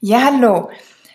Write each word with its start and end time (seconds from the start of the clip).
Ja, 0.00 0.26
hallo. 0.26 0.68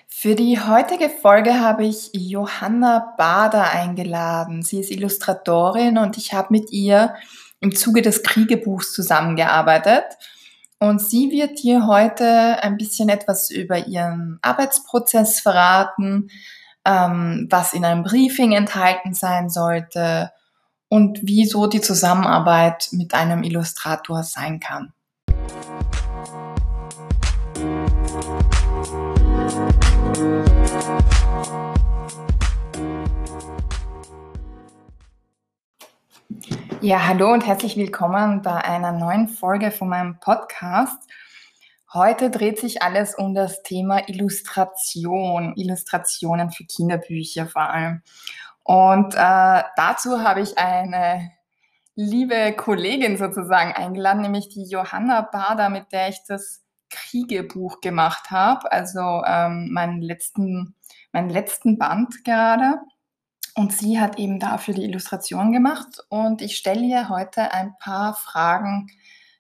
Für 0.08 0.34
die 0.34 0.60
heutige 0.60 1.10
Folge 1.10 1.60
habe 1.60 1.86
ich 1.86 2.10
Johanna 2.14 3.14
Bader 3.16 3.70
eingeladen. 3.70 4.64
Sie 4.64 4.80
ist 4.80 4.90
Illustratorin 4.90 6.00
und 6.00 6.18
ich 6.18 6.34
habe 6.34 6.48
mit 6.50 6.72
ihr 6.72 7.14
im 7.60 7.76
Zuge 7.76 8.02
des 8.02 8.24
Kriegebuchs 8.24 8.92
zusammengearbeitet. 8.94 10.06
Und 10.80 11.00
sie 11.00 11.30
wird 11.30 11.62
dir 11.62 11.86
heute 11.86 12.64
ein 12.64 12.78
bisschen 12.78 13.10
etwas 13.10 13.52
über 13.52 13.86
ihren 13.86 14.40
Arbeitsprozess 14.42 15.42
verraten, 15.42 16.30
ähm, 16.84 17.48
was 17.52 17.74
in 17.74 17.86
einem 17.86 18.02
Briefing 18.02 18.52
enthalten 18.54 19.14
sein 19.14 19.52
sollte 19.52 20.32
und 20.90 21.20
wieso 21.22 21.68
die 21.68 21.82
Zusammenarbeit 21.82 22.90
mit 22.94 23.14
einem 23.14 23.44
Illustrator 23.44 24.24
sein 24.24 24.60
kann. 24.60 24.92
Ja, 36.84 37.08
hallo 37.08 37.32
und 37.32 37.46
herzlich 37.46 37.78
willkommen 37.78 38.42
bei 38.42 38.56
einer 38.56 38.92
neuen 38.92 39.28
Folge 39.28 39.70
von 39.70 39.88
meinem 39.88 40.20
Podcast. 40.20 40.98
Heute 41.94 42.32
dreht 42.32 42.58
sich 42.58 42.82
alles 42.82 43.14
um 43.14 43.36
das 43.36 43.62
Thema 43.62 44.10
Illustration, 44.10 45.54
Illustrationen 45.56 46.50
für 46.50 46.64
Kinderbücher 46.66 47.46
vor 47.46 47.70
allem. 47.70 48.02
Und 48.64 49.14
äh, 49.14 49.64
dazu 49.76 50.24
habe 50.24 50.42
ich 50.42 50.58
eine 50.58 51.30
liebe 51.94 52.52
Kollegin 52.54 53.16
sozusagen 53.16 53.74
eingeladen, 53.74 54.24
nämlich 54.24 54.50
die 54.50 54.66
Johanna 54.68 55.22
Bader, 55.22 55.70
mit 55.70 55.92
der 55.92 56.10
ich 56.10 56.24
das 56.28 56.64
Kriegebuch 56.90 57.82
gemacht 57.82 58.32
habe, 58.32 58.72
also 58.72 59.22
ähm, 59.28 59.70
meinen 59.72 60.02
letzten, 60.02 60.74
meinen 61.12 61.30
letzten 61.30 61.78
Band 61.78 62.24
gerade. 62.24 62.80
Und 63.56 63.74
sie 63.74 64.00
hat 64.00 64.18
eben 64.18 64.40
dafür 64.40 64.74
die 64.74 64.84
Illustration 64.84 65.52
gemacht 65.52 66.04
und 66.10 66.42
ich 66.42 66.56
stelle 66.56 66.86
ihr 66.86 67.10
heute 67.10 67.52
ein 67.52 67.76
paar 67.80 68.14
Fragen 68.14 68.88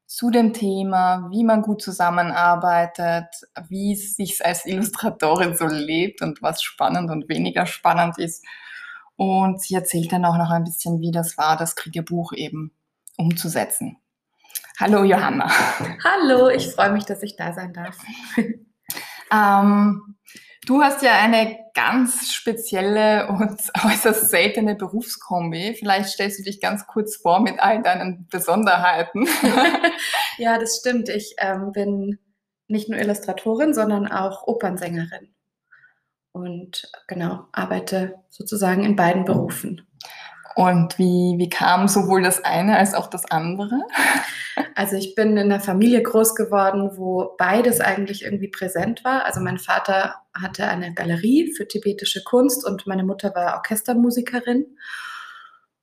zu 0.05 0.29
dem 0.29 0.51
Thema, 0.51 1.29
wie 1.31 1.45
man 1.45 1.61
gut 1.61 1.81
zusammenarbeitet, 1.81 3.27
wie 3.69 3.93
es 3.93 4.15
sich 4.15 4.45
als 4.45 4.65
Illustratorin 4.65 5.55
so 5.55 5.65
lebt 5.67 6.21
und 6.21 6.41
was 6.41 6.61
spannend 6.61 7.09
und 7.09 7.29
weniger 7.29 7.65
spannend 7.65 8.17
ist. 8.17 8.45
Und 9.15 9.61
sie 9.61 9.75
erzählt 9.75 10.11
dann 10.11 10.25
auch 10.25 10.37
noch 10.37 10.49
ein 10.49 10.65
bisschen, 10.65 10.99
wie 10.99 11.11
das 11.11 11.37
war, 11.37 11.55
das 11.55 11.77
Kriegebuch 11.77 12.33
eben 12.33 12.73
umzusetzen. 13.15 13.97
Hallo 14.77 15.05
Johanna. 15.05 15.49
Hallo, 16.03 16.49
ich 16.49 16.67
freue 16.67 16.91
mich, 16.91 17.05
dass 17.05 17.23
ich 17.23 17.37
da 17.37 17.53
sein 17.53 17.71
darf. 17.71 17.97
ähm, 19.31 20.17
Du 20.65 20.83
hast 20.83 21.01
ja 21.01 21.13
eine 21.19 21.57
ganz 21.73 22.31
spezielle 22.33 23.27
und 23.27 23.59
äußerst 23.85 24.29
seltene 24.29 24.75
Berufskombi. 24.75 25.75
Vielleicht 25.77 26.09
stellst 26.09 26.39
du 26.39 26.43
dich 26.43 26.61
ganz 26.61 26.85
kurz 26.85 27.17
vor 27.17 27.41
mit 27.41 27.59
all 27.59 27.81
deinen 27.81 28.27
Besonderheiten. 28.27 29.27
ja, 30.37 30.59
das 30.59 30.77
stimmt. 30.77 31.09
Ich 31.09 31.35
ähm, 31.39 31.71
bin 31.71 32.19
nicht 32.67 32.89
nur 32.89 32.99
Illustratorin, 32.99 33.73
sondern 33.73 34.07
auch 34.07 34.47
Opernsängerin. 34.47 35.33
Und 36.31 36.89
genau, 37.07 37.47
arbeite 37.51 38.15
sozusagen 38.29 38.83
in 38.83 38.95
beiden 38.95 39.25
Berufen. 39.25 39.85
Und 40.55 40.97
wie, 40.97 41.35
wie 41.37 41.49
kam 41.49 41.87
sowohl 41.87 42.23
das 42.23 42.43
eine 42.43 42.77
als 42.77 42.93
auch 42.93 43.07
das 43.07 43.25
andere? 43.29 43.81
Also 44.75 44.95
ich 44.95 45.15
bin 45.15 45.37
in 45.37 45.51
einer 45.51 45.59
Familie 45.59 46.01
groß 46.01 46.35
geworden, 46.35 46.91
wo 46.95 47.35
beides 47.37 47.79
eigentlich 47.79 48.23
irgendwie 48.23 48.49
präsent 48.49 49.03
war. 49.03 49.25
Also 49.25 49.39
mein 49.39 49.57
Vater 49.57 50.15
hatte 50.33 50.67
eine 50.67 50.93
Galerie 50.93 51.53
für 51.55 51.67
tibetische 51.67 52.23
Kunst 52.23 52.65
und 52.65 52.87
meine 52.87 53.03
Mutter 53.03 53.33
war 53.35 53.55
Orchestermusikerin. 53.55 54.77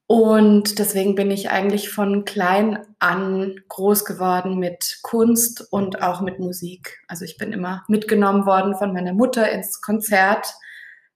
Und 0.07 0.79
deswegen 0.79 1.15
bin 1.15 1.31
ich 1.31 1.51
eigentlich 1.51 1.91
von 1.91 2.25
klein 2.25 2.79
an 2.99 3.61
groß 3.69 4.07
geworden 4.07 4.59
mit 4.59 5.01
Kunst 5.03 5.71
und 5.71 6.03
auch 6.03 6.23
mit 6.23 6.39
Musik. 6.39 6.99
Also 7.09 7.27
ich 7.27 7.37
bin 7.37 7.53
immer 7.53 7.85
mitgenommen 7.89 8.47
worden 8.47 8.75
von 8.75 8.95
meiner 8.95 9.13
Mutter 9.13 9.51
ins 9.51 9.83
Konzert 9.83 10.55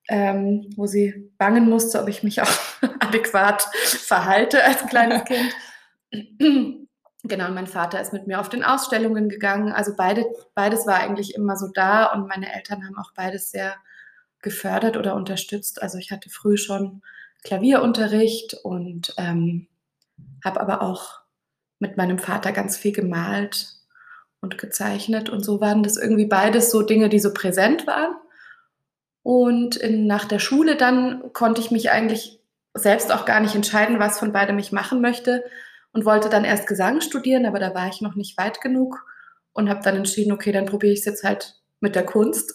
ähm, 0.08 0.70
wo 0.76 0.86
sie 0.86 1.30
bangen 1.38 1.68
musste, 1.68 2.00
ob 2.00 2.08
ich 2.08 2.22
mich 2.22 2.42
auch 2.42 2.50
adäquat 3.00 3.62
verhalte 3.84 4.62
als 4.64 4.86
kleines 4.86 5.24
Kind. 6.40 6.88
genau, 7.22 7.46
und 7.48 7.54
mein 7.54 7.66
Vater 7.66 8.00
ist 8.00 8.12
mit 8.12 8.26
mir 8.26 8.40
auf 8.40 8.48
den 8.48 8.64
Ausstellungen 8.64 9.28
gegangen. 9.28 9.72
Also 9.72 9.92
beide, 9.96 10.26
beides 10.54 10.86
war 10.86 10.96
eigentlich 10.96 11.34
immer 11.34 11.56
so 11.56 11.68
da 11.72 12.06
und 12.06 12.28
meine 12.28 12.52
Eltern 12.52 12.84
haben 12.84 12.98
auch 12.98 13.12
beides 13.14 13.50
sehr 13.50 13.74
gefördert 14.40 14.96
oder 14.96 15.14
unterstützt. 15.14 15.80
Also 15.82 15.98
ich 15.98 16.10
hatte 16.10 16.28
früh 16.28 16.56
schon 16.56 17.02
Klavierunterricht 17.44 18.54
und 18.62 19.14
ähm, 19.16 19.68
habe 20.44 20.60
aber 20.60 20.82
auch 20.82 21.20
mit 21.78 21.96
meinem 21.96 22.18
Vater 22.18 22.52
ganz 22.52 22.76
viel 22.76 22.92
gemalt 22.92 23.76
und 24.40 24.58
gezeichnet 24.58 25.30
und 25.30 25.44
so 25.44 25.60
waren 25.60 25.82
das 25.82 25.96
irgendwie 25.96 26.26
beides 26.26 26.70
so 26.70 26.82
Dinge, 26.82 27.08
die 27.08 27.20
so 27.20 27.32
präsent 27.32 27.86
waren. 27.86 28.14
Und 29.22 29.76
in, 29.76 30.06
nach 30.06 30.24
der 30.24 30.38
Schule 30.38 30.76
dann 30.76 31.32
konnte 31.32 31.60
ich 31.60 31.70
mich 31.70 31.90
eigentlich 31.90 32.40
selbst 32.74 33.12
auch 33.12 33.24
gar 33.24 33.40
nicht 33.40 33.54
entscheiden, 33.54 33.98
was 33.98 34.18
von 34.18 34.32
beidem 34.32 34.58
ich 34.58 34.72
machen 34.72 35.00
möchte 35.00 35.44
und 35.92 36.04
wollte 36.04 36.28
dann 36.28 36.44
erst 36.44 36.66
Gesang 36.66 37.00
studieren, 37.00 37.46
aber 37.46 37.58
da 37.58 37.74
war 37.74 37.88
ich 37.88 38.00
noch 38.00 38.14
nicht 38.14 38.36
weit 38.38 38.60
genug 38.60 39.04
und 39.52 39.68
habe 39.68 39.82
dann 39.82 39.96
entschieden, 39.96 40.32
okay, 40.32 40.52
dann 40.52 40.66
probiere 40.66 40.92
ich 40.92 41.00
es 41.00 41.04
jetzt 41.04 41.24
halt 41.24 41.56
mit 41.80 41.94
der 41.94 42.06
Kunst 42.06 42.54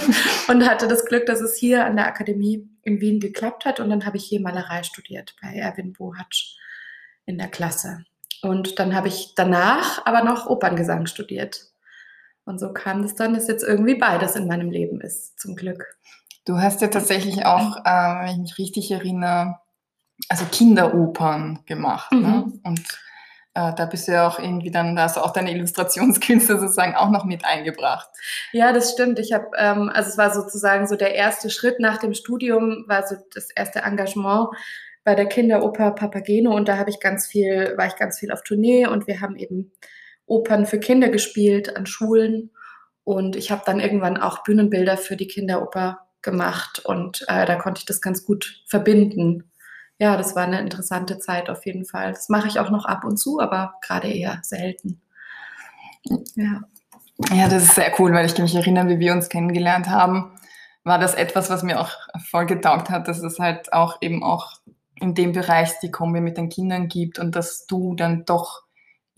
und 0.48 0.66
hatte 0.66 0.88
das 0.88 1.04
Glück, 1.04 1.26
dass 1.26 1.40
es 1.40 1.56
hier 1.56 1.84
an 1.84 1.96
der 1.96 2.06
Akademie 2.06 2.68
in 2.82 3.00
Wien 3.00 3.20
geklappt 3.20 3.64
hat 3.64 3.80
und 3.80 3.90
dann 3.90 4.06
habe 4.06 4.16
ich 4.16 4.24
hier 4.24 4.40
Malerei 4.40 4.82
studiert 4.82 5.34
bei 5.42 5.54
Erwin 5.54 5.92
Bohatsch 5.92 6.56
in 7.26 7.38
der 7.38 7.48
Klasse. 7.48 8.04
Und 8.40 8.78
dann 8.78 8.94
habe 8.94 9.08
ich 9.08 9.32
danach 9.34 10.06
aber 10.06 10.22
noch 10.22 10.46
Operngesang 10.46 11.06
studiert. 11.06 11.66
Und 12.48 12.58
so 12.58 12.72
kam 12.72 13.04
es 13.04 13.14
dann, 13.14 13.34
dass 13.34 13.46
jetzt 13.46 13.62
irgendwie 13.62 13.94
beides 13.94 14.34
in 14.34 14.46
meinem 14.46 14.70
Leben 14.70 15.02
ist, 15.02 15.38
zum 15.38 15.54
Glück. 15.54 15.98
Du 16.46 16.56
hast 16.56 16.80
ja 16.80 16.88
tatsächlich 16.88 17.44
auch, 17.44 17.76
äh, 17.84 18.24
wenn 18.24 18.30
ich 18.30 18.38
mich 18.38 18.58
richtig 18.58 18.90
erinnere, 18.90 19.58
also 20.30 20.46
Kinderopern 20.50 21.58
gemacht. 21.66 22.10
Ne? 22.10 22.18
Mhm. 22.18 22.24
Ne? 22.24 22.60
Und 22.64 22.80
äh, 23.52 23.74
da 23.74 23.84
bist 23.84 24.08
du 24.08 24.12
ja 24.12 24.26
auch 24.26 24.38
irgendwie 24.38 24.70
dann, 24.70 24.96
da 24.96 25.02
hast 25.02 25.18
du 25.18 25.20
auch 25.20 25.34
deine 25.34 25.52
Illustrationskünste 25.52 26.58
sozusagen 26.58 26.94
auch 26.94 27.10
noch 27.10 27.26
mit 27.26 27.44
eingebracht. 27.44 28.08
Ja, 28.52 28.72
das 28.72 28.92
stimmt. 28.92 29.18
Ich 29.18 29.34
habe, 29.34 29.48
ähm, 29.58 29.90
also 29.92 30.08
es 30.08 30.16
war 30.16 30.32
sozusagen 30.32 30.86
so 30.86 30.96
der 30.96 31.14
erste 31.14 31.50
Schritt 31.50 31.80
nach 31.80 31.98
dem 31.98 32.14
Studium, 32.14 32.84
war 32.86 33.06
so 33.06 33.16
das 33.34 33.50
erste 33.50 33.80
Engagement 33.80 34.48
bei 35.04 35.14
der 35.14 35.26
Kinderoper 35.26 35.90
Papageno 35.90 36.56
und 36.56 36.66
da 36.66 36.78
habe 36.78 36.88
ich 36.88 36.98
ganz 36.98 37.26
viel, 37.26 37.74
war 37.76 37.88
ich 37.88 37.96
ganz 37.96 38.18
viel 38.18 38.32
auf 38.32 38.42
Tournee 38.42 38.86
und 38.86 39.06
wir 39.06 39.20
haben 39.20 39.36
eben 39.36 39.70
Opern 40.28 40.66
für 40.66 40.78
Kinder 40.78 41.08
gespielt 41.08 41.76
an 41.76 41.86
Schulen. 41.86 42.50
Und 43.04 43.36
ich 43.36 43.50
habe 43.50 43.62
dann 43.64 43.80
irgendwann 43.80 44.18
auch 44.18 44.42
Bühnenbilder 44.44 44.96
für 44.96 45.16
die 45.16 45.26
Kinderoper 45.26 46.00
gemacht 46.22 46.80
und 46.84 47.24
äh, 47.28 47.46
da 47.46 47.56
konnte 47.56 47.78
ich 47.78 47.86
das 47.86 48.00
ganz 48.00 48.24
gut 48.24 48.62
verbinden. 48.66 49.50
Ja, 49.98 50.16
das 50.16 50.36
war 50.36 50.44
eine 50.44 50.60
interessante 50.60 51.18
Zeit 51.18 51.48
auf 51.48 51.64
jeden 51.64 51.84
Fall. 51.84 52.12
Das 52.12 52.28
mache 52.28 52.48
ich 52.48 52.60
auch 52.60 52.70
noch 52.70 52.84
ab 52.84 53.04
und 53.04 53.16
zu, 53.16 53.40
aber 53.40 53.74
gerade 53.80 54.08
eher 54.08 54.40
selten. 54.42 55.00
Ja. 56.34 56.62
Ja, 57.32 57.48
das 57.48 57.64
ist 57.64 57.74
sehr 57.74 57.92
cool, 57.98 58.12
weil 58.12 58.26
ich 58.26 58.34
kann 58.34 58.44
mich 58.44 58.54
erinnern, 58.54 58.88
wie 58.88 59.00
wir 59.00 59.12
uns 59.12 59.28
kennengelernt 59.28 59.88
haben, 59.88 60.36
war 60.84 61.00
das 61.00 61.14
etwas, 61.14 61.50
was 61.50 61.64
mir 61.64 61.80
auch 61.80 61.90
voll 62.30 62.46
getaugt 62.46 62.90
hat, 62.90 63.08
dass 63.08 63.22
es 63.22 63.40
halt 63.40 63.72
auch 63.72 63.98
eben 64.00 64.22
auch 64.22 64.60
in 64.94 65.14
dem 65.14 65.32
Bereich 65.32 65.80
die 65.80 65.90
Kombi 65.90 66.20
mit 66.20 66.36
den 66.36 66.48
Kindern 66.48 66.86
gibt 66.86 67.18
und 67.18 67.34
dass 67.34 67.66
du 67.66 67.94
dann 67.94 68.24
doch 68.24 68.62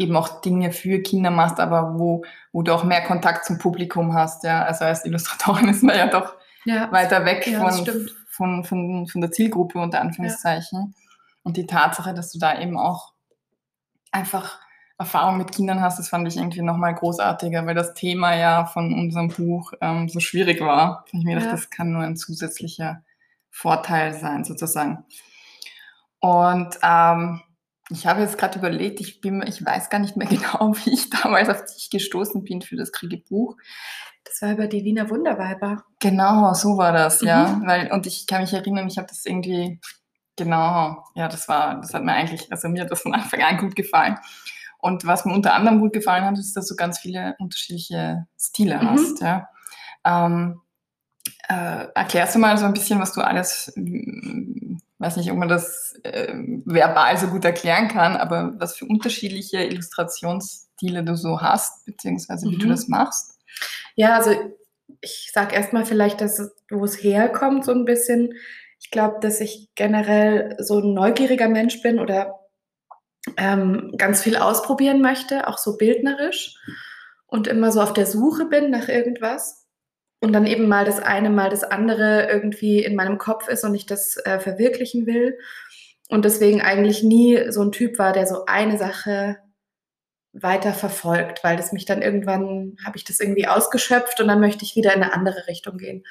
eben 0.00 0.16
auch 0.16 0.40
Dinge 0.40 0.72
für 0.72 1.00
Kinder 1.00 1.30
machst, 1.30 1.60
aber 1.60 1.98
wo, 1.98 2.24
wo 2.52 2.62
du 2.62 2.74
auch 2.74 2.84
mehr 2.84 3.02
Kontakt 3.02 3.44
zum 3.44 3.58
Publikum 3.58 4.14
hast. 4.14 4.44
Ja? 4.44 4.64
Also 4.64 4.86
als 4.86 5.04
Illustratorin 5.04 5.68
ist 5.68 5.82
man 5.82 5.96
ja 5.96 6.06
doch 6.06 6.34
ja. 6.64 6.90
weiter 6.90 7.24
weg 7.26 7.46
ja, 7.46 7.60
von, 7.60 7.86
von, 8.28 8.64
von, 8.64 9.06
von 9.06 9.20
der 9.20 9.30
Zielgruppe 9.30 9.78
unter 9.78 10.00
Anführungszeichen. 10.00 10.78
Ja. 10.78 11.02
Und 11.42 11.58
die 11.58 11.66
Tatsache, 11.66 12.14
dass 12.14 12.32
du 12.32 12.38
da 12.38 12.58
eben 12.58 12.78
auch 12.78 13.12
einfach 14.10 14.58
Erfahrung 14.98 15.36
mit 15.36 15.52
Kindern 15.52 15.82
hast, 15.82 15.98
das 15.98 16.08
fand 16.08 16.26
ich 16.28 16.36
irgendwie 16.36 16.62
nochmal 16.62 16.94
großartiger, 16.94 17.66
weil 17.66 17.74
das 17.74 17.94
Thema 17.94 18.34
ja 18.34 18.64
von 18.64 18.92
unserem 18.94 19.28
Buch 19.28 19.72
ähm, 19.82 20.08
so 20.08 20.20
schwierig 20.20 20.60
war. 20.60 21.04
Ich 21.12 21.24
mir 21.24 21.36
gedacht, 21.36 21.52
das 21.52 21.70
kann 21.70 21.92
nur 21.92 22.02
ein 22.02 22.16
zusätzlicher 22.16 23.02
Vorteil 23.50 24.14
sein, 24.14 24.44
sozusagen. 24.44 25.04
Und 26.20 26.78
ähm, 26.82 27.42
ich 27.90 28.06
habe 28.06 28.20
jetzt 28.20 28.38
gerade 28.38 28.58
überlegt, 28.58 29.00
ich, 29.00 29.20
bin, 29.20 29.42
ich 29.46 29.64
weiß 29.64 29.90
gar 29.90 29.98
nicht 29.98 30.16
mehr 30.16 30.28
genau, 30.28 30.74
wie 30.84 30.94
ich 30.94 31.10
damals 31.10 31.48
auf 31.48 31.64
dich 31.64 31.90
gestoßen 31.90 32.44
bin 32.44 32.62
für 32.62 32.76
das 32.76 32.92
Kriegebuch. 32.92 33.56
Das 34.24 34.42
war 34.42 34.52
über 34.52 34.66
die 34.66 34.84
Wiener 34.84 35.08
Wunderweiber. 35.10 35.84
Genau, 35.98 36.52
so 36.54 36.76
war 36.76 36.92
das, 36.92 37.22
mhm. 37.22 37.28
ja. 37.28 37.60
Weil, 37.64 37.92
und 37.92 38.06
ich 38.06 38.26
kann 38.26 38.42
mich 38.42 38.52
erinnern, 38.52 38.86
ich 38.86 38.98
habe 38.98 39.08
das 39.08 39.24
irgendwie, 39.24 39.80
genau, 40.36 41.04
ja, 41.14 41.28
das 41.28 41.48
war, 41.48 41.80
das 41.80 41.94
hat 41.94 42.04
mir 42.04 42.12
eigentlich, 42.12 42.50
also 42.52 42.68
mir 42.68 42.82
hat 42.82 42.90
das 42.90 43.02
von 43.02 43.14
Anfang 43.14 43.42
an 43.42 43.58
gut 43.58 43.74
gefallen. 43.74 44.18
Und 44.78 45.06
was 45.06 45.24
mir 45.24 45.34
unter 45.34 45.54
anderem 45.54 45.80
gut 45.80 45.92
gefallen 45.92 46.24
hat, 46.24 46.38
ist, 46.38 46.56
dass 46.56 46.66
du 46.66 46.76
ganz 46.76 46.98
viele 46.98 47.34
unterschiedliche 47.38 48.26
Stile 48.38 48.78
mhm. 48.78 48.90
hast, 48.90 49.20
ja. 49.20 49.48
Ähm, 50.04 50.60
äh, 51.48 51.88
erklärst 51.94 52.34
du 52.34 52.38
mal 52.38 52.56
so 52.56 52.64
ein 52.64 52.72
bisschen, 52.72 53.00
was 53.00 53.12
du 53.12 53.20
alles, 53.20 53.72
weiß 55.00 55.16
nicht, 55.16 55.32
ob 55.32 55.38
man 55.38 55.48
das 55.48 55.98
äh, 56.02 56.34
verbal 56.64 57.16
so 57.16 57.28
gut 57.28 57.44
erklären 57.44 57.88
kann, 57.88 58.16
aber 58.16 58.54
was 58.58 58.76
für 58.76 58.84
unterschiedliche 58.84 59.62
Illustrationsstile 59.64 61.02
du 61.02 61.16
so 61.16 61.40
hast, 61.40 61.86
beziehungsweise 61.86 62.48
wie 62.50 62.56
mhm. 62.56 62.60
du 62.60 62.68
das 62.68 62.86
machst? 62.86 63.38
Ja, 63.96 64.16
also 64.16 64.32
ich 65.00 65.30
sage 65.32 65.54
erstmal 65.54 65.86
vielleicht, 65.86 66.20
dass 66.20 66.52
wo 66.70 66.84
es 66.84 67.02
herkommt, 67.02 67.64
so 67.64 67.72
ein 67.72 67.84
bisschen. 67.84 68.34
Ich 68.78 68.90
glaube, 68.90 69.18
dass 69.20 69.40
ich 69.40 69.68
generell 69.74 70.56
so 70.58 70.80
ein 70.80 70.94
neugieriger 70.94 71.48
Mensch 71.48 71.82
bin 71.82 71.98
oder 71.98 72.40
ähm, 73.36 73.92
ganz 73.96 74.22
viel 74.22 74.36
ausprobieren 74.36 75.00
möchte, 75.00 75.48
auch 75.48 75.58
so 75.58 75.76
bildnerisch 75.76 76.56
und 77.26 77.46
immer 77.46 77.72
so 77.72 77.80
auf 77.80 77.92
der 77.92 78.06
Suche 78.06 78.46
bin 78.46 78.70
nach 78.70 78.88
irgendwas 78.88 79.59
und 80.20 80.32
dann 80.32 80.46
eben 80.46 80.68
mal 80.68 80.84
das 80.84 81.00
eine, 81.00 81.30
mal 81.30 81.50
das 81.50 81.64
andere 81.64 82.28
irgendwie 82.30 82.84
in 82.84 82.94
meinem 82.94 83.18
Kopf 83.18 83.48
ist 83.48 83.64
und 83.64 83.74
ich 83.74 83.86
das 83.86 84.16
äh, 84.18 84.38
verwirklichen 84.38 85.06
will. 85.06 85.38
Und 86.08 86.24
deswegen 86.24 86.60
eigentlich 86.60 87.02
nie 87.02 87.50
so 87.50 87.62
ein 87.62 87.72
Typ 87.72 87.98
war, 87.98 88.12
der 88.12 88.26
so 88.26 88.44
eine 88.46 88.76
Sache 88.78 89.38
weiter 90.32 90.72
verfolgt, 90.72 91.42
weil 91.42 91.56
das 91.56 91.72
mich 91.72 91.86
dann 91.86 92.02
irgendwann, 92.02 92.76
habe 92.84 92.96
ich 92.96 93.04
das 93.04 93.20
irgendwie 93.20 93.48
ausgeschöpft 93.48 94.20
und 94.20 94.28
dann 94.28 94.40
möchte 94.40 94.64
ich 94.64 94.76
wieder 94.76 94.94
in 94.94 95.02
eine 95.02 95.12
andere 95.12 95.46
Richtung 95.48 95.78
gehen. 95.78 96.04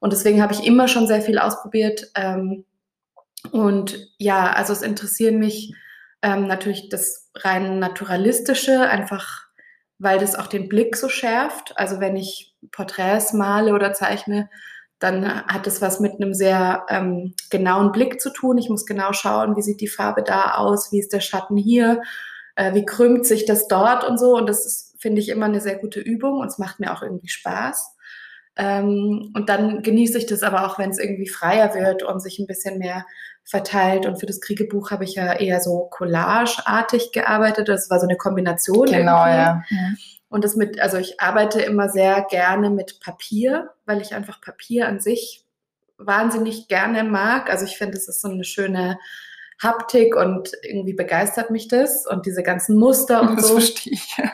Und 0.00 0.12
deswegen 0.12 0.42
habe 0.42 0.52
ich 0.52 0.66
immer 0.66 0.88
schon 0.88 1.06
sehr 1.06 1.22
viel 1.22 1.38
ausprobiert. 1.38 2.10
Ähm, 2.14 2.64
und 3.52 3.96
ja, 4.18 4.52
also 4.52 4.72
es 4.72 4.82
interessieren 4.82 5.38
mich 5.38 5.74
ähm, 6.22 6.46
natürlich 6.46 6.88
das 6.88 7.30
rein 7.36 7.78
naturalistische, 7.78 8.80
einfach 8.88 9.43
weil 9.98 10.18
das 10.18 10.34
auch 10.34 10.46
den 10.46 10.68
Blick 10.68 10.96
so 10.96 11.08
schärft. 11.08 11.76
Also 11.76 12.00
wenn 12.00 12.16
ich 12.16 12.54
Porträts 12.72 13.32
male 13.32 13.74
oder 13.74 13.92
zeichne, 13.92 14.50
dann 14.98 15.44
hat 15.46 15.66
es 15.66 15.82
was 15.82 16.00
mit 16.00 16.14
einem 16.14 16.34
sehr 16.34 16.86
ähm, 16.88 17.34
genauen 17.50 17.92
Blick 17.92 18.20
zu 18.20 18.30
tun. 18.30 18.58
Ich 18.58 18.70
muss 18.70 18.86
genau 18.86 19.12
schauen, 19.12 19.56
wie 19.56 19.62
sieht 19.62 19.80
die 19.80 19.88
Farbe 19.88 20.22
da 20.22 20.54
aus, 20.54 20.92
wie 20.92 20.98
ist 20.98 21.12
der 21.12 21.20
Schatten 21.20 21.56
hier, 21.56 22.02
äh, 22.56 22.74
wie 22.74 22.84
krümmt 22.84 23.26
sich 23.26 23.44
das 23.44 23.68
dort 23.68 24.04
und 24.04 24.18
so. 24.18 24.36
Und 24.36 24.48
das 24.48 24.94
finde 24.98 25.20
ich, 25.20 25.28
immer 25.28 25.46
eine 25.46 25.60
sehr 25.60 25.76
gute 25.76 26.00
Übung 26.00 26.40
und 26.40 26.46
es 26.46 26.58
macht 26.58 26.80
mir 26.80 26.92
auch 26.92 27.02
irgendwie 27.02 27.28
Spaß. 27.28 27.94
Ähm, 28.56 29.32
und 29.34 29.48
dann 29.48 29.82
genieße 29.82 30.16
ich 30.18 30.26
das 30.26 30.42
aber 30.42 30.66
auch, 30.66 30.78
wenn 30.78 30.90
es 30.90 30.98
irgendwie 30.98 31.28
freier 31.28 31.74
wird 31.74 32.02
und 32.02 32.20
sich 32.20 32.38
ein 32.38 32.46
bisschen 32.46 32.78
mehr 32.78 33.04
verteilt. 33.44 34.06
Und 34.06 34.18
für 34.18 34.26
das 34.26 34.40
Kriegebuch 34.40 34.90
habe 34.90 35.04
ich 35.04 35.14
ja 35.14 35.34
eher 35.34 35.60
so 35.60 35.88
collageartig 35.90 37.12
gearbeitet. 37.12 37.68
Das 37.68 37.90
war 37.90 38.00
so 38.00 38.06
eine 38.06 38.16
Kombination. 38.16 38.86
Genau, 38.86 39.26
ja. 39.26 39.62
Und 40.28 40.42
das 40.44 40.56
mit, 40.56 40.80
also 40.80 40.96
ich 40.96 41.20
arbeite 41.20 41.60
immer 41.60 41.88
sehr 41.88 42.26
gerne 42.28 42.70
mit 42.70 43.00
Papier, 43.00 43.70
weil 43.84 44.00
ich 44.00 44.14
einfach 44.14 44.40
Papier 44.40 44.88
an 44.88 44.98
sich 44.98 45.44
wahnsinnig 45.98 46.68
gerne 46.68 47.04
mag. 47.04 47.50
Also 47.50 47.64
ich 47.66 47.76
finde, 47.76 47.96
es 47.96 48.08
ist 48.08 48.20
so 48.20 48.28
eine 48.28 48.44
schöne 48.44 48.98
Haptik 49.62 50.16
und 50.16 50.50
irgendwie 50.62 50.94
begeistert 50.94 51.50
mich 51.50 51.68
das 51.68 52.06
und 52.06 52.26
diese 52.26 52.42
ganzen 52.42 52.76
Muster 52.76 53.22
und 53.22 53.36
das 53.36 53.48
so. 53.48 53.54
Verstehe 53.54 53.92
ich. 53.92 54.16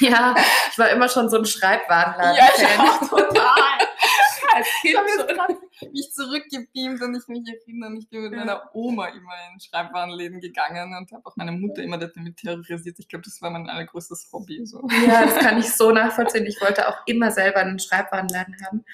Ja, 0.00 0.34
ich 0.68 0.78
war 0.80 0.90
immer 0.90 1.08
schon 1.08 1.30
so 1.30 1.36
ein 1.36 1.44
Schreibwarenladen. 1.44 2.36
Ja, 2.36 2.48
ich 2.56 2.64
auch 2.76 3.08
total. 3.08 3.78
Als 4.52 4.66
Kind 4.80 4.98
habe 4.98 5.54
mich 5.90 6.12
zurückgebeamt 6.12 7.02
und 7.02 7.16
ich 7.16 7.26
mich 7.28 7.42
erinnere, 7.48 7.96
ich 7.98 8.08
bin 8.08 8.22
mit 8.22 8.32
meiner 8.32 8.70
Oma 8.74 9.08
immer 9.08 9.32
in 9.52 9.60
Schreibwarenläden 9.60 10.40
gegangen 10.40 10.94
und 10.96 11.10
habe 11.12 11.26
auch 11.26 11.36
meine 11.36 11.52
Mutter 11.52 11.82
immer 11.82 11.98
damit 11.98 12.36
terrorisiert. 12.36 12.98
Ich 12.98 13.08
glaube, 13.08 13.24
das 13.24 13.40
war 13.42 13.50
mein 13.50 13.68
allergrößtes 13.68 14.28
Hobby. 14.32 14.64
So. 14.64 14.86
Ja, 15.06 15.24
das 15.24 15.38
kann 15.38 15.58
ich 15.58 15.72
so 15.72 15.90
nachvollziehen. 15.90 16.46
Ich 16.46 16.60
wollte 16.60 16.88
auch 16.88 16.98
immer 17.06 17.30
selber 17.30 17.58
einen 17.60 17.78
Schreibwarenladen 17.78 18.56
haben. 18.64 18.84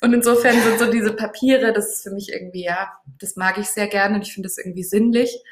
Und 0.00 0.12
insofern 0.12 0.60
sind 0.60 0.78
so 0.78 0.90
diese 0.90 1.12
Papiere, 1.12 1.72
das 1.72 1.94
ist 1.94 2.02
für 2.02 2.10
mich 2.10 2.32
irgendwie, 2.32 2.64
ja, 2.64 2.92
das 3.18 3.36
mag 3.36 3.58
ich 3.58 3.66
sehr 3.68 3.88
gerne 3.88 4.16
und 4.16 4.22
ich 4.22 4.32
finde 4.32 4.48
das 4.48 4.58
irgendwie 4.58 4.84
sinnlich. 4.84 5.42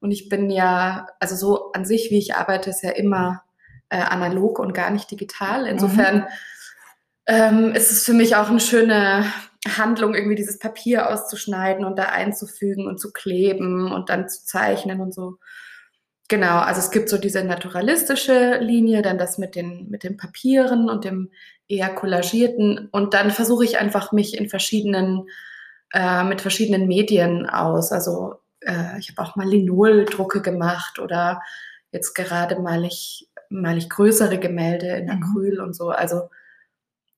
Und 0.00 0.10
ich 0.10 0.28
bin 0.28 0.50
ja, 0.50 1.06
also 1.20 1.34
so 1.34 1.72
an 1.72 1.86
sich, 1.86 2.10
wie 2.10 2.18
ich 2.18 2.34
arbeite, 2.34 2.68
ist 2.68 2.82
ja 2.82 2.90
immer 2.90 3.42
äh, 3.88 3.96
analog 3.96 4.58
und 4.58 4.74
gar 4.74 4.90
nicht 4.90 5.10
digital. 5.10 5.66
Insofern 5.66 6.16
mhm. 6.16 6.24
ähm, 7.26 7.72
ist 7.72 7.90
es 7.90 8.04
für 8.04 8.12
mich 8.12 8.36
auch 8.36 8.50
eine 8.50 8.60
schöne 8.60 9.24
Handlung, 9.66 10.14
irgendwie 10.14 10.34
dieses 10.34 10.58
Papier 10.58 11.10
auszuschneiden 11.10 11.84
und 11.84 11.98
da 11.98 12.04
einzufügen 12.04 12.86
und 12.86 13.00
zu 13.00 13.12
kleben 13.12 13.92
und 13.92 14.10
dann 14.10 14.28
zu 14.28 14.44
zeichnen 14.44 15.00
und 15.00 15.14
so. 15.14 15.38
Genau, 16.28 16.58
also 16.58 16.80
es 16.80 16.90
gibt 16.90 17.08
so 17.08 17.18
diese 17.18 17.44
naturalistische 17.44 18.58
Linie, 18.58 19.02
dann 19.02 19.18
das 19.18 19.36
mit 19.38 19.54
den, 19.54 19.88
mit 19.90 20.04
den 20.04 20.16
Papieren 20.16 20.88
und 20.88 21.04
dem 21.04 21.30
eher 21.68 21.94
kollagierten. 21.94 22.88
Und 22.90 23.14
dann 23.14 23.30
versuche 23.30 23.64
ich 23.64 23.78
einfach 23.78 24.12
mich 24.12 24.36
in 24.36 24.48
verschiedenen, 24.48 25.28
äh, 25.92 26.24
mit 26.24 26.40
verschiedenen 26.40 26.86
Medien 26.86 27.46
aus. 27.48 27.92
Also 27.92 28.36
äh, 28.60 28.98
ich 28.98 29.10
habe 29.10 29.22
auch 29.22 29.36
mal 29.36 29.48
Linoldrucke 29.48 30.40
gemacht 30.40 30.98
oder 30.98 31.42
jetzt 31.92 32.14
gerade 32.14 32.58
mal 32.58 32.84
ich, 32.84 33.28
mal 33.50 33.76
ich 33.76 33.90
größere 33.90 34.38
Gemälde 34.38 34.88
in 34.88 35.04
mhm. 35.04 35.10
Acryl 35.10 35.58
mhm. 35.58 35.64
und 35.64 35.76
so. 35.76 35.90
Also 35.90 36.30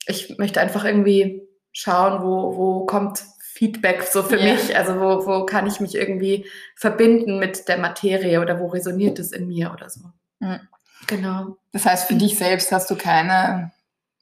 ich 0.06 0.36
möchte 0.38 0.60
einfach 0.60 0.84
irgendwie 0.84 1.45
schauen, 1.76 2.22
wo, 2.22 2.56
wo 2.56 2.86
kommt 2.86 3.22
Feedback 3.38 4.02
so 4.02 4.22
für 4.22 4.38
yeah. 4.38 4.54
mich? 4.54 4.76
Also 4.76 4.96
wo, 4.96 5.26
wo 5.26 5.44
kann 5.44 5.66
ich 5.66 5.78
mich 5.78 5.94
irgendwie 5.94 6.46
verbinden 6.74 7.38
mit 7.38 7.68
der 7.68 7.76
Materie 7.76 8.40
oder 8.40 8.58
wo 8.60 8.66
resoniert 8.66 9.18
es 9.18 9.32
in 9.32 9.46
mir 9.46 9.72
oder 9.72 9.90
so? 9.90 10.00
Mhm. 10.40 10.60
Genau. 11.06 11.56
Das 11.72 11.84
heißt, 11.84 12.08
für 12.08 12.14
dich 12.14 12.38
selbst 12.38 12.72
hast 12.72 12.90
du 12.90 12.96
keine 12.96 13.72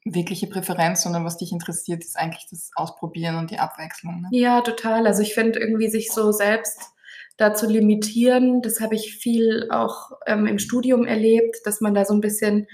wirkliche 0.03 0.47
Präferenz, 0.47 1.01
sondern 1.01 1.23
was 1.23 1.37
dich 1.37 1.51
interessiert, 1.53 2.03
ist 2.03 2.17
eigentlich 2.17 2.45
das 2.51 2.71
Ausprobieren 2.75 3.37
und 3.37 3.51
die 3.51 3.57
Abwechslung. 3.57 4.21
Ne? 4.21 4.27
Ja, 4.31 4.61
total. 4.61 5.07
Also 5.07 5.21
ich 5.21 5.33
finde 5.33 5.59
irgendwie 5.59 5.89
sich 5.89 6.11
so 6.11 6.31
selbst 6.31 6.91
da 7.37 7.53
zu 7.53 7.67
limitieren, 7.67 8.61
das 8.61 8.81
habe 8.81 8.95
ich 8.95 9.15
viel 9.15 9.67
auch 9.71 10.11
ähm, 10.27 10.45
im 10.45 10.59
Studium 10.59 11.05
erlebt, 11.05 11.57
dass 11.63 11.81
man 11.81 11.93
da 11.93 12.05
so 12.05 12.13
ein 12.13 12.21
bisschen, 12.21 12.67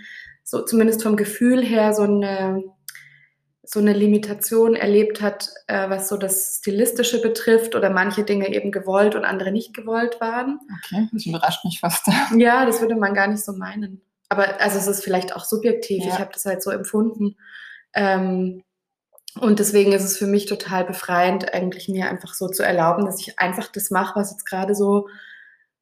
so 0.44 0.64
zumindest 0.66 1.04
vom 1.04 1.16
Gefühl 1.16 1.64
her, 1.64 1.94
so 1.94 2.04
eine, 2.04 2.64
so 3.72 3.80
eine 3.80 3.94
Limitation 3.94 4.76
erlebt 4.76 5.22
hat, 5.22 5.50
äh, 5.68 5.90
was 5.90 6.10
so 6.10 6.18
das 6.18 6.58
Stilistische 6.60 7.22
betrifft 7.22 7.76
oder 7.76 7.90
manche 7.90 8.24
Dinge 8.24 8.54
eben 8.54 8.72
gewollt 8.72 9.16
und 9.16 9.24
andere 9.24 9.52
nicht 9.52 9.74
gewollt 9.74 10.20
waren. 10.20 10.60
Okay, 10.84 11.08
das 11.14 11.26
überrascht 11.26 11.64
mich 11.64 11.80
fast. 11.80 12.08
Ja, 12.38 12.66
das 12.66 12.82
würde 12.82 12.96
man 12.96 13.14
gar 13.14 13.28
nicht 13.28 13.44
so 13.44 13.54
meinen 13.54 14.02
aber 14.32 14.62
also 14.62 14.78
es 14.78 14.88
ist 14.88 15.04
vielleicht 15.04 15.36
auch 15.36 15.44
subjektiv. 15.44 16.06
Ja. 16.06 16.14
Ich 16.14 16.20
habe 16.20 16.32
das 16.32 16.46
halt 16.46 16.64
so 16.64 16.72
empfunden. 16.72 17.36
Ähm, 17.94 18.64
und 19.38 19.60
deswegen 19.60 19.92
ist 19.92 20.06
es 20.06 20.18
für 20.18 20.26
mich 20.26 20.46
total 20.46 20.86
befreiend, 20.86 21.54
eigentlich 21.54 21.90
mir 21.90 22.10
einfach 22.10 22.34
so 22.34 22.48
zu 22.48 22.64
erlauben, 22.64 23.06
dass 23.06 23.20
ich 23.20 23.40
einfach 23.40 23.68
das 23.68 23.92
mache, 23.92 24.18
was 24.18 24.32
jetzt 24.32 24.46
gerade 24.46 24.74
so 24.74 25.10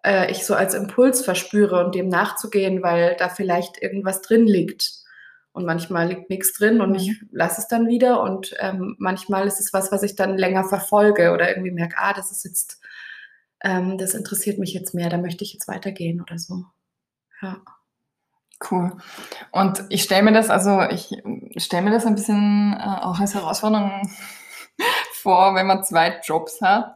äh, 0.03 0.31
ich 0.31 0.47
so 0.47 0.55
als 0.55 0.73
Impuls 0.73 1.23
verspüre 1.23 1.85
und 1.85 1.93
dem 1.93 2.09
nachzugehen, 2.09 2.81
weil 2.81 3.15
da 3.17 3.29
vielleicht 3.29 3.83
irgendwas 3.83 4.23
drin 4.23 4.47
liegt. 4.47 4.93
Und 5.51 5.65
manchmal 5.65 6.07
liegt 6.07 6.29
nichts 6.29 6.53
drin 6.53 6.79
und 6.79 6.93
ich 6.95 7.21
lasse 7.31 7.61
es 7.61 7.67
dann 7.67 7.87
wieder. 7.87 8.21
Und 8.21 8.55
ähm, 8.59 8.95
manchmal 8.99 9.47
ist 9.47 9.59
es 9.59 9.73
was, 9.73 9.91
was 9.91 10.03
ich 10.03 10.15
dann 10.15 10.37
länger 10.37 10.63
verfolge 10.63 11.31
oder 11.31 11.49
irgendwie 11.49 11.71
merke, 11.71 11.95
ah, 11.97 12.13
das 12.13 12.31
ist 12.31 12.45
jetzt, 12.45 12.79
ähm, 13.61 13.97
das 13.97 14.13
interessiert 14.13 14.59
mich 14.59 14.73
jetzt 14.73 14.93
mehr, 14.93 15.09
da 15.09 15.17
möchte 15.17 15.43
ich 15.43 15.53
jetzt 15.53 15.67
weitergehen 15.67 16.21
oder 16.21 16.37
so. 16.37 16.65
Ja. 17.41 17.61
Cool. 18.69 18.91
Und 19.51 19.85
ich 19.89 20.03
stelle 20.03 20.23
mir 20.23 20.33
das, 20.33 20.49
also 20.49 20.81
ich 20.81 21.15
stelle 21.57 21.83
mir 21.83 21.91
das 21.91 22.05
ein 22.05 22.15
bisschen 22.15 22.73
äh, 22.77 22.83
auch 22.83 23.19
als 23.19 23.33
Herausforderung 23.33 24.11
vor, 25.13 25.55
wenn 25.55 25.65
man 25.65 25.83
zwei 25.83 26.19
Jobs 26.23 26.61
hat, 26.61 26.95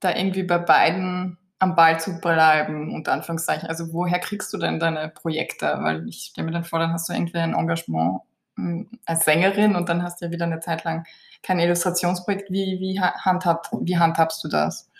da 0.00 0.16
irgendwie 0.16 0.44
bei 0.44 0.58
beiden 0.58 1.38
am 1.64 1.74
Ball 1.74 1.98
zu 1.98 2.20
bleiben, 2.20 2.94
unter 2.94 3.12
Anführungszeichen. 3.12 3.68
Also 3.68 3.92
woher 3.92 4.18
kriegst 4.18 4.52
du 4.52 4.58
denn 4.58 4.78
deine 4.78 5.08
Projekte? 5.08 5.66
Weil 5.80 6.06
ich 6.08 6.28
stelle 6.30 6.46
mir 6.46 6.52
dann 6.52 6.64
vor, 6.64 6.78
dann 6.78 6.92
hast 6.92 7.08
du 7.08 7.12
irgendwie 7.12 7.38
ein 7.38 7.54
Engagement 7.54 8.20
hm, 8.56 8.88
als 9.06 9.24
Sängerin 9.24 9.74
und 9.74 9.88
dann 9.88 10.02
hast 10.02 10.20
du 10.20 10.26
ja 10.26 10.30
wieder 10.30 10.44
eine 10.44 10.60
Zeit 10.60 10.84
lang 10.84 11.04
kein 11.42 11.58
Illustrationsprojekt. 11.58 12.50
Wie, 12.50 12.78
wie, 12.80 13.00
handhab, 13.00 13.68
wie 13.80 13.98
handhabst 13.98 14.44
du 14.44 14.48
das? 14.48 14.90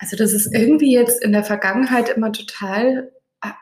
Also 0.00 0.16
das 0.16 0.32
ist 0.32 0.54
irgendwie 0.54 0.92
jetzt 0.92 1.22
in 1.22 1.32
der 1.32 1.44
Vergangenheit 1.44 2.08
immer 2.08 2.32
total 2.32 3.10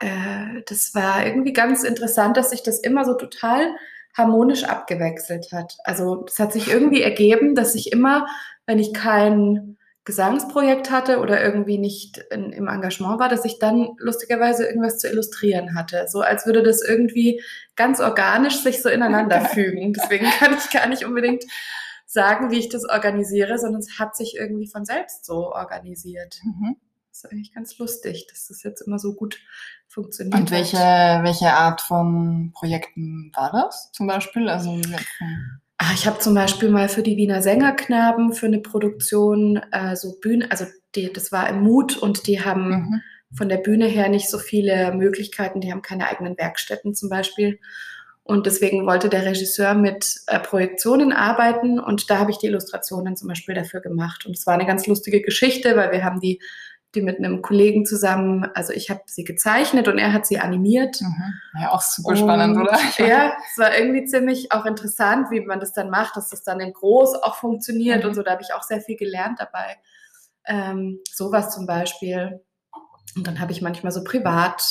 äh, 0.01 0.63
das 0.67 0.95
war 0.95 1.27
irgendwie 1.27 1.53
ganz 1.53 1.83
interessant, 1.83 2.37
dass 2.37 2.51
sich 2.51 2.63
das 2.63 2.79
immer 2.79 3.05
so 3.05 3.15
total 3.15 3.75
harmonisch 4.17 4.65
abgewechselt 4.65 5.53
hat. 5.53 5.77
Also 5.85 6.25
es 6.27 6.39
hat 6.39 6.53
sich 6.53 6.69
irgendwie 6.69 7.03
ergeben, 7.03 7.55
dass 7.55 7.75
ich 7.75 7.93
immer, 7.93 8.27
wenn 8.65 8.79
ich 8.79 8.95
kein 8.95 9.77
Gesangsprojekt 10.07 10.91
hatte 10.91 11.19
oder 11.19 11.45
irgendwie 11.45 11.77
nicht 11.77 12.19
in, 12.31 12.53
im 12.53 12.69
Engagement 12.69 13.21
war, 13.21 13.29
dass 13.29 13.45
ich 13.45 13.59
dann 13.59 13.91
lustigerweise 13.99 14.65
irgendwas 14.67 14.99
zu 14.99 15.09
illustrieren 15.09 15.75
hatte. 15.75 16.07
So 16.09 16.21
als 16.21 16.47
würde 16.47 16.63
das 16.63 16.83
irgendwie 16.83 17.43
ganz 17.75 18.01
organisch 18.01 18.63
sich 18.63 18.81
so 18.81 18.89
ineinander 18.89 19.41
fügen. 19.53 19.93
Deswegen 19.93 20.27
kann 20.39 20.57
ich 20.57 20.71
gar 20.71 20.87
nicht 20.89 21.05
unbedingt 21.05 21.45
sagen, 22.07 22.51
wie 22.51 22.59
ich 22.59 22.71
das 22.71 22.89
organisiere, 22.89 23.59
sondern 23.59 23.81
es 23.81 23.99
hat 23.99 24.17
sich 24.17 24.37
irgendwie 24.39 24.69
von 24.69 24.87
selbst 24.87 25.27
so 25.27 25.53
organisiert. 25.53 26.41
Mhm 26.45 26.77
ist 27.17 27.33
eigentlich 27.33 27.53
ganz 27.55 27.79
lustig, 27.79 28.27
dass 28.31 28.49
das 28.49 28.63
jetzt 28.63 28.83
immer 28.83 28.99
so 28.99 29.15
gut 29.15 29.39
funktioniert. 29.89 30.39
Und 30.39 30.51
welche, 30.51 30.79
hat. 30.79 31.25
welche 31.25 31.53
Art 31.53 31.81
von 31.81 32.53
Projekten 32.55 33.33
war 33.35 33.51
das 33.53 33.91
zum 33.93 34.07
Beispiel? 34.07 34.49
Also, 34.49 34.79
ich 35.95 36.07
habe 36.07 36.19
zum 36.19 36.35
Beispiel 36.35 36.71
mal 36.71 36.89
für 36.89 37.03
die 37.03 37.17
Wiener 37.17 37.43
Sängerknaben 37.43 38.33
für 38.33 38.47
eine 38.47 38.61
Produktion 38.61 39.61
äh, 39.73 39.95
so 39.95 40.19
Bühne, 40.21 40.51
also 40.51 40.65
die, 40.95 41.13
das 41.13 41.33
war 41.33 41.49
im 41.49 41.61
Mut 41.61 41.97
und 41.97 42.27
die 42.27 42.43
haben 42.43 42.69
mhm. 42.69 43.03
von 43.37 43.49
der 43.49 43.59
Bühne 43.59 43.87
her 43.87 44.09
nicht 44.09 44.31
so 44.31 44.39
viele 44.39 44.93
Möglichkeiten, 44.95 45.61
die 45.61 45.71
haben 45.71 45.83
keine 45.83 46.09
eigenen 46.09 46.39
Werkstätten 46.39 46.95
zum 46.95 47.09
Beispiel. 47.09 47.59
Und 48.23 48.47
deswegen 48.47 48.87
wollte 48.87 49.09
der 49.09 49.25
Regisseur 49.25 49.75
mit 49.75 50.17
äh, 50.27 50.41
Projektionen 50.41 51.13
arbeiten 51.13 51.79
und 51.79 52.11
da 52.11 52.19
habe 52.19 52.33
ich 52.33 52.39
die 52.39 52.47
Illustrationen 52.47 53.17
zum 53.17 53.29
Beispiel 53.29 53.55
dafür 53.55 53.81
gemacht. 53.81 54.27
Und 54.27 54.37
es 54.37 54.47
war 54.47 54.55
eine 54.55 54.67
ganz 54.67 54.87
lustige 54.87 55.23
Geschichte, 55.23 55.77
weil 55.77 55.93
wir 55.93 56.05
haben 56.05 56.21
die 56.21 56.41
die 56.97 57.03
mit 57.03 57.19
einem 57.19 57.43
Kollegen 57.43 57.85
zusammen, 57.85 58.51
also 58.55 58.73
ich 58.73 58.91
habe 58.91 59.03
sie 59.07 59.25
gezeichnet 59.25 59.87
und 59.87 59.99
er 59.99 60.13
hat 60.13 60.27
sie 60.27 60.39
animiert. 60.39 61.01
Mhm. 61.01 61.35
Ja, 61.61 61.71
auch 61.73 61.83
super 61.83 62.09
und, 62.11 62.19
spannend, 62.19 62.57
oder? 62.57 62.77
Ja, 62.99 63.37
es 63.53 63.59
war 63.59 63.77
irgendwie 63.79 64.05
ziemlich 64.05 64.51
auch 64.53 64.65
interessant, 64.65 65.31
wie 65.31 65.41
man 65.41 65.61
das 65.61 65.73
dann 65.73 65.91
macht, 65.91 66.17
dass 66.17 66.31
das 66.31 66.43
dann 66.43 66.61
in 66.61 66.73
groß 66.73 67.23
auch 67.23 67.37
funktioniert 67.37 68.03
mhm. 68.03 68.09
und 68.09 68.15
so. 68.15 68.23
Da 68.23 68.33
habe 68.33 68.43
ich 68.43 68.55
auch 68.55 68.63
sehr 68.63 68.81
viel 68.81 68.97
gelernt 68.97 69.39
dabei. 69.39 69.77
Ähm, 70.47 71.01
sowas 71.13 71.55
zum 71.55 71.67
Beispiel. 71.67 72.41
Und 73.15 73.27
dann 73.27 73.41
habe 73.41 73.53
ich 73.53 73.63
manchmal 73.63 73.93
so 73.93 74.03
privat 74.03 74.63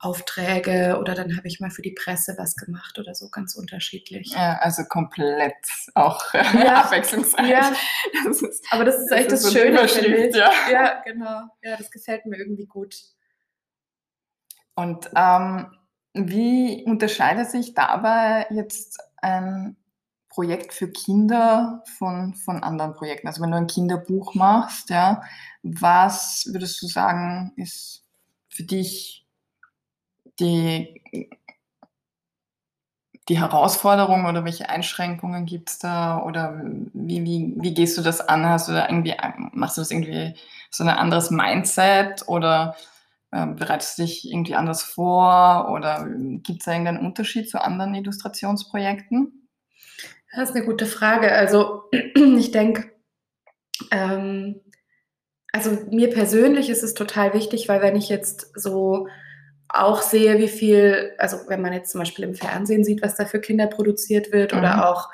Aufträge 0.00 0.96
oder 0.98 1.14
dann 1.14 1.36
habe 1.36 1.46
ich 1.46 1.60
mal 1.60 1.70
für 1.70 1.82
die 1.82 1.92
Presse 1.92 2.34
was 2.38 2.56
gemacht 2.56 2.98
oder 2.98 3.14
so, 3.14 3.28
ganz 3.28 3.54
unterschiedlich. 3.54 4.32
Ja, 4.32 4.58
also 4.60 4.84
komplett 4.84 5.54
auch 5.94 6.22
äh, 6.34 6.64
ja, 6.64 6.84
abwechslungsreich. 6.84 7.48
Ja. 7.48 7.72
Das 8.24 8.40
ist, 8.40 8.64
Aber 8.70 8.84
das 8.84 8.98
ist 8.98 9.12
echt 9.12 9.30
das, 9.30 9.42
das 9.42 9.52
Schöne. 9.52 10.30
Ja. 10.36 10.50
ja, 10.70 11.02
genau. 11.04 11.42
Ja, 11.62 11.76
das 11.76 11.90
gefällt 11.90 12.24
mir 12.24 12.38
irgendwie 12.38 12.66
gut. 12.66 12.96
Und 14.74 15.10
ähm, 15.14 15.76
wie 16.14 16.82
unterscheidet 16.86 17.50
sich 17.50 17.74
dabei 17.74 18.46
jetzt 18.50 18.98
ein 19.18 19.76
Projekt 20.30 20.72
für 20.72 20.90
Kinder 20.90 21.84
von, 21.98 22.34
von 22.34 22.62
anderen 22.62 22.94
Projekten? 22.94 23.26
Also 23.26 23.42
wenn 23.42 23.50
du 23.50 23.58
ein 23.58 23.66
Kinderbuch 23.66 24.34
machst, 24.34 24.88
ja, 24.88 25.22
was 25.62 26.48
würdest 26.50 26.80
du 26.80 26.86
sagen, 26.86 27.52
ist 27.56 28.06
für 28.48 28.62
dich 28.62 29.19
die, 30.40 31.30
die 33.28 33.38
Herausforderung 33.38 34.26
oder 34.26 34.44
welche 34.44 34.68
Einschränkungen 34.68 35.46
gibt 35.46 35.70
es 35.70 35.78
da 35.78 36.22
oder 36.22 36.60
wie, 36.64 37.24
wie, 37.24 37.54
wie 37.56 37.74
gehst 37.74 37.96
du 37.96 38.02
das 38.02 38.20
an? 38.20 38.46
Hast 38.46 38.68
du 38.68 38.72
da 38.72 38.88
irgendwie, 38.88 39.14
machst 39.52 39.76
du 39.76 39.82
das 39.82 39.90
irgendwie 39.90 40.34
so 40.70 40.82
ein 40.82 40.90
anderes 40.90 41.30
Mindset 41.30 42.26
oder 42.26 42.76
äh, 43.30 43.46
bereitest 43.46 43.98
du 43.98 44.02
dich 44.02 44.28
irgendwie 44.28 44.56
anders 44.56 44.82
vor 44.82 45.70
oder 45.72 46.06
gibt 46.08 46.60
es 46.60 46.64
da 46.64 46.72
irgendeinen 46.72 47.06
Unterschied 47.06 47.48
zu 47.48 47.62
anderen 47.62 47.94
Illustrationsprojekten? 47.94 49.48
Das 50.34 50.50
ist 50.50 50.56
eine 50.56 50.64
gute 50.64 50.86
Frage. 50.86 51.32
Also 51.32 51.84
ich 52.14 52.50
denke, 52.50 52.90
ähm, 53.90 54.60
also 55.52 55.70
mir 55.90 56.10
persönlich 56.10 56.70
ist 56.70 56.82
es 56.82 56.94
total 56.94 57.34
wichtig, 57.34 57.68
weil 57.68 57.82
wenn 57.82 57.96
ich 57.96 58.08
jetzt 58.08 58.52
so 58.54 59.08
auch 59.74 60.02
sehe, 60.02 60.38
wie 60.38 60.48
viel, 60.48 61.12
also 61.18 61.38
wenn 61.48 61.62
man 61.62 61.72
jetzt 61.72 61.92
zum 61.92 62.00
Beispiel 62.00 62.24
im 62.24 62.34
Fernsehen 62.34 62.84
sieht, 62.84 63.02
was 63.02 63.16
da 63.16 63.24
für 63.24 63.40
Kinder 63.40 63.66
produziert 63.66 64.32
wird 64.32 64.52
mhm. 64.52 64.58
oder 64.58 64.88
auch, 64.88 65.08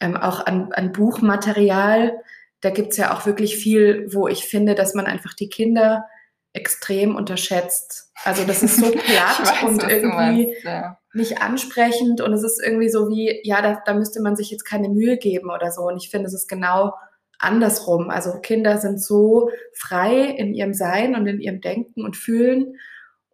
ähm, 0.00 0.16
auch 0.16 0.44
an, 0.46 0.72
an 0.72 0.92
Buchmaterial, 0.92 2.12
da 2.60 2.70
gibt 2.70 2.92
es 2.92 2.96
ja 2.96 3.14
auch 3.14 3.26
wirklich 3.26 3.56
viel, 3.56 4.12
wo 4.12 4.26
ich 4.26 4.44
finde, 4.44 4.74
dass 4.74 4.94
man 4.94 5.06
einfach 5.06 5.34
die 5.34 5.48
Kinder 5.48 6.06
extrem 6.54 7.16
unterschätzt. 7.16 8.10
Also 8.24 8.44
das 8.44 8.62
ist 8.62 8.76
so 8.76 8.90
platt 8.90 9.40
weiß, 9.40 9.62
und 9.64 9.82
irgendwie 9.82 10.46
meinst, 10.46 10.64
ja. 10.64 10.98
nicht 11.12 11.42
ansprechend 11.42 12.20
und 12.20 12.32
es 12.32 12.42
ist 12.42 12.62
irgendwie 12.64 12.88
so 12.88 13.08
wie, 13.08 13.40
ja, 13.44 13.60
da, 13.60 13.82
da 13.84 13.92
müsste 13.94 14.22
man 14.22 14.36
sich 14.36 14.50
jetzt 14.50 14.64
keine 14.64 14.88
Mühe 14.88 15.18
geben 15.18 15.50
oder 15.50 15.70
so. 15.72 15.82
Und 15.82 15.96
ich 15.96 16.10
finde, 16.10 16.28
es 16.28 16.34
ist 16.34 16.48
genau 16.48 16.94
andersrum. 17.38 18.08
Also 18.08 18.40
Kinder 18.40 18.78
sind 18.78 19.02
so 19.02 19.50
frei 19.74 20.22
in 20.22 20.54
ihrem 20.54 20.74
Sein 20.74 21.14
und 21.16 21.26
in 21.26 21.40
ihrem 21.40 21.60
Denken 21.60 22.04
und 22.04 22.16
Fühlen 22.16 22.76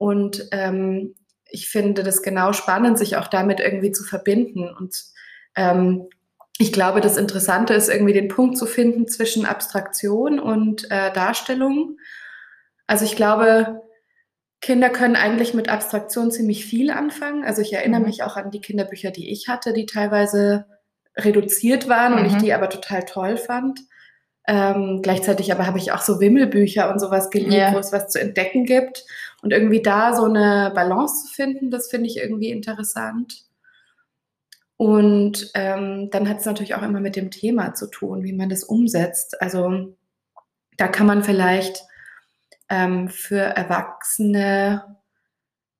und 0.00 0.48
ähm, 0.50 1.14
ich 1.50 1.68
finde 1.68 2.02
das 2.02 2.22
genau 2.22 2.54
spannend, 2.54 2.96
sich 2.96 3.18
auch 3.18 3.28
damit 3.28 3.60
irgendwie 3.60 3.92
zu 3.92 4.02
verbinden. 4.02 4.66
Und 4.66 5.04
ähm, 5.56 6.08
ich 6.56 6.72
glaube, 6.72 7.02
das 7.02 7.18
Interessante 7.18 7.74
ist 7.74 7.90
irgendwie 7.90 8.14
den 8.14 8.28
Punkt 8.28 8.56
zu 8.56 8.64
finden 8.64 9.08
zwischen 9.08 9.44
Abstraktion 9.44 10.40
und 10.40 10.90
äh, 10.90 11.12
Darstellung. 11.12 11.98
Also 12.86 13.04
ich 13.04 13.14
glaube, 13.14 13.82
Kinder 14.62 14.88
können 14.88 15.16
eigentlich 15.16 15.52
mit 15.52 15.68
Abstraktion 15.68 16.30
ziemlich 16.30 16.64
viel 16.64 16.90
anfangen. 16.90 17.44
Also 17.44 17.60
ich 17.60 17.74
erinnere 17.74 18.00
mhm. 18.00 18.06
mich 18.06 18.22
auch 18.22 18.36
an 18.38 18.50
die 18.50 18.62
Kinderbücher, 18.62 19.10
die 19.10 19.30
ich 19.30 19.48
hatte, 19.48 19.74
die 19.74 19.84
teilweise 19.84 20.64
reduziert 21.14 21.90
waren 21.90 22.14
mhm. 22.14 22.18
und 22.20 22.24
ich 22.24 22.34
mhm. 22.36 22.38
die 22.38 22.54
aber 22.54 22.70
total 22.70 23.04
toll 23.04 23.36
fand. 23.36 23.80
Ähm, 24.48 25.00
gleichzeitig 25.02 25.52
aber 25.52 25.66
habe 25.66 25.78
ich 25.78 25.92
auch 25.92 26.00
so 26.00 26.18
Wimmelbücher 26.20 26.90
und 26.90 26.98
sowas 26.98 27.28
geliebt, 27.28 27.52
yeah. 27.52 27.74
wo 27.74 27.78
es 27.78 27.92
was 27.92 28.08
zu 28.08 28.18
entdecken 28.18 28.64
gibt. 28.64 29.04
Und 29.42 29.52
irgendwie 29.52 29.82
da 29.82 30.14
so 30.14 30.24
eine 30.24 30.70
Balance 30.74 31.26
zu 31.26 31.32
finden, 31.32 31.70
das 31.70 31.88
finde 31.88 32.06
ich 32.06 32.18
irgendwie 32.18 32.50
interessant. 32.50 33.44
Und 34.76 35.50
ähm, 35.54 36.08
dann 36.10 36.28
hat 36.28 36.38
es 36.38 36.46
natürlich 36.46 36.74
auch 36.74 36.82
immer 36.82 37.00
mit 37.00 37.16
dem 37.16 37.30
Thema 37.30 37.74
zu 37.74 37.86
tun, 37.86 38.22
wie 38.22 38.32
man 38.32 38.48
das 38.48 38.64
umsetzt. 38.64 39.40
Also 39.42 39.94
da 40.78 40.88
kann 40.88 41.06
man 41.06 41.22
vielleicht 41.22 41.82
ähm, 42.70 43.08
für 43.08 43.40
Erwachsene, 43.40 44.96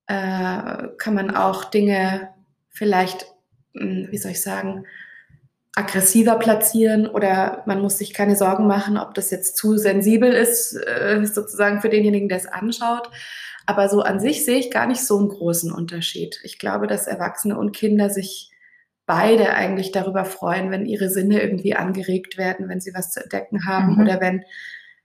äh, 0.05 0.87
kann 0.97 1.13
man 1.15 1.35
auch 1.35 1.65
Dinge 1.65 2.29
vielleicht, 2.69 3.25
hm, 3.73 4.07
wie 4.11 4.17
soll 4.17 4.31
ich 4.33 4.41
sagen, 4.41 4.85
aggressiver 5.75 6.35
platzieren 6.35 7.07
oder 7.07 7.63
man 7.65 7.81
muss 7.81 7.97
sich 7.97 8.13
keine 8.13 8.35
Sorgen 8.35 8.67
machen, 8.67 8.97
ob 8.97 9.13
das 9.13 9.31
jetzt 9.31 9.55
zu 9.55 9.77
sensibel 9.77 10.31
ist, 10.31 10.73
äh, 10.73 11.23
sozusagen 11.25 11.81
für 11.81 11.89
denjenigen, 11.89 12.27
der 12.27 12.39
es 12.39 12.45
anschaut. 12.45 13.09
Aber 13.65 13.87
so 13.87 14.01
an 14.01 14.19
sich 14.19 14.43
sehe 14.43 14.57
ich 14.57 14.71
gar 14.71 14.85
nicht 14.85 15.05
so 15.05 15.17
einen 15.17 15.29
großen 15.29 15.71
Unterschied. 15.71 16.39
Ich 16.43 16.59
glaube, 16.59 16.87
dass 16.87 17.07
Erwachsene 17.07 17.57
und 17.57 17.71
Kinder 17.71 18.09
sich 18.09 18.51
beide 19.05 19.53
eigentlich 19.53 19.91
darüber 19.91 20.25
freuen, 20.25 20.71
wenn 20.71 20.85
ihre 20.85 21.09
Sinne 21.09 21.41
irgendwie 21.41 21.75
angeregt 21.75 22.37
werden, 22.37 22.67
wenn 22.67 22.81
sie 22.81 22.93
was 22.93 23.11
zu 23.11 23.21
entdecken 23.21 23.65
haben 23.65 23.95
mhm. 23.95 24.01
oder 24.01 24.19
wenn, 24.19 24.43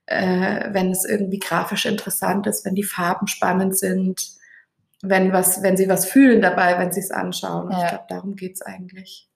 äh, 0.05 0.73
wenn 0.73 0.91
es 0.91 1.05
irgendwie 1.05 1.39
grafisch 1.39 1.85
interessant 1.85 2.47
ist, 2.47 2.65
wenn 2.65 2.75
die 2.75 2.83
Farben 2.83 3.27
spannend 3.27 3.77
sind, 3.77 4.21
wenn, 5.01 5.31
was, 5.31 5.61
wenn 5.63 5.77
sie 5.77 5.87
was 5.87 6.05
fühlen 6.05 6.41
dabei, 6.41 6.77
wenn 6.79 6.91
sie 6.91 6.99
es 7.01 7.11
anschauen. 7.11 7.71
Ja. 7.71 7.83
Ich 7.83 7.89
glaube, 7.89 8.05
darum 8.09 8.35
geht 8.35 8.55
es 8.55 8.61
eigentlich. 8.61 9.29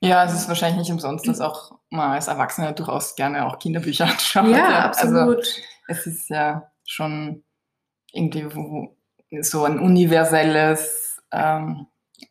Ja, 0.00 0.24
es 0.24 0.32
ist 0.32 0.48
wahrscheinlich 0.48 0.78
nicht 0.78 0.92
umsonst, 0.92 1.26
dass 1.26 1.40
auch 1.40 1.72
man 1.90 2.12
als 2.12 2.28
Erwachsener 2.28 2.72
durchaus 2.72 3.16
gerne 3.16 3.46
auch 3.46 3.58
Kinderbücher 3.58 4.04
anschaut. 4.10 4.48
Ja, 4.48 4.70
ja. 4.70 4.84
absolut. 4.84 5.38
Also, 5.38 5.60
es 5.88 6.06
ist 6.06 6.30
ja 6.30 6.70
schon 6.86 7.44
irgendwie 8.12 8.48
so 9.40 9.64
ein 9.64 9.78
universelles 9.78 11.20
ähm, 11.32 11.86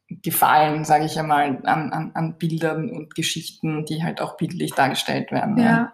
Gefallen, 0.10 0.86
sage 0.86 1.06
ich 1.06 1.20
einmal, 1.20 1.62
an, 1.66 1.92
an, 1.92 2.12
an 2.14 2.38
Bildern 2.38 2.90
und 2.90 3.16
Geschichten, 3.16 3.86
die 3.86 4.04
halt 4.04 4.22
auch 4.22 4.38
bildlich 4.38 4.74
dargestellt 4.74 5.32
werden. 5.32 5.58
Ja. 5.58 5.64
ja. 5.64 5.94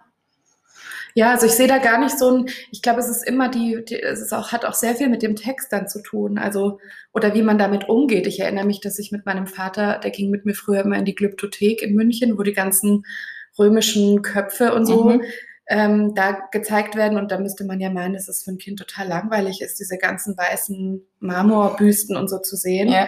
Ja, 1.16 1.32
also 1.32 1.46
ich 1.46 1.52
sehe 1.52 1.68
da 1.68 1.78
gar 1.78 2.00
nicht 2.00 2.18
so 2.18 2.32
ein, 2.32 2.50
ich 2.72 2.82
glaube, 2.82 3.00
es 3.00 3.08
ist 3.08 3.28
immer 3.28 3.50
die, 3.50 3.84
die, 3.88 4.02
es 4.02 4.20
ist 4.20 4.34
auch, 4.34 4.52
hat 4.52 4.66
auch 4.66 4.74
sehr 4.74 4.96
viel 4.96 5.10
mit 5.10 5.22
dem 5.22 5.36
Text 5.36 5.72
dann 5.72 5.88
zu 5.88 6.02
tun, 6.02 6.38
also, 6.40 6.80
oder 7.14 7.36
wie 7.36 7.44
man 7.44 7.60
damit 7.60 7.88
umgeht. 7.88 8.26
Ich 8.26 8.40
erinnere 8.40 8.66
mich, 8.66 8.82
dass 8.82 8.98
ich 8.98 9.12
mit 9.12 9.26
meinem 9.26 9.46
Vater, 9.46 10.00
der 10.00 10.12
ging 10.12 10.32
mit 10.32 10.46
mir 10.46 10.56
früher 10.56 10.82
immer 10.82 10.98
in 10.98 11.06
die 11.06 11.16
Glyptothek 11.16 11.84
in 11.84 11.94
München, 11.94 12.38
wo 12.38 12.44
die 12.44 12.54
ganzen 12.54 13.06
römischen 13.60 14.24
Köpfe 14.24 14.74
und 14.74 14.86
so 14.86 15.06
mhm. 15.06 15.22
ähm, 15.68 16.16
da 16.16 16.40
gezeigt 16.52 16.96
werden. 16.96 17.20
Und 17.20 17.32
da 17.32 17.38
müsste 17.38 17.66
man 17.66 17.80
ja 17.80 17.92
meinen, 17.92 18.14
dass 18.14 18.28
es 18.28 18.44
für 18.44 18.52
ein 18.52 18.58
Kind 18.58 18.80
total 18.80 19.08
langweilig 19.08 19.62
ist, 19.62 19.80
diese 19.80 19.98
ganzen 19.98 20.36
weißen 20.36 21.06
Marmorbüsten 21.20 22.18
und 22.18 22.30
so 22.30 22.40
zu 22.40 22.56
sehen. 22.56 22.90
Ja. 22.90 23.08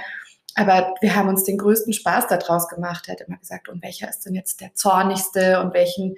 Aber 0.53 0.93
wir 1.01 1.15
haben 1.15 1.27
uns 1.27 1.43
den 1.43 1.57
größten 1.57 1.91
Spaß 1.91 2.27
daraus 2.27 2.69
gemacht. 2.69 3.05
Er 3.07 3.13
hat 3.13 3.21
immer 3.21 3.37
gesagt, 3.37 3.67
und 3.67 3.83
welcher 3.83 4.09
ist 4.09 4.21
denn 4.21 4.35
jetzt 4.35 4.61
der 4.61 4.73
zornigste 4.73 5.59
und 5.59 5.73
welchen 5.73 6.15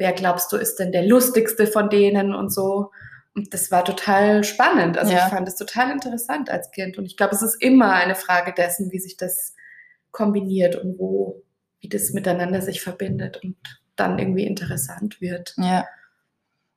wer 0.00 0.12
glaubst 0.12 0.50
du 0.50 0.56
ist 0.56 0.76
denn 0.76 0.92
der 0.92 1.06
lustigste 1.06 1.66
von 1.66 1.90
denen 1.90 2.34
und 2.34 2.50
so. 2.50 2.90
Und 3.34 3.52
das 3.52 3.70
war 3.70 3.84
total 3.84 4.42
spannend. 4.44 4.98
Also 4.98 5.12
ja. 5.12 5.26
ich 5.26 5.32
fand 5.32 5.46
es 5.46 5.56
total 5.56 5.90
interessant 5.90 6.50
als 6.50 6.70
Kind. 6.70 6.96
Und 6.96 7.04
ich 7.04 7.18
glaube, 7.18 7.34
es 7.34 7.42
ist 7.42 7.62
immer 7.62 7.92
eine 7.92 8.14
Frage 8.14 8.52
dessen, 8.56 8.90
wie 8.90 8.98
sich 8.98 9.18
das 9.18 9.54
kombiniert 10.10 10.74
und 10.74 10.98
wo, 10.98 11.42
wie 11.80 11.90
das 11.90 12.12
miteinander 12.12 12.62
sich 12.62 12.80
verbindet 12.80 13.42
und 13.44 13.56
dann 13.94 14.18
irgendwie 14.18 14.46
interessant 14.46 15.20
wird. 15.20 15.54
Ja. 15.58 15.86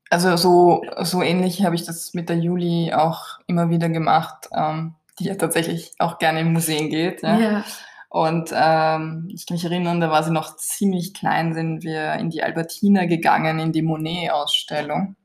Also 0.10 0.36
so, 0.36 0.84
so 1.00 1.24
ähnlich 1.24 1.64
habe 1.64 1.76
ich 1.76 1.86
das 1.86 2.14
mit 2.14 2.28
der 2.28 2.38
Juli 2.38 2.92
auch 2.94 3.40
immer 3.48 3.70
wieder 3.70 3.88
gemacht, 3.88 4.50
ähm, 4.56 4.96
die 5.18 5.26
ja 5.26 5.36
tatsächlich 5.36 5.94
auch 5.98 6.20
gerne 6.20 6.42
in 6.42 6.52
Museen 6.52 6.90
geht. 6.90 7.24
Ja. 7.24 7.40
ja. 7.40 7.66
Und 8.14 8.52
ähm, 8.54 9.28
ich 9.34 9.48
kann 9.48 9.56
mich 9.56 9.66
erinnern, 9.66 10.00
da 10.00 10.12
war 10.12 10.24
sie 10.24 10.32
noch 10.32 10.56
ziemlich 10.58 11.16
klein, 11.16 11.56
sind 11.56 11.84
wir 11.84 12.14
in 12.14 12.30
die 12.30 12.44
Albertina 12.44 13.06
gegangen, 13.06 13.58
in 13.58 13.72
die 13.72 13.82
Monet-Ausstellung. 13.82 15.16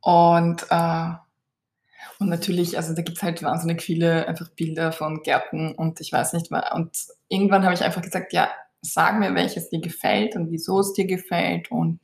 Und, 0.00 0.66
äh, 0.70 1.10
Und 2.18 2.28
natürlich, 2.28 2.76
also 2.76 2.94
da 2.94 3.02
gibt 3.02 3.18
es 3.18 3.22
halt 3.22 3.42
wahnsinnig 3.42 3.82
viele 3.82 4.26
einfach 4.28 4.48
Bilder 4.50 4.92
von 4.92 5.22
Gärten 5.22 5.74
und 5.74 6.00
ich 6.00 6.12
weiß 6.12 6.32
nicht 6.32 6.50
mehr. 6.50 6.72
Und 6.74 6.90
irgendwann 7.28 7.64
habe 7.64 7.74
ich 7.74 7.82
einfach 7.82 8.02
gesagt, 8.02 8.32
ja, 8.32 8.48
sag 8.82 9.18
mir, 9.18 9.34
welches 9.34 9.68
dir 9.70 9.80
gefällt 9.80 10.36
und 10.36 10.50
wieso 10.50 10.80
es 10.80 10.92
dir 10.92 11.06
gefällt. 11.06 11.70
Und, 11.70 12.00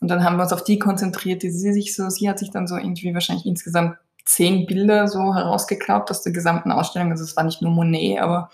und 0.00 0.08
dann 0.08 0.24
haben 0.24 0.36
wir 0.36 0.44
uns 0.44 0.52
auf 0.52 0.64
die 0.64 0.78
konzentriert, 0.78 1.42
die 1.42 1.50
sie 1.50 1.72
sich 1.72 1.94
so, 1.94 2.08
sie 2.08 2.28
hat 2.28 2.38
sich 2.38 2.50
dann 2.50 2.66
so 2.66 2.76
irgendwie 2.76 3.12
wahrscheinlich 3.14 3.46
insgesamt 3.46 3.96
zehn 4.24 4.66
Bilder 4.66 5.08
so 5.08 5.34
herausgeklaubt 5.34 6.10
aus 6.10 6.22
der 6.22 6.32
gesamten 6.32 6.72
Ausstellung. 6.72 7.10
Also 7.10 7.24
es 7.24 7.36
war 7.36 7.44
nicht 7.44 7.62
nur 7.62 7.72
Monet, 7.72 8.20
aber 8.20 8.50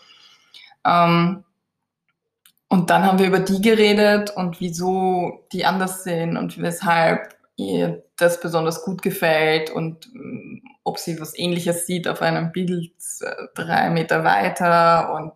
ähm, 0.84 1.44
und 2.68 2.90
dann 2.90 3.04
haben 3.04 3.18
wir 3.18 3.26
über 3.26 3.40
die 3.40 3.62
geredet 3.62 4.30
und 4.36 4.60
wieso 4.60 5.46
die 5.52 5.64
anders 5.64 6.04
sind 6.04 6.36
und 6.36 6.60
weshalb 6.60 7.34
ihr 7.56 8.04
das 8.16 8.40
besonders 8.40 8.84
gut 8.84 9.02
gefällt 9.02 9.70
und 9.70 10.08
mm, 10.12 10.60
ob 10.84 10.98
sie 10.98 11.20
was 11.20 11.36
ähnliches 11.36 11.86
sieht 11.86 12.06
auf 12.06 12.22
einem 12.22 12.52
Bild 12.52 12.92
äh, 13.20 13.34
drei 13.54 13.90
Meter 13.90 14.22
weiter. 14.22 15.14
Und 15.14 15.32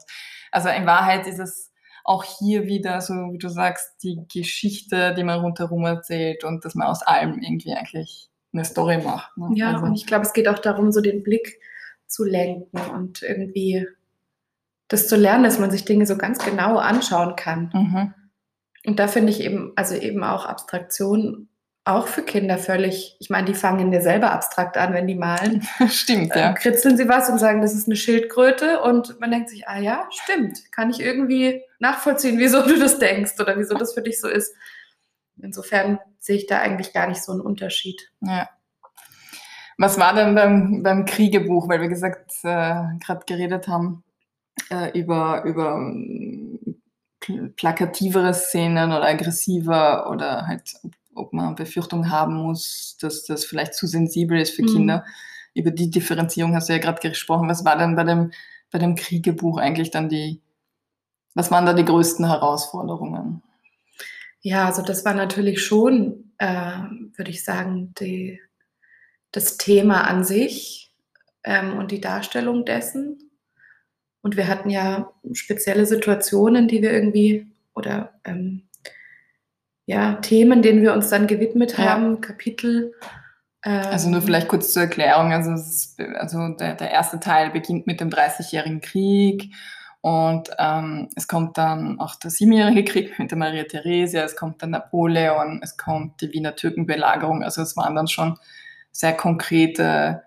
also 0.50 0.68
in 0.68 0.86
Wahrheit 0.86 1.26
ist 1.26 1.38
es 1.38 1.72
auch 2.04 2.24
hier 2.24 2.66
wieder, 2.66 3.00
so 3.00 3.14
wie 3.32 3.38
du 3.38 3.48
sagst, 3.48 4.02
die 4.02 4.24
Geschichte, 4.32 5.14
die 5.14 5.24
man 5.24 5.40
rundherum 5.40 5.84
erzählt 5.84 6.44
und 6.44 6.64
dass 6.64 6.74
man 6.74 6.88
aus 6.88 7.02
allem 7.02 7.38
irgendwie 7.40 7.72
eigentlich 7.72 8.28
eine 8.52 8.64
Story 8.64 8.98
macht. 8.98 9.36
Ne? 9.36 9.50
Ja, 9.54 9.72
also. 9.72 9.86
und 9.86 9.94
ich 9.94 10.06
glaube, 10.06 10.24
es 10.24 10.32
geht 10.32 10.48
auch 10.48 10.58
darum, 10.58 10.92
so 10.92 11.00
den 11.00 11.22
Blick 11.22 11.60
zu 12.06 12.24
lenken 12.24 12.78
und 12.94 13.22
irgendwie 13.22 13.86
das 14.92 15.08
zu 15.08 15.16
lernen, 15.16 15.44
dass 15.44 15.58
man 15.58 15.70
sich 15.70 15.84
Dinge 15.84 16.06
so 16.06 16.16
ganz 16.16 16.38
genau 16.44 16.76
anschauen 16.76 17.36
kann. 17.36 17.70
Mhm. 17.72 18.14
Und 18.84 18.98
da 18.98 19.08
finde 19.08 19.30
ich 19.30 19.40
eben, 19.40 19.72
also 19.76 19.94
eben 19.94 20.24
auch 20.24 20.44
Abstraktion 20.44 21.48
auch 21.84 22.06
für 22.06 22.22
Kinder 22.22 22.58
völlig, 22.58 23.16
ich 23.18 23.28
meine, 23.28 23.46
die 23.46 23.54
fangen 23.54 23.92
ja 23.92 24.00
selber 24.00 24.30
abstrakt 24.30 24.76
an, 24.76 24.92
wenn 24.92 25.08
die 25.08 25.16
malen. 25.16 25.66
Stimmt, 25.88 26.34
ja. 26.34 26.52
Äh, 26.52 26.54
kritzeln 26.54 26.96
sie 26.96 27.08
was 27.08 27.28
und 27.28 27.38
sagen, 27.38 27.60
das 27.60 27.74
ist 27.74 27.88
eine 27.88 27.96
Schildkröte 27.96 28.80
und 28.82 29.18
man 29.18 29.32
denkt 29.32 29.48
sich, 29.48 29.66
ah 29.66 29.78
ja, 29.78 30.06
stimmt, 30.10 30.70
kann 30.70 30.90
ich 30.90 31.00
irgendwie 31.00 31.62
nachvollziehen, 31.80 32.38
wieso 32.38 32.62
du 32.62 32.78
das 32.78 33.00
denkst 33.00 33.32
oder 33.40 33.58
wieso 33.58 33.74
das 33.74 33.94
für 33.94 34.02
dich 34.02 34.20
so 34.20 34.28
ist. 34.28 34.54
Insofern 35.40 35.98
sehe 36.20 36.36
ich 36.36 36.46
da 36.46 36.60
eigentlich 36.60 36.92
gar 36.92 37.08
nicht 37.08 37.22
so 37.22 37.32
einen 37.32 37.40
Unterschied. 37.40 38.00
Ja. 38.20 38.48
Was 39.76 39.98
war 39.98 40.14
denn 40.14 40.36
beim, 40.36 40.84
beim 40.84 41.04
Kriegebuch, 41.04 41.68
weil 41.68 41.80
wir 41.80 41.88
gesagt, 41.88 42.32
äh, 42.44 42.84
gerade 43.04 43.24
geredet 43.26 43.66
haben, 43.66 44.04
äh, 44.70 44.98
über, 44.98 45.44
über 45.44 45.74
ähm, 45.74 46.58
plakativere 47.56 48.34
Szenen 48.34 48.92
oder 48.92 49.04
aggressiver 49.04 50.10
oder 50.10 50.46
halt, 50.46 50.74
ob 51.14 51.32
man 51.32 51.54
Befürchtung 51.54 52.10
haben 52.10 52.34
muss, 52.34 52.96
dass 53.00 53.24
das 53.24 53.44
vielleicht 53.44 53.74
zu 53.74 53.86
sensibel 53.86 54.40
ist 54.40 54.54
für 54.54 54.62
mhm. 54.62 54.68
Kinder. 54.68 55.04
Über 55.54 55.70
die 55.70 55.90
Differenzierung 55.90 56.54
hast 56.54 56.68
du 56.68 56.72
ja 56.72 56.78
gerade 56.78 57.06
gesprochen. 57.06 57.48
Was 57.48 57.64
war 57.64 57.76
denn 57.76 57.94
bei 57.94 58.04
dem, 58.04 58.32
bei 58.70 58.78
dem 58.78 58.94
Kriegebuch 58.94 59.58
eigentlich 59.58 59.90
dann 59.90 60.08
die, 60.08 60.40
was 61.34 61.50
waren 61.50 61.66
da 61.66 61.74
die 61.74 61.84
größten 61.84 62.26
Herausforderungen? 62.26 63.42
Ja, 64.40 64.66
also 64.66 64.82
das 64.82 65.04
war 65.04 65.14
natürlich 65.14 65.64
schon, 65.64 66.32
äh, 66.38 66.78
würde 67.14 67.30
ich 67.30 67.44
sagen, 67.44 67.94
die, 68.00 68.40
das 69.30 69.56
Thema 69.56 70.02
an 70.02 70.24
sich 70.24 70.92
ähm, 71.44 71.78
und 71.78 71.90
die 71.90 72.00
Darstellung 72.00 72.64
dessen. 72.64 73.31
Und 74.22 74.36
wir 74.36 74.48
hatten 74.48 74.70
ja 74.70 75.10
spezielle 75.32 75.84
Situationen, 75.84 76.68
die 76.68 76.80
wir 76.80 76.92
irgendwie 76.92 77.46
oder 77.74 78.14
ähm, 78.24 78.62
ja, 79.86 80.14
Themen, 80.14 80.62
denen 80.62 80.82
wir 80.82 80.92
uns 80.92 81.08
dann 81.08 81.26
gewidmet 81.26 81.76
haben, 81.76 82.14
ja. 82.14 82.20
Kapitel. 82.20 82.94
Ähm, 83.64 83.86
also 83.86 84.08
nur 84.08 84.22
vielleicht 84.22 84.48
kurz 84.48 84.72
zur 84.72 84.82
Erklärung. 84.82 85.32
Also, 85.32 85.52
ist, 85.52 86.00
also 86.00 86.48
der, 86.48 86.74
der, 86.74 86.90
erste 86.90 87.20
Teil 87.20 87.50
beginnt 87.50 87.86
mit 87.86 88.00
dem 88.00 88.10
30-jährigen 88.10 88.80
Krieg 88.80 89.52
und 90.00 90.50
ähm, 90.58 91.08
es 91.14 91.28
kommt 91.28 91.58
dann 91.58 92.00
auch 92.00 92.16
der 92.16 92.30
Siebenjährige 92.30 92.84
Krieg 92.84 93.18
mit 93.18 93.30
der 93.30 93.38
Maria 93.38 93.64
Theresia, 93.64 94.24
es 94.24 94.36
kommt 94.36 94.62
dann 94.62 94.70
Napoleon, 94.70 95.60
es 95.62 95.76
kommt 95.76 96.20
die 96.20 96.32
Wiener 96.32 96.56
Türkenbelagerung. 96.56 97.42
Also 97.42 97.62
es 97.62 97.76
waren 97.76 97.94
dann 97.94 98.08
schon 98.08 98.36
sehr 98.90 99.12
konkrete 99.14 100.22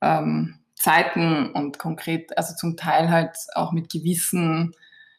ähm, 0.00 0.61
Zeiten 0.82 1.52
und 1.52 1.78
konkret, 1.78 2.36
also 2.36 2.56
zum 2.56 2.76
Teil 2.76 3.08
halt 3.08 3.36
auch 3.54 3.70
mit 3.70 3.88
gewissen 3.88 4.74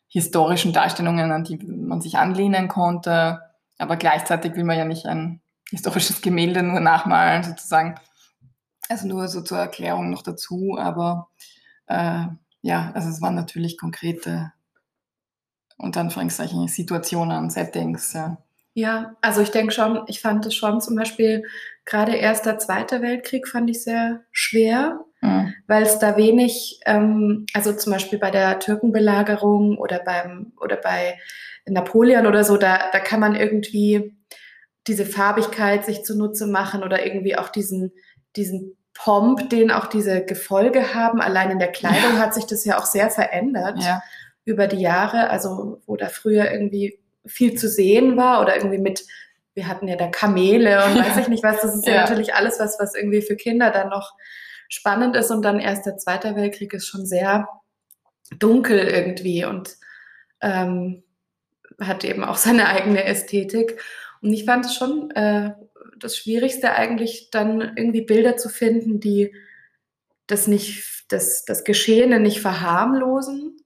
historischen 0.10 0.74
Darstellungen, 0.74 1.32
an 1.32 1.46
die 1.46 1.56
man 1.56 2.02
sich 2.02 2.18
anlehnen 2.18 2.68
konnte. 2.68 3.40
Aber 3.78 3.96
gleichzeitig 3.96 4.56
will 4.56 4.66
man 4.66 4.78
ja 4.78 4.84
nicht 4.84 5.06
ein 5.06 5.40
historisches 5.70 6.22
Gemälde 6.22 6.64
nur 6.64 6.82
nachmalen, 6.82 7.44
sozusagen. 7.44 7.96
Also 8.90 9.08
nur 9.08 9.30
so 9.30 9.40
zur 9.40 9.58
Erklärung 9.58 10.10
noch 10.10 10.22
dazu. 10.22 10.78
Aber 10.78 11.30
äh, 11.88 12.26
ja, 12.62 12.92
also 12.94 13.08
es 13.08 13.22
waren 13.22 13.36
natürlich 13.36 13.78
konkrete, 13.78 14.52
unter 15.78 16.02
Anführungszeichen, 16.02 16.68
Situationen, 16.68 17.50
Settings. 17.50 18.12
Ja. 18.12 18.38
Ja, 18.74 19.16
also 19.22 19.40
ich 19.40 19.52
denke 19.52 19.72
schon, 19.72 20.04
ich 20.08 20.20
fand 20.20 20.46
es 20.46 20.56
schon 20.56 20.82
zum 20.82 20.98
Beispiel, 20.98 21.46
gerade 21.86 22.18
Erster, 22.18 22.58
Zweiter 22.58 23.02
Weltkrieg 23.02 23.48
fand 23.48 23.70
ich 23.70 23.82
sehr 23.82 24.24
schwer, 24.32 25.00
mhm. 25.24 25.54
weil 25.68 25.84
es 25.84 26.00
da 26.00 26.18
wenig, 26.18 26.80
ähm, 26.86 27.46
also 27.54 27.74
zum 27.74 27.94
Beispiel 27.94 28.20
bei 28.20 28.32
der 28.32 28.60
Türkenbelagerung 28.60 29.78
oder 29.78 30.00
beim 30.00 30.54
oder 30.60 30.78
bei 30.78 31.18
Napoleon 31.66 32.28
oder 32.28 32.44
so, 32.44 32.58
da, 32.58 32.90
da 32.92 33.00
kann 33.00 33.20
man 33.20 33.36
irgendwie 33.36 34.16
diese 34.88 35.06
Farbigkeit 35.06 35.86
sich 35.86 36.04
zunutze 36.04 36.48
machen 36.48 36.84
oder 36.84 37.06
irgendwie 37.06 37.38
auch 37.38 37.50
diesen, 37.50 37.94
diesen 38.36 38.76
Pomp, 38.94 39.50
den 39.50 39.72
auch 39.72 39.88
diese 39.88 40.24
Gefolge 40.26 40.94
haben. 40.94 41.22
Allein 41.22 41.52
in 41.52 41.60
der 41.60 41.72
Kleidung 41.72 42.16
ja. 42.16 42.20
hat 42.20 42.34
sich 42.34 42.46
das 42.46 42.66
ja 42.66 42.78
auch 42.78 42.86
sehr 42.86 43.10
verändert 43.10 43.80
ja. 43.82 44.04
über 44.46 44.68
die 44.68 44.82
Jahre. 44.82 45.30
Also 45.30 45.82
wo 45.86 45.96
da 45.96 46.10
früher 46.10 46.52
irgendwie 46.52 47.00
viel 47.26 47.58
zu 47.58 47.70
sehen 47.70 48.18
war 48.18 48.42
oder 48.42 48.56
irgendwie 48.56 48.78
mit, 48.78 49.06
wir 49.54 49.68
hatten 49.68 49.88
ja 49.88 49.96
da 49.96 50.08
Kamele 50.08 50.84
und 50.86 50.96
weiß 51.00 51.18
ich 51.18 51.28
nicht 51.30 51.44
was, 51.44 51.62
das 51.62 51.76
ist 51.76 51.88
ja, 51.88 51.94
ja 51.94 52.02
natürlich 52.02 52.36
alles 52.36 52.60
was, 52.60 52.78
was 52.80 52.94
irgendwie 52.94 53.22
für 53.22 53.36
Kinder 53.36 53.72
dann 53.72 53.90
noch 53.90 54.14
spannend 54.74 55.16
ist 55.16 55.32
und 55.32 55.44
dann 55.44 55.60
erst 55.60 55.86
der 55.86 55.98
Zweite 55.98 56.36
Weltkrieg 56.36 56.74
ist 56.74 56.88
schon 56.88 57.06
sehr 57.06 57.48
dunkel 58.40 58.80
irgendwie 58.80 59.46
und 59.46 59.78
ähm, 60.42 61.04
hat 61.80 62.04
eben 62.04 62.24
auch 62.24 62.38
seine 62.38 62.68
eigene 62.68 63.04
Ästhetik. 63.04 63.80
Und 64.22 64.34
ich 64.34 64.46
fand 64.46 64.66
es 64.66 64.76
schon 64.76 65.12
äh, 65.12 65.52
das 66.00 66.18
Schwierigste 66.18 66.74
eigentlich 66.74 67.30
dann 67.32 67.74
irgendwie 67.76 68.02
Bilder 68.02 68.38
zu 68.38 68.50
finden, 68.50 69.00
die 69.00 69.34
das 70.28 70.48
nicht, 70.48 71.06
das, 71.10 71.46
das 71.46 71.64
Geschehene 71.64 72.20
nicht 72.20 72.42
verharmlosen, 72.42 73.58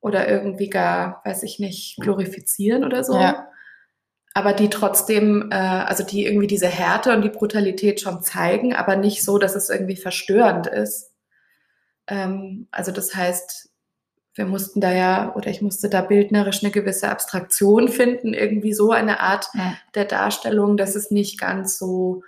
oder 0.00 0.28
irgendwie 0.28 0.70
gar, 0.70 1.20
weiß 1.24 1.42
ich 1.42 1.58
nicht, 1.58 1.96
glorifizieren 2.00 2.84
oder 2.84 3.04
so. 3.04 3.14
Ja. 3.14 3.48
Aber 4.32 4.52
die 4.52 4.70
trotzdem, 4.70 5.50
äh, 5.50 5.56
also 5.56 6.04
die 6.04 6.24
irgendwie 6.24 6.46
diese 6.46 6.68
Härte 6.68 7.12
und 7.12 7.22
die 7.22 7.30
Brutalität 7.30 8.00
schon 8.00 8.22
zeigen, 8.22 8.74
aber 8.74 8.96
nicht 8.96 9.24
so, 9.24 9.38
dass 9.38 9.56
es 9.56 9.70
irgendwie 9.70 9.96
verstörend 9.96 10.66
ist. 10.68 11.10
Ähm, 12.06 12.68
also 12.70 12.92
das 12.92 13.14
heißt, 13.14 13.70
wir 14.34 14.46
mussten 14.46 14.80
da 14.80 14.92
ja, 14.92 15.34
oder 15.34 15.50
ich 15.50 15.60
musste 15.60 15.88
da 15.88 16.02
bildnerisch 16.02 16.62
eine 16.62 16.70
gewisse 16.70 17.08
Abstraktion 17.08 17.88
finden, 17.88 18.32
irgendwie 18.32 18.72
so 18.72 18.92
eine 18.92 19.20
Art 19.20 19.48
ja. 19.54 19.74
der 19.94 20.04
Darstellung, 20.04 20.76
dass 20.76 20.94
es 20.94 21.10
nicht 21.10 21.40
ganz 21.40 21.78
so, 21.78 22.22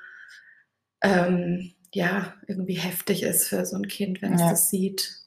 ähm, 1.02 1.72
ja, 1.94 2.34
irgendwie 2.48 2.74
heftig 2.74 3.22
ist 3.22 3.48
für 3.48 3.64
so 3.64 3.76
ein 3.76 3.86
Kind, 3.86 4.22
wenn 4.22 4.36
ja. 4.36 4.46
es 4.46 4.50
das 4.50 4.70
sieht. 4.70 5.22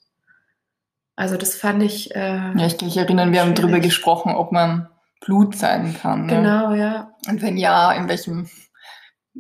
Also 1.16 1.38
das 1.38 1.56
fand 1.56 1.82
ich. 1.84 2.14
Äh, 2.14 2.20
ja, 2.20 2.66
ich 2.66 2.78
kann 2.78 2.88
mich 2.88 2.98
erinnern, 2.98 3.32
wir 3.32 3.42
haben 3.42 3.56
darüber 3.56 3.80
gesprochen, 3.80 4.34
ob 4.36 4.52
man 4.52 4.90
Blut 5.22 5.58
zeigen 5.58 5.94
kann. 5.94 6.26
Ne? 6.26 6.36
Genau, 6.36 6.74
ja. 6.74 7.12
Und 7.28 7.42
wenn 7.42 7.58
ja, 7.58 7.92
in 7.94 8.08
welchem 8.08 8.50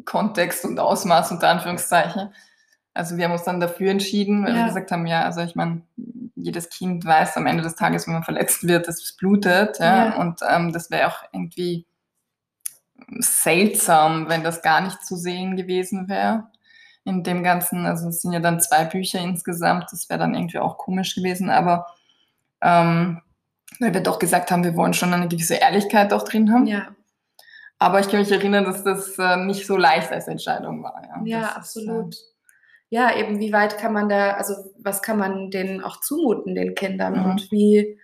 Kontext 0.03 0.65
und 0.65 0.79
Ausmaß 0.79 1.31
unter 1.31 1.49
Anführungszeichen. 1.49 2.33
Also 2.93 3.17
wir 3.17 3.25
haben 3.25 3.33
uns 3.33 3.43
dann 3.43 3.59
dafür 3.59 3.91
entschieden, 3.91 4.43
weil 4.43 4.53
ja. 4.53 4.61
wir 4.61 4.67
gesagt 4.67 4.91
haben, 4.91 5.05
ja, 5.05 5.23
also 5.23 5.41
ich 5.41 5.55
meine, 5.55 5.81
jedes 6.35 6.69
Kind 6.69 7.05
weiß 7.05 7.37
am 7.37 7.45
Ende 7.45 7.63
des 7.63 7.75
Tages, 7.75 8.07
wenn 8.07 8.13
man 8.13 8.23
verletzt 8.23 8.65
wird, 8.67 8.87
dass 8.87 9.03
es 9.03 9.15
blutet. 9.15 9.79
Ja? 9.79 10.07
ja. 10.07 10.15
Und 10.17 10.39
ähm, 10.49 10.71
das 10.73 10.91
wäre 10.91 11.07
auch 11.07 11.23
irgendwie 11.31 11.85
seltsam, 13.19 14.29
wenn 14.29 14.43
das 14.43 14.61
gar 14.61 14.81
nicht 14.81 15.05
zu 15.05 15.15
sehen 15.15 15.55
gewesen 15.55 16.07
wäre 16.07 16.47
in 17.03 17.23
dem 17.23 17.43
Ganzen. 17.43 17.85
Also 17.85 18.09
es 18.09 18.21
sind 18.21 18.33
ja 18.33 18.39
dann 18.39 18.59
zwei 18.59 18.85
Bücher 18.85 19.19
insgesamt, 19.19 19.91
das 19.91 20.09
wäre 20.09 20.19
dann 20.19 20.33
irgendwie 20.33 20.59
auch 20.59 20.77
komisch 20.77 21.15
gewesen, 21.15 21.49
aber 21.49 21.87
ähm, 22.61 23.21
weil 23.79 23.93
wir 23.93 24.01
doch 24.01 24.19
gesagt 24.19 24.51
haben, 24.51 24.63
wir 24.63 24.75
wollen 24.75 24.93
schon 24.93 25.13
eine 25.13 25.27
gewisse 25.27 25.55
Ehrlichkeit 25.55 26.13
auch 26.13 26.23
drin 26.23 26.51
haben. 26.51 26.67
Ja. 26.67 26.95
Aber 27.77 27.99
ich 27.99 28.09
kann 28.09 28.19
mich 28.19 28.31
erinnern, 28.31 28.63
dass 28.63 28.83
das 28.83 29.17
äh, 29.19 29.37
nicht 29.37 29.65
so 29.67 29.77
leicht 29.77 30.11
als 30.11 30.27
Entscheidung 30.27 30.83
war. 30.83 31.01
Ja, 31.25 31.39
ja 31.39 31.47
absolut. 31.49 32.13
Ist, 32.13 32.21
äh, 32.21 32.35
ja, 32.89 33.17
eben 33.17 33.39
wie 33.39 33.51
weit 33.51 33.77
kann 33.77 33.93
man 33.93 34.09
da, 34.09 34.31
also 34.33 34.53
was 34.79 35.01
kann 35.01 35.17
man 35.17 35.51
denen 35.51 35.81
auch 35.81 35.99
zumuten, 35.99 36.55
den 36.55 36.75
Kindern 36.75 37.19
mhm. 37.19 37.25
und 37.25 37.51
wie, 37.51 37.99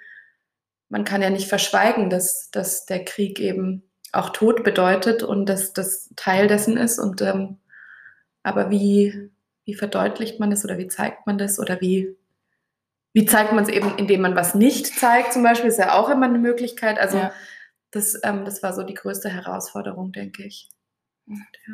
man 0.89 1.05
kann 1.05 1.21
ja 1.21 1.29
nicht 1.29 1.47
verschweigen, 1.47 2.09
dass, 2.09 2.49
dass 2.51 2.85
der 2.85 3.05
Krieg 3.05 3.39
eben 3.39 3.83
auch 4.11 4.29
Tod 4.31 4.63
bedeutet 4.63 5.23
und 5.23 5.45
dass 5.45 5.71
das 5.71 6.09
Teil 6.15 6.47
dessen 6.47 6.77
ist 6.77 6.99
und 6.99 7.21
ähm, 7.21 7.59
aber 8.43 8.69
wie, 8.69 9.29
wie 9.65 9.75
verdeutlicht 9.75 10.39
man 10.39 10.49
das 10.49 10.65
oder 10.65 10.77
wie 10.77 10.87
zeigt 10.87 11.25
man 11.27 11.37
das 11.37 11.59
oder 11.59 11.79
wie, 11.79 12.17
wie 13.13 13.25
zeigt 13.25 13.51
man 13.51 13.63
es 13.63 13.69
eben, 13.69 13.95
indem 13.97 14.21
man 14.21 14.35
was 14.35 14.55
nicht 14.55 14.87
zeigt, 14.87 15.33
zum 15.33 15.43
Beispiel, 15.43 15.69
ist 15.69 15.79
ja 15.79 15.93
auch 15.93 16.09
immer 16.09 16.27
eine 16.27 16.39
Möglichkeit. 16.39 16.99
Also 16.99 17.17
ja. 17.17 17.31
das, 17.91 18.19
ähm, 18.23 18.45
das 18.45 18.63
war 18.63 18.73
so 18.73 18.83
die 18.83 18.93
größte 18.93 19.29
Herausforderung, 19.29 20.11
denke 20.11 20.43
ich. 20.43 20.69
Und, 21.27 21.47
ja. 21.67 21.73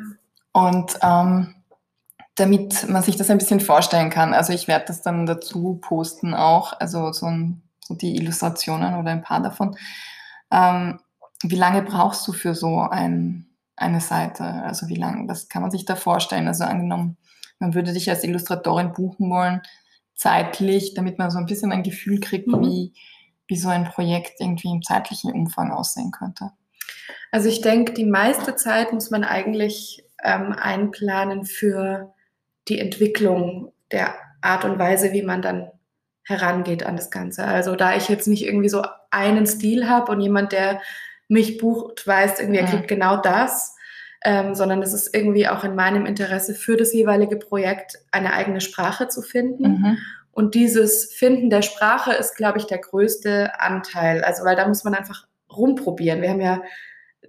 Und 0.52 0.98
ähm, 1.02 1.54
damit 2.34 2.88
man 2.88 3.02
sich 3.02 3.16
das 3.16 3.30
ein 3.30 3.38
bisschen 3.38 3.60
vorstellen 3.60 4.10
kann, 4.10 4.34
also 4.34 4.52
ich 4.52 4.68
werde 4.68 4.86
das 4.86 5.02
dann 5.02 5.26
dazu 5.26 5.78
posten 5.80 6.34
auch, 6.34 6.72
also 6.78 7.12
so, 7.12 7.26
ein, 7.26 7.62
so 7.80 7.94
die 7.94 8.16
Illustrationen 8.16 8.94
oder 8.94 9.10
ein 9.10 9.22
paar 9.22 9.40
davon. 9.40 9.76
Ähm, 10.50 11.00
wie 11.42 11.56
lange 11.56 11.82
brauchst 11.82 12.26
du 12.26 12.32
für 12.32 12.54
so 12.54 12.80
ein, 12.80 13.46
eine 13.76 14.00
Seite? 14.00 14.44
Also 14.44 14.88
wie 14.88 14.94
lange, 14.96 15.28
was 15.28 15.48
kann 15.48 15.62
man 15.62 15.70
sich 15.70 15.84
da 15.84 15.94
vorstellen? 15.94 16.48
Also 16.48 16.64
angenommen, 16.64 17.16
man 17.60 17.74
würde 17.74 17.92
dich 17.92 18.08
als 18.10 18.24
Illustratorin 18.24 18.92
buchen 18.92 19.30
wollen, 19.30 19.62
zeitlich, 20.18 20.94
damit 20.94 21.18
man 21.18 21.30
so 21.30 21.38
ein 21.38 21.46
bisschen 21.46 21.72
ein 21.72 21.84
Gefühl 21.84 22.20
kriegt, 22.20 22.48
mhm. 22.48 22.60
wie, 22.60 22.92
wie 23.46 23.56
so 23.56 23.68
ein 23.68 23.84
Projekt 23.84 24.40
irgendwie 24.40 24.70
im 24.70 24.82
zeitlichen 24.82 25.32
Umfang 25.32 25.70
aussehen 25.72 26.10
könnte. 26.10 26.50
Also 27.30 27.48
ich 27.48 27.60
denke, 27.60 27.92
die 27.92 28.04
meiste 28.04 28.56
Zeit 28.56 28.92
muss 28.92 29.10
man 29.10 29.24
eigentlich 29.24 30.04
ähm, 30.22 30.52
einplanen 30.52 31.44
für 31.44 32.12
die 32.68 32.80
Entwicklung 32.80 33.72
der 33.92 34.14
Art 34.40 34.64
und 34.64 34.78
Weise, 34.78 35.12
wie 35.12 35.22
man 35.22 35.40
dann 35.40 35.70
herangeht 36.24 36.84
an 36.84 36.96
das 36.96 37.10
Ganze. 37.10 37.44
Also 37.44 37.76
da 37.76 37.96
ich 37.96 38.08
jetzt 38.08 38.26
nicht 38.26 38.44
irgendwie 38.44 38.68
so 38.68 38.82
einen 39.10 39.46
Stil 39.46 39.88
habe 39.88 40.12
und 40.12 40.20
jemand, 40.20 40.52
der 40.52 40.80
mich 41.28 41.58
bucht, 41.58 42.06
weiß 42.06 42.40
irgendwie, 42.40 42.60
er 42.60 42.66
kriegt 42.66 42.88
genau 42.88 43.16
das, 43.18 43.76
ähm, 44.24 44.54
sondern 44.54 44.82
es 44.82 44.92
ist 44.92 45.14
irgendwie 45.14 45.48
auch 45.48 45.64
in 45.64 45.74
meinem 45.74 46.06
Interesse 46.06 46.54
für 46.54 46.76
das 46.76 46.92
jeweilige 46.92 47.36
Projekt 47.36 47.98
eine 48.10 48.32
eigene 48.32 48.60
Sprache 48.60 49.08
zu 49.08 49.22
finden. 49.22 49.68
Mhm. 49.68 49.98
Und 50.32 50.54
dieses 50.54 51.12
Finden 51.12 51.50
der 51.50 51.62
Sprache 51.62 52.12
ist, 52.12 52.36
glaube 52.36 52.58
ich, 52.58 52.66
der 52.66 52.78
größte 52.78 53.60
Anteil. 53.60 54.22
Also, 54.22 54.44
weil 54.44 54.56
da 54.56 54.68
muss 54.68 54.84
man 54.84 54.94
einfach 54.94 55.26
rumprobieren. 55.50 56.22
Wir 56.22 56.30
haben 56.30 56.40
ja, 56.40 56.62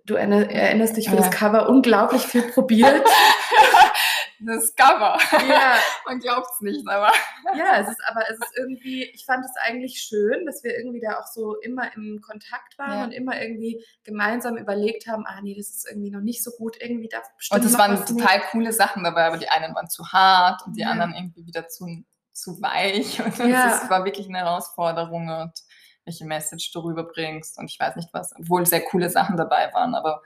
du 0.05 0.15
erinnerst 0.15 0.97
dich 0.97 1.09
für 1.09 1.15
ja. 1.15 1.21
das 1.21 1.31
Cover 1.31 1.69
unglaublich 1.69 2.21
viel 2.23 2.43
probiert. 2.43 3.03
das 4.39 4.73
Cover. 4.75 5.17
Ja. 5.47 5.75
Man 6.05 6.19
glaubt 6.19 6.47
es 6.53 6.61
nicht, 6.61 6.87
aber. 6.87 7.11
Ja, 7.55 7.79
es 7.79 7.87
ist 7.89 8.01
aber 8.07 8.21
es 8.29 8.35
ist 8.37 8.57
irgendwie, 8.57 9.05
ich 9.05 9.25
fand 9.25 9.43
es 9.43 9.51
eigentlich 9.63 10.01
schön, 10.01 10.45
dass 10.45 10.63
wir 10.63 10.77
irgendwie 10.77 10.99
da 10.99 11.19
auch 11.19 11.25
so 11.25 11.55
immer 11.61 11.91
im 11.95 12.21
Kontakt 12.21 12.77
waren 12.77 12.99
ja. 12.99 13.03
und 13.05 13.11
immer 13.11 13.41
irgendwie 13.41 13.83
gemeinsam 14.03 14.55
überlegt 14.57 15.07
haben, 15.07 15.25
ah 15.25 15.39
nee, 15.41 15.55
das 15.55 15.69
ist 15.69 15.89
irgendwie 15.89 16.11
noch 16.11 16.21
nicht 16.21 16.43
so 16.43 16.51
gut, 16.51 16.77
irgendwie 16.79 17.07
da 17.07 17.21
bestimmt. 17.37 17.61
Und 17.61 17.65
es 17.65 17.77
waren 17.77 17.95
total 18.05 18.37
nicht. 18.37 18.49
coole 18.51 18.71
Sachen 18.71 19.03
dabei, 19.03 19.25
aber 19.25 19.37
die 19.37 19.49
einen 19.49 19.73
waren 19.73 19.89
zu 19.89 20.11
hart 20.11 20.61
und 20.67 20.75
die 20.75 20.81
ja. 20.81 20.91
anderen 20.91 21.15
irgendwie 21.15 21.45
wieder 21.47 21.67
zu, 21.69 22.03
zu 22.33 22.61
weich. 22.61 23.19
Und 23.25 23.39
es 23.39 23.89
war 23.89 24.05
wirklich 24.05 24.27
eine 24.27 24.39
Herausforderung 24.39 25.29
und 25.29 25.53
welche 26.09 26.25
Message 26.25 26.71
du 26.71 26.79
rüberbringst 26.79 27.59
und 27.59 27.69
ich 27.69 27.79
weiß 27.79 27.95
nicht 27.95 28.09
was, 28.13 28.33
obwohl 28.37 28.65
sehr 28.65 28.81
coole 28.81 29.09
Sachen 29.09 29.37
dabei 29.37 29.69
waren, 29.73 29.93
aber 29.93 30.21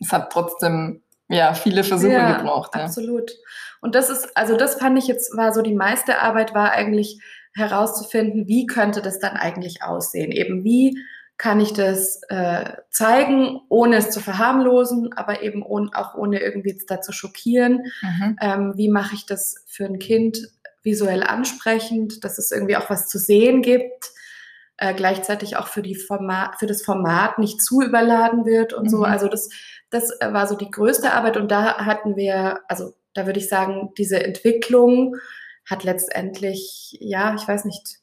es 0.00 0.10
hat 0.10 0.32
trotzdem 0.32 1.02
ja, 1.28 1.54
viele 1.54 1.84
Versuche 1.84 2.12
ja, 2.12 2.38
gebraucht. 2.38 2.72
Ja. 2.74 2.84
Absolut. 2.84 3.32
Und 3.80 3.94
das 3.94 4.10
ist, 4.10 4.36
also 4.36 4.56
das 4.56 4.76
fand 4.76 4.98
ich 4.98 5.06
jetzt, 5.06 5.36
war 5.36 5.52
so 5.52 5.62
die 5.62 5.74
meiste 5.74 6.20
Arbeit, 6.20 6.54
war 6.54 6.72
eigentlich 6.72 7.20
herauszufinden, 7.54 8.48
wie 8.48 8.66
könnte 8.66 9.02
das 9.02 9.18
dann 9.18 9.36
eigentlich 9.36 9.82
aussehen? 9.82 10.32
Eben 10.32 10.64
wie 10.64 10.98
kann 11.36 11.60
ich 11.60 11.72
das 11.72 12.20
äh, 12.28 12.72
zeigen, 12.90 13.60
ohne 13.68 13.96
es 13.96 14.10
zu 14.10 14.20
verharmlosen, 14.20 15.12
aber 15.14 15.42
eben 15.42 15.62
ohne, 15.62 15.90
auch 15.94 16.14
ohne 16.14 16.40
irgendwie 16.40 16.70
jetzt 16.70 16.90
da 16.90 17.00
zu 17.00 17.12
schockieren. 17.12 17.84
Mhm. 18.02 18.36
Ähm, 18.40 18.72
wie 18.76 18.88
mache 18.88 19.14
ich 19.14 19.26
das 19.26 19.56
für 19.66 19.84
ein 19.84 19.98
Kind 19.98 20.38
visuell 20.82 21.22
ansprechend, 21.22 22.24
dass 22.24 22.38
es 22.38 22.52
irgendwie 22.52 22.76
auch 22.76 22.90
was 22.90 23.08
zu 23.08 23.18
sehen 23.18 23.62
gibt, 23.62 24.12
äh, 24.76 24.94
gleichzeitig 24.94 25.56
auch 25.56 25.68
für, 25.68 25.82
die 25.82 25.94
Format, 25.94 26.58
für 26.58 26.66
das 26.66 26.82
Format 26.82 27.38
nicht 27.38 27.62
zu 27.62 27.82
überladen 27.82 28.44
wird 28.44 28.72
und 28.72 28.84
mhm. 28.84 28.88
so. 28.88 29.02
Also 29.04 29.28
das 29.28 29.48
das 29.94 30.10
äh, 30.20 30.32
war 30.32 30.46
so 30.46 30.56
die 30.56 30.70
größte 30.70 31.12
Arbeit 31.12 31.36
und 31.36 31.50
da 31.50 31.78
hatten 31.78 32.16
wir, 32.16 32.60
also 32.68 32.94
da 33.14 33.26
würde 33.26 33.38
ich 33.38 33.48
sagen, 33.48 33.92
diese 33.96 34.22
Entwicklung 34.22 35.16
hat 35.64 35.84
letztendlich, 35.84 36.98
ja, 37.00 37.34
ich 37.34 37.46
weiß 37.46 37.64
nicht, 37.64 38.00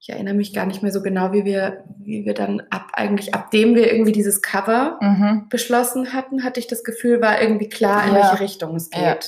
ich 0.00 0.08
erinnere 0.08 0.34
mich 0.34 0.52
gar 0.52 0.66
nicht 0.66 0.82
mehr 0.82 0.92
so 0.92 1.02
genau, 1.02 1.32
wie 1.32 1.44
wir, 1.44 1.84
wie 1.98 2.24
wir 2.24 2.34
dann 2.34 2.62
ab, 2.70 2.88
eigentlich, 2.94 3.34
abdem 3.34 3.74
wir 3.74 3.92
irgendwie 3.92 4.12
dieses 4.12 4.42
Cover 4.42 4.98
mhm. 5.00 5.48
beschlossen 5.48 6.12
hatten, 6.12 6.42
hatte 6.42 6.58
ich 6.58 6.66
das 6.66 6.84
Gefühl, 6.84 7.20
war 7.20 7.40
irgendwie 7.40 7.68
klar, 7.68 8.06
in 8.06 8.14
ja. 8.14 8.22
welche 8.22 8.40
Richtung 8.40 8.74
es 8.76 8.90
geht. 8.90 9.02
Ja. 9.02 9.18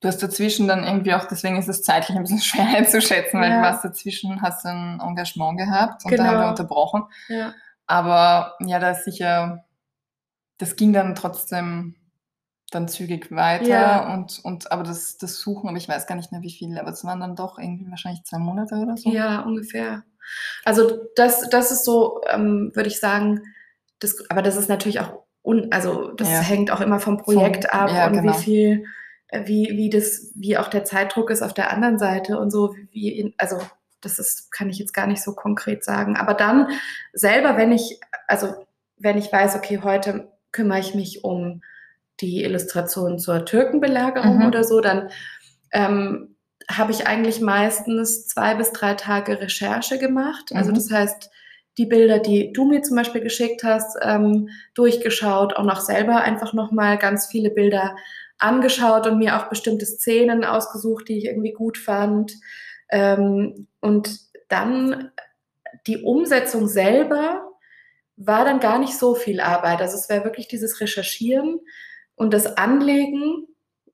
Du 0.00 0.08
hast 0.08 0.22
dazwischen 0.22 0.68
dann 0.68 0.84
irgendwie 0.84 1.14
auch, 1.14 1.24
deswegen 1.24 1.56
ist 1.56 1.68
es 1.68 1.82
zeitlich 1.82 2.16
ein 2.16 2.22
bisschen 2.22 2.40
schwer 2.42 2.66
einzuschätzen, 2.76 3.40
weil 3.40 3.50
ja. 3.50 3.56
du 3.56 3.62
warst 3.62 3.84
dazwischen, 3.84 4.42
hast 4.42 4.66
ein 4.66 5.00
Engagement 5.00 5.58
gehabt 5.58 6.04
und 6.04 6.10
genau. 6.10 6.22
da 6.22 6.28
haben 6.28 6.36
wir 6.36 6.40
genau. 6.40 6.50
unterbrochen. 6.50 7.04
Ja. 7.28 7.54
Aber 7.86 8.54
ja, 8.60 8.78
da 8.78 8.90
ist 8.90 9.04
sicher 9.04 9.64
das 10.58 10.76
ging 10.76 10.92
dann 10.92 11.14
trotzdem 11.14 11.96
dann 12.70 12.88
zügig 12.88 13.30
weiter 13.30 13.68
ja. 13.68 14.14
und, 14.14 14.40
und 14.42 14.72
aber 14.72 14.82
das, 14.82 15.18
das 15.18 15.38
Suchen, 15.40 15.68
aber 15.68 15.78
ich 15.78 15.88
weiß 15.88 16.06
gar 16.06 16.16
nicht 16.16 16.32
mehr 16.32 16.42
wie 16.42 16.50
viele, 16.50 16.80
aber 16.80 16.90
es 16.90 17.04
waren 17.04 17.20
dann 17.20 17.36
doch 17.36 17.58
irgendwie 17.58 17.88
wahrscheinlich 17.90 18.24
zwei 18.24 18.38
Monate 18.38 18.74
oder 18.76 18.96
so. 18.96 19.10
Ja, 19.10 19.42
ungefähr. 19.42 20.02
Also 20.64 20.98
das, 21.14 21.48
das 21.48 21.70
ist 21.70 21.84
so, 21.84 22.22
ähm, 22.28 22.72
würde 22.74 22.88
ich 22.88 22.98
sagen, 22.98 23.42
das, 24.00 24.28
aber 24.30 24.42
das 24.42 24.56
ist 24.56 24.68
natürlich 24.68 25.00
auch, 25.00 25.22
un, 25.44 25.70
also 25.70 26.10
das 26.12 26.28
ja. 26.28 26.40
hängt 26.40 26.72
auch 26.72 26.80
immer 26.80 26.98
vom 26.98 27.18
Projekt 27.18 27.70
vom, 27.70 27.80
ab 27.80 27.90
ja, 27.90 28.06
und 28.08 28.14
genau. 28.14 28.32
wie 28.32 28.42
viel, 28.42 28.86
wie, 29.32 29.70
wie 29.72 29.90
das, 29.90 30.32
wie 30.34 30.56
auch 30.56 30.68
der 30.68 30.84
Zeitdruck 30.84 31.30
ist 31.30 31.42
auf 31.42 31.54
der 31.54 31.72
anderen 31.72 31.98
Seite 31.98 32.38
und 32.38 32.50
so, 32.50 32.74
wie, 32.92 33.34
also 33.38 33.58
das 34.00 34.18
ist, 34.18 34.52
kann 34.52 34.70
ich 34.70 34.78
jetzt 34.78 34.94
gar 34.94 35.06
nicht 35.06 35.22
so 35.22 35.34
konkret 35.34 35.84
sagen. 35.84 36.16
Aber 36.16 36.34
dann 36.34 36.68
selber, 37.12 37.56
wenn 37.56 37.72
ich, 37.72 38.00
also 38.28 38.54
wenn 38.98 39.18
ich 39.18 39.32
weiß, 39.32 39.56
okay, 39.56 39.80
heute 39.82 40.32
kümmere 40.52 40.80
ich 40.80 40.94
mich 40.94 41.24
um 41.24 41.62
die 42.20 42.44
Illustration 42.44 43.18
zur 43.18 43.44
Türkenbelagerung 43.44 44.38
mhm. 44.38 44.46
oder 44.46 44.64
so, 44.64 44.80
dann 44.80 45.10
ähm, 45.72 46.36
habe 46.70 46.92
ich 46.92 47.06
eigentlich 47.06 47.40
meistens 47.40 48.26
zwei 48.26 48.54
bis 48.54 48.72
drei 48.72 48.94
Tage 48.94 49.40
Recherche 49.40 49.98
gemacht. 49.98 50.52
Also 50.54 50.70
mhm. 50.70 50.76
das 50.76 50.90
heißt, 50.90 51.30
die 51.78 51.86
Bilder, 51.86 52.18
die 52.18 52.52
du 52.52 52.64
mir 52.64 52.82
zum 52.82 52.96
Beispiel 52.96 53.20
geschickt 53.20 53.62
hast, 53.62 53.98
ähm, 54.00 54.48
durchgeschaut, 54.74 55.56
auch 55.56 55.64
noch 55.64 55.80
selber 55.80 56.22
einfach 56.22 56.54
nochmal 56.54 56.96
ganz 56.96 57.26
viele 57.26 57.50
Bilder 57.50 57.96
angeschaut 58.38 59.06
und 59.06 59.18
mir 59.18 59.36
auch 59.36 59.48
bestimmte 59.48 59.86
Szenen 59.86 60.44
ausgesucht, 60.44 61.08
die 61.08 61.18
ich 61.18 61.24
irgendwie 61.26 61.52
gut 61.52 61.78
fand. 61.78 62.32
Ähm, 62.90 63.68
und 63.80 64.18
dann 64.48 65.10
die 65.86 66.02
Umsetzung 66.02 66.68
selber 66.68 67.50
war 68.16 68.44
dann 68.44 68.60
gar 68.60 68.78
nicht 68.78 68.98
so 68.98 69.14
viel 69.14 69.40
Arbeit. 69.40 69.80
Also 69.80 69.96
es 69.96 70.08
wäre 70.08 70.24
wirklich 70.24 70.48
dieses 70.48 70.80
Recherchieren 70.80 71.60
und 72.14 72.32
das 72.32 72.56
Anlegen. 72.56 73.46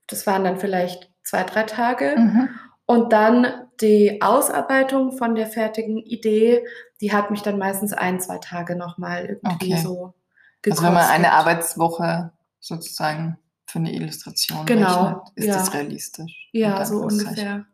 Das 0.07 0.27
waren 0.27 0.45
dann 0.45 0.59
vielleicht 0.59 1.11
zwei, 1.23 1.43
drei 1.45 1.65
Tage. 1.65 2.15
Mhm. 2.17 2.49
Und 2.87 3.13
dann 3.13 3.47
die 3.81 4.21
Ausarbeitung 4.23 5.13
von 5.13 5.35
der 5.35 5.47
fertigen 5.47 5.99
Idee, 5.99 6.67
die 7.01 7.13
hat 7.13 7.31
mich 7.31 7.43
dann 7.43 7.59
meistens 7.59 7.93
ein, 7.93 8.21
zwei 8.21 8.39
Tage 8.39 8.77
nochmal 8.77 9.41
irgendwie 9.43 9.75
okay. 9.75 9.83
so 9.83 10.15
gekostet. 10.63 10.73
Also 10.73 10.83
wenn 10.85 10.95
man 10.95 11.11
eine 11.11 11.33
Arbeitswoche 11.33 12.33
sozusagen 12.61 13.39
für 13.73 13.79
eine 13.79 13.93
Illustration 13.93 14.67
genau, 14.67 15.05
rechnet, 15.05 15.29
ist 15.37 15.47
ja. 15.47 15.55
das 15.55 15.75
realistisch. 15.75 16.49
Ja, 16.53 16.85
so 16.85 16.99
ungefähr. 16.99 17.65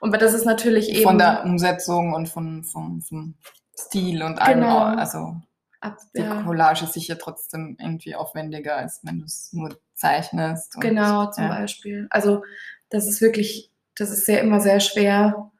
Und 0.00 0.20
das 0.20 0.32
ist 0.32 0.46
natürlich 0.46 0.88
eben... 0.88 1.02
Von 1.02 1.18
der 1.18 1.44
Umsetzung 1.44 2.14
und 2.14 2.28
von, 2.28 2.64
vom, 2.64 3.02
vom 3.02 3.34
Stil 3.78 4.22
und 4.22 4.38
allem, 4.38 4.60
genau. 4.60 4.78
also 4.78 5.36
Ab, 5.80 5.98
die 6.16 6.22
ja. 6.22 6.42
Collage 6.42 6.84
ist 6.84 6.94
sicher 6.94 7.18
trotzdem 7.18 7.76
irgendwie 7.78 8.16
aufwendiger, 8.16 8.76
als 8.76 9.00
wenn 9.04 9.20
du 9.20 9.26
es 9.26 9.52
nur 9.52 9.78
zeichnest. 9.94 10.74
Und, 10.74 10.80
genau, 10.80 11.30
zum 11.30 11.44
ja. 11.44 11.50
Beispiel. 11.50 12.06
Also 12.10 12.42
das 12.88 13.06
ist 13.06 13.20
wirklich, 13.20 13.70
das 13.94 14.10
ist 14.10 14.26
ja 14.26 14.38
immer 14.38 14.60
sehr 14.60 14.80
schwer 14.80 15.52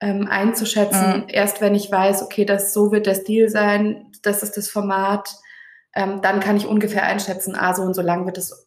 ähm, 0.00 0.26
einzuschätzen. 0.28 1.20
Mhm. 1.20 1.24
Erst 1.28 1.60
wenn 1.60 1.74
ich 1.74 1.90
weiß, 1.90 2.22
okay, 2.22 2.44
das 2.44 2.74
so 2.74 2.90
wird 2.90 3.06
der 3.06 3.14
Stil 3.14 3.48
sein, 3.48 4.12
das 4.22 4.42
ist 4.42 4.56
das 4.56 4.68
Format, 4.68 5.36
ähm, 5.94 6.20
dann 6.20 6.40
kann 6.40 6.56
ich 6.56 6.66
ungefähr 6.66 7.04
einschätzen, 7.04 7.54
ah, 7.54 7.72
so 7.74 7.82
und 7.82 7.94
so 7.94 8.02
lang 8.02 8.26
wird 8.26 8.36
es 8.36 8.65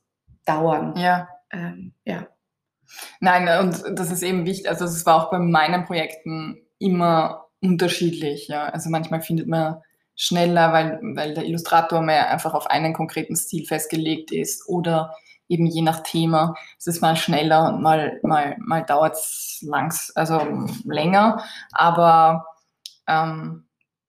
dauern. 0.49 0.95
Ja. 0.97 1.29
Ähm, 1.51 1.93
ja. 2.05 2.27
Nein, 3.19 3.47
und 3.59 3.99
das 3.99 4.11
ist 4.11 4.23
eben 4.23 4.45
wichtig. 4.45 4.69
Also 4.69 4.85
es 4.85 5.05
war 5.05 5.15
auch 5.15 5.31
bei 5.31 5.39
meinen 5.39 5.85
Projekten 5.85 6.57
immer 6.79 7.45
unterschiedlich. 7.61 8.47
Ja. 8.47 8.65
Also 8.69 8.89
manchmal 8.89 9.21
findet 9.21 9.47
man 9.47 9.81
schneller, 10.15 10.73
weil, 10.73 10.99
weil 11.15 11.33
der 11.33 11.45
Illustrator 11.45 12.01
mehr 12.01 12.29
einfach 12.29 12.53
auf 12.53 12.67
einen 12.67 12.93
konkreten 12.93 13.35
Stil 13.35 13.65
festgelegt 13.65 14.31
ist 14.31 14.67
oder 14.67 15.15
eben 15.47 15.65
je 15.65 15.81
nach 15.81 16.01
Thema. 16.03 16.55
Es 16.77 16.87
ist 16.87 17.01
mal 17.01 17.15
schneller 17.15 17.69
und 17.69 17.81
mal, 17.81 18.19
mal, 18.23 18.55
mal 18.59 18.83
dauert 18.83 19.15
es 19.15 19.59
langs, 19.65 20.11
also 20.15 20.67
länger, 20.83 21.43
aber 21.71 22.45
ähm, 23.07 23.65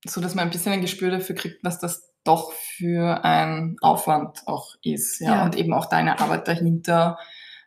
so, 0.07 0.21
dass 0.21 0.35
man 0.35 0.47
ein 0.47 0.51
bisschen 0.51 0.73
ein 0.73 0.81
Gespür 0.81 1.11
dafür 1.11 1.35
kriegt, 1.35 1.65
was 1.65 1.79
das 1.79 2.10
doch 2.31 2.53
für 2.53 3.25
ein 3.25 3.77
Aufwand 3.81 4.47
auch 4.47 4.77
ist, 4.83 5.21
ja, 5.21 5.37
ja. 5.37 5.45
und 5.45 5.57
eben 5.57 5.75
auch 5.75 5.87
deine 5.87 6.21
Arbeit 6.21 6.47
dahinter, 6.47 7.19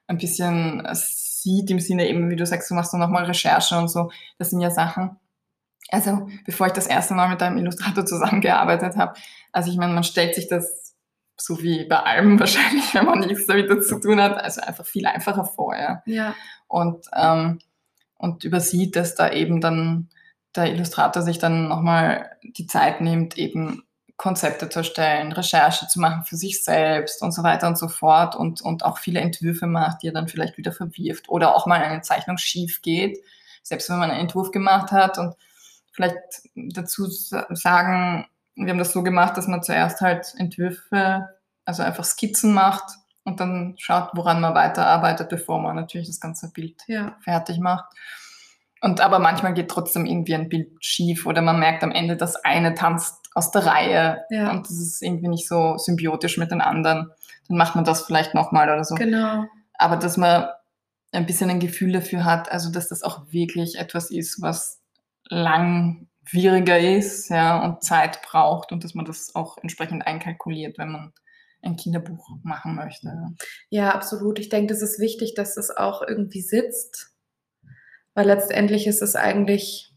ein 0.08 0.17
bisschen 0.17 0.88
sieht, 0.93 1.69
im 1.69 1.80
Sinne 1.80 2.08
eben, 2.08 2.30
wie 2.30 2.38
du 2.38 2.45
sagst, 2.45 2.71
du 2.71 2.76
machst 2.76 2.93
dann 2.93 3.02
nochmal 3.02 3.26
Recherche 3.26 3.78
und 3.78 3.89
so. 3.89 4.10
Das 4.38 4.52
sind 4.52 4.62
ja 4.62 4.71
Sachen. 4.71 5.17
Also, 5.89 6.28
bevor 6.45 6.67
ich 6.67 6.73
das 6.73 6.88
erste 6.88 7.13
Mal 7.13 7.28
mit 7.28 7.43
einem 7.43 7.58
Illustrator 7.58 8.06
zusammengearbeitet 8.06 8.95
habe, 8.95 9.13
also 9.52 9.69
ich 9.69 9.78
meine, 9.78 9.93
man 9.93 10.06
stellt 10.06 10.34
sich 10.34 10.47
das 10.47 10.95
so 11.38 11.62
wie 11.62 11.86
bei 11.86 11.97
allem 11.97 12.39
wahrscheinlich, 12.39 12.93
wenn 12.93 13.06
man 13.06 13.19
nichts 13.19 13.47
damit 13.47 13.86
zu 13.86 13.99
tun 13.99 14.21
hat, 14.21 14.41
also 14.41 14.62
einfach 14.62 14.86
viel 14.86 15.06
einfacher 15.06 15.43
vor, 15.43 15.76
ja. 15.76 16.02
Ja. 16.06 16.36
Und, 16.67 17.06
ähm, 17.13 17.60
und 18.15 18.45
übersieht, 18.45 18.95
dass 18.95 19.15
da 19.15 19.30
eben 19.30 19.60
dann 19.60 20.10
der 20.56 20.71
Illustrator 20.71 21.21
sich 21.21 21.39
dann 21.39 21.67
nochmal 21.67 22.38
die 22.41 22.67
Zeit 22.67 23.02
nimmt, 23.02 23.38
eben 23.38 23.84
Konzepte 24.24 24.70
zu 24.70 24.80
erstellen, 24.80 25.34
Recherche 25.34 25.86
zu 25.90 26.00
machen 26.00 26.24
für 26.24 26.38
sich 26.38 26.64
selbst 26.64 27.22
und 27.22 27.34
so 27.34 27.44
weiter 27.44 27.68
und 27.68 27.78
so 27.78 27.90
fort 27.90 28.38
und, 28.38 28.62
und 28.62 28.86
auch 28.86 28.98
viele 28.98 29.20
Entwürfe 29.20 29.68
macht, 29.68 30.02
die 30.02 30.08
er 30.08 30.14
dann 30.14 30.30
vielleicht 30.30 30.58
wieder 30.58 30.72
verwirft 30.72 31.28
oder 31.28 31.54
auch 31.54 31.66
mal 31.66 31.84
eine 31.84 32.00
Zeichnung 32.04 32.38
schief 32.38 32.82
geht, 32.82 33.20
selbst 33.64 33.90
wenn 33.90 34.00
man 34.00 34.12
einen 34.12 34.22
Entwurf 34.22 34.52
gemacht 34.52 34.94
hat 34.94 35.18
und 35.18 35.36
vielleicht 35.92 36.16
dazu 36.56 37.06
sagen, 37.10 38.26
wir 38.56 38.70
haben 38.70 38.78
das 38.78 38.94
so 38.94 39.04
gemacht, 39.04 39.36
dass 39.36 39.48
man 39.48 39.62
zuerst 39.62 40.00
halt 40.00 40.34
Entwürfe, 40.38 41.28
also 41.66 41.84
einfach 41.84 42.06
Skizzen 42.06 42.54
macht 42.54 42.94
und 43.26 43.42
dann 43.42 43.76
schaut, 43.78 44.12
woran 44.14 44.40
man 44.40 44.56
weiterarbeitet, 44.56 45.28
bevor 45.28 45.60
man 45.60 45.76
natürlich 45.76 46.08
das 46.08 46.22
ganze 46.22 46.50
Bild 46.54 46.82
Ja. 46.88 47.18
fertig 47.20 47.60
macht. 47.60 47.94
Und 48.80 49.02
aber 49.02 49.20
manchmal 49.20 49.54
geht 49.54 49.70
trotzdem 49.70 50.06
irgendwie 50.06 50.36
ein 50.36 50.48
Bild 50.48 50.72
schief 50.80 51.26
oder 51.26 51.42
man 51.42 51.60
merkt 51.60 51.84
am 51.84 51.92
Ende, 51.92 52.16
das 52.16 52.38
eine 52.38 52.74
tanzt 52.74 53.23
aus 53.36 53.52
der 53.52 53.65
Reihe 53.65 54.24
Ja. 54.30 54.52
und 54.52 54.67
das 54.69 54.78
ist 54.80 55.02
irgendwie 55.02 55.28
nicht 55.28 55.48
so 55.48 55.78
symbiotisch 55.78 56.38
mit 56.38 56.52
den 56.52 56.62
anderen. 56.62 57.12
Dann 57.48 57.58
macht 57.58 57.76
man 57.76 57.84
das 57.84 58.04
vielleicht 58.04 58.34
nochmal 58.34 58.69
oder 58.69 58.84
so. 58.84 58.96
Genau. 58.96 59.46
Aber 59.74 59.98
dass 59.98 60.17
man 60.17 60.48
ein 61.12 61.26
bisschen 61.26 61.50
ein 61.50 61.60
Gefühl 61.60 61.91
dafür 61.91 62.26
hat, 62.26 62.52
also 62.52 62.72
dass 62.72 62.88
das 62.89 63.04
auch 63.04 63.32
wirklich 63.32 63.78
etwas 63.78 64.10
ist, 64.12 64.41
was 64.41 64.82
langwieriger 65.30 66.80
ist, 66.80 67.30
ja, 67.30 67.63
und 67.63 67.84
Zeit 67.84 68.22
braucht 68.22 68.72
und 68.72 68.84
dass 68.84 68.93
man 68.96 69.06
das 69.06 69.36
auch 69.36 69.58
entsprechend 69.58 70.06
einkalkuliert, 70.08 70.78
wenn 70.78 70.91
man 70.91 71.13
ein 71.62 71.76
Kinderbuch 71.78 72.30
machen 72.43 72.76
möchte. 72.76 73.13
ja. 73.69 73.91
Absolut. 73.93 74.38
Ich 74.39 74.50
denke, 74.50 74.74
es 74.74 74.82
ist 74.82 75.00
wichtig, 75.00 75.34
dass 75.34 75.56
es 75.58 75.69
auch 75.76 76.02
irgendwie 76.02 76.41
sitzt, 76.41 77.12
weil 78.15 78.26
letztendlich 78.28 78.86
ist 78.86 79.02
es 79.02 79.15
eigentlich 79.15 79.92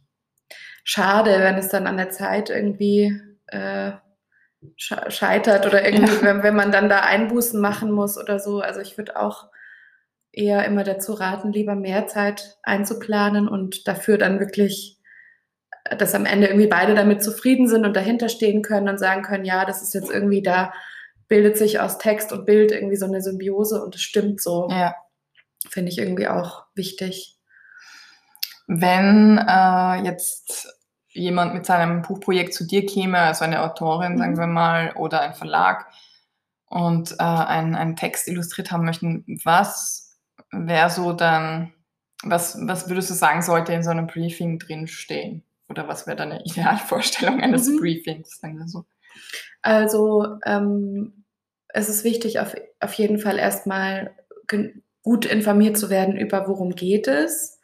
schade, 0.88 1.40
wenn 1.40 1.56
es 1.58 1.68
dann 1.68 1.88
an 1.88 1.96
der 1.96 2.10
Zeit 2.10 2.48
irgendwie 2.48 3.20
äh, 3.48 3.90
sche- 4.78 5.10
scheitert 5.10 5.66
oder 5.66 5.84
irgendwie, 5.84 6.14
Ja. 6.14 6.22
wenn, 6.22 6.42
wenn 6.44 6.54
man 6.54 6.70
dann 6.70 6.88
da 6.88 7.00
Einbußen 7.00 7.60
machen 7.60 7.90
muss 7.90 8.16
oder 8.16 8.38
so. 8.38 8.60
Also 8.60 8.80
ich 8.80 8.96
würde 8.96 9.16
auch 9.16 9.48
eher 10.30 10.64
immer 10.64 10.84
dazu 10.84 11.12
raten, 11.14 11.50
lieber 11.52 11.74
mehr 11.74 12.06
Zeit 12.06 12.56
einzuplanen 12.62 13.48
und 13.48 13.88
dafür 13.88 14.16
dann 14.16 14.38
wirklich, 14.38 15.00
äh, 15.84 15.96
dass 15.96 16.14
am 16.14 16.24
Ende 16.24 16.46
irgendwie 16.46 16.68
beide 16.68 16.94
damit 16.94 17.20
zufrieden 17.22 17.66
sind 17.66 17.84
und 17.84 17.96
dahinter 17.96 18.28
stehen 18.28 18.62
können 18.62 18.88
und 18.88 18.98
sagen 18.98 19.22
können, 19.22 19.44
ja, 19.44 19.64
das 19.64 19.82
ist 19.82 19.92
jetzt 19.92 20.10
irgendwie 20.10 20.42
da, 20.42 20.72
bildet 21.26 21.58
sich 21.58 21.80
aus 21.80 21.98
Text 21.98 22.32
und 22.32 22.46
Bild 22.46 22.70
irgendwie 22.70 22.96
so 22.96 23.06
eine 23.06 23.20
Symbiose 23.22 23.82
und 23.82 23.96
es 23.96 24.02
stimmt 24.02 24.40
so. 24.40 24.68
Ja. 24.70 24.94
Finde 25.68 25.90
ich 25.90 25.98
irgendwie 25.98 26.28
auch 26.28 26.64
wichtig. 26.76 27.32
Wenn 28.68 29.38
äh, 29.38 30.04
jetzt 30.04 30.75
jemand 31.16 31.54
mit 31.54 31.66
seinem 31.66 32.02
Buchprojekt 32.02 32.54
zu 32.54 32.66
dir 32.66 32.86
käme, 32.86 33.18
also 33.18 33.44
eine 33.44 33.62
Autorin, 33.62 34.14
Mhm. 34.14 34.18
sagen 34.18 34.38
wir 34.38 34.46
mal, 34.46 34.92
oder 34.96 35.20
ein 35.20 35.34
Verlag 35.34 35.86
und 36.66 37.12
äh, 37.12 37.22
einen, 37.22 37.74
einen 37.74 37.96
Text 37.96 38.28
illustriert 38.28 38.70
haben 38.72 38.84
möchten, 38.84 39.24
was 39.44 40.18
wäre 40.52 40.90
so 40.90 41.12
dann, 41.12 41.72
was, 42.22 42.58
was 42.62 42.88
würdest 42.88 43.10
du 43.10 43.14
sagen, 43.14 43.42
sollte 43.42 43.72
in 43.72 43.82
so 43.82 43.90
einem 43.90 44.06
Briefing 44.06 44.58
drinstehen? 44.58 45.42
Oder 45.68 45.88
was 45.88 46.06
wäre 46.06 46.16
deine 46.16 46.44
Idealvorstellung 46.44 47.40
eines 47.40 47.68
Mhm. 47.68 47.78
Briefings, 47.78 48.38
sagen 48.38 48.58
wir 48.58 48.68
so? 48.68 48.84
Also 49.62 50.38
ähm, 50.44 51.24
es 51.68 51.88
ist 51.88 52.04
wichtig, 52.04 52.38
auf, 52.40 52.54
auf 52.80 52.92
jeden 52.94 53.18
Fall 53.18 53.38
erstmal 53.38 54.14
gut 55.02 55.24
informiert 55.24 55.76
zu 55.76 55.90
werden 55.90 56.16
über 56.16 56.46
worum 56.48 56.74
geht 56.74 57.08
es. 57.08 57.55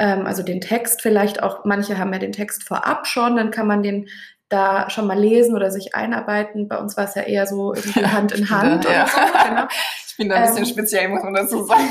Ähm, 0.00 0.26
also 0.26 0.42
den 0.42 0.60
Text 0.60 1.02
vielleicht 1.02 1.42
auch, 1.42 1.64
manche 1.64 1.98
haben 1.98 2.12
ja 2.12 2.18
den 2.18 2.32
Text 2.32 2.64
vorab 2.64 3.06
schon, 3.06 3.36
dann 3.36 3.50
kann 3.52 3.66
man 3.68 3.82
den 3.84 4.08
da 4.48 4.90
schon 4.90 5.06
mal 5.06 5.16
lesen 5.18 5.54
oder 5.54 5.70
sich 5.70 5.94
einarbeiten. 5.94 6.66
Bei 6.66 6.78
uns 6.78 6.96
war 6.96 7.04
es 7.04 7.14
ja 7.14 7.22
eher 7.22 7.46
so 7.46 7.72
irgendwie 7.74 8.04
Hand 8.06 8.32
in 8.32 8.50
Hand 8.50 8.84
Ja. 8.84 8.90
oder 8.90 9.06
so. 9.06 9.48
Genau. 9.48 9.66
Ich 10.12 10.16
bin 10.16 10.28
da 10.28 10.36
ein 10.36 10.42
bisschen 10.42 10.64
Ähm, 10.64 10.70
speziell, 10.70 11.08
muss 11.08 11.22
man 11.22 11.32
dazu 11.32 11.62
sagen. 11.64 11.88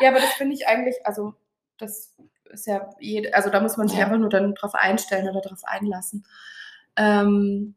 Ja, 0.00 0.08
aber 0.10 0.20
das 0.20 0.30
finde 0.38 0.54
ich 0.54 0.66
eigentlich, 0.68 0.94
also 1.04 1.34
das 1.78 2.14
ist 2.50 2.66
ja 2.66 2.88
jede, 3.00 3.34
also 3.34 3.50
da 3.50 3.60
muss 3.60 3.76
man 3.76 3.88
sich 3.88 3.98
Ja. 3.98 4.04
einfach 4.06 4.18
nur 4.18 4.30
dann 4.30 4.54
drauf 4.54 4.74
einstellen 4.74 5.28
oder 5.28 5.40
drauf 5.42 5.60
einlassen. 5.64 6.24
Ähm, 6.96 7.74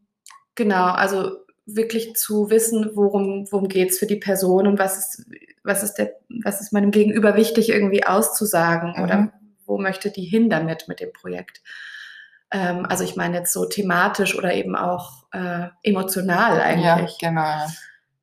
genau, 0.55 0.85
also 0.85 1.31
wirklich 1.65 2.15
zu 2.15 2.49
wissen, 2.49 2.91
worum, 2.95 3.45
worum 3.51 3.67
geht 3.67 3.89
es 3.91 3.99
für 3.99 4.05
die 4.07 4.15
Person 4.15 4.67
und 4.67 4.79
was 4.79 4.97
ist, 4.97 5.25
was 5.63 5.83
ist 5.83 5.95
der, 5.95 6.13
was 6.43 6.61
ist 6.61 6.71
meinem 6.71 6.91
Gegenüber 6.91 7.35
wichtig, 7.35 7.69
irgendwie 7.69 8.05
auszusagen 8.05 8.93
Mhm. 8.95 9.03
oder 9.03 9.33
wo 9.69 9.77
möchte 9.77 10.11
die 10.11 10.25
hin 10.25 10.49
damit 10.49 10.87
mit 10.87 10.99
dem 10.99 11.13
Projekt. 11.13 11.61
Ähm, 12.51 12.85
also 12.85 13.03
ich 13.03 13.15
meine 13.15 13.37
jetzt 13.37 13.53
so 13.53 13.65
thematisch 13.65 14.37
oder 14.37 14.53
eben 14.53 14.75
auch 14.75 15.23
äh, 15.31 15.67
emotional 15.83 16.57
Ja, 16.57 16.63
eigentlich. 16.95 17.17
genau. 17.19 17.41
ja. 17.41 17.67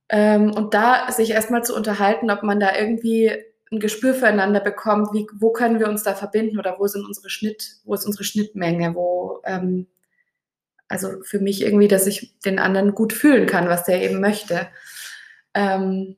Ähm, 0.08 0.52
und 0.52 0.74
da 0.74 1.10
sich 1.10 1.30
erstmal 1.30 1.64
zu 1.64 1.74
unterhalten, 1.74 2.30
ob 2.30 2.42
man 2.42 2.60
da 2.60 2.76
irgendwie 2.76 3.32
ein 3.72 3.80
Gespür 3.80 4.14
füreinander 4.14 4.60
bekommt, 4.60 5.12
wie, 5.12 5.26
wo 5.38 5.50
können 5.50 5.80
wir 5.80 5.88
uns 5.88 6.04
da 6.04 6.14
verbinden 6.14 6.58
oder 6.58 6.78
wo 6.78 6.86
sind 6.86 7.04
unsere 7.04 7.30
Schnitt, 7.30 7.78
wo 7.84 7.94
ist 7.94 8.06
unsere 8.06 8.24
Schnittmenge, 8.24 8.94
wo, 8.94 9.40
ähm, 9.44 9.88
also 10.88 11.22
für 11.22 11.40
mich 11.40 11.62
irgendwie, 11.62 11.88
dass 11.88 12.06
ich 12.06 12.38
den 12.40 12.60
anderen 12.60 12.94
gut 12.94 13.12
fühlen 13.12 13.46
kann, 13.46 13.68
was 13.68 13.82
der 13.84 14.02
eben 14.02 14.20
möchte. 14.20 14.68
Ähm, 15.54 16.16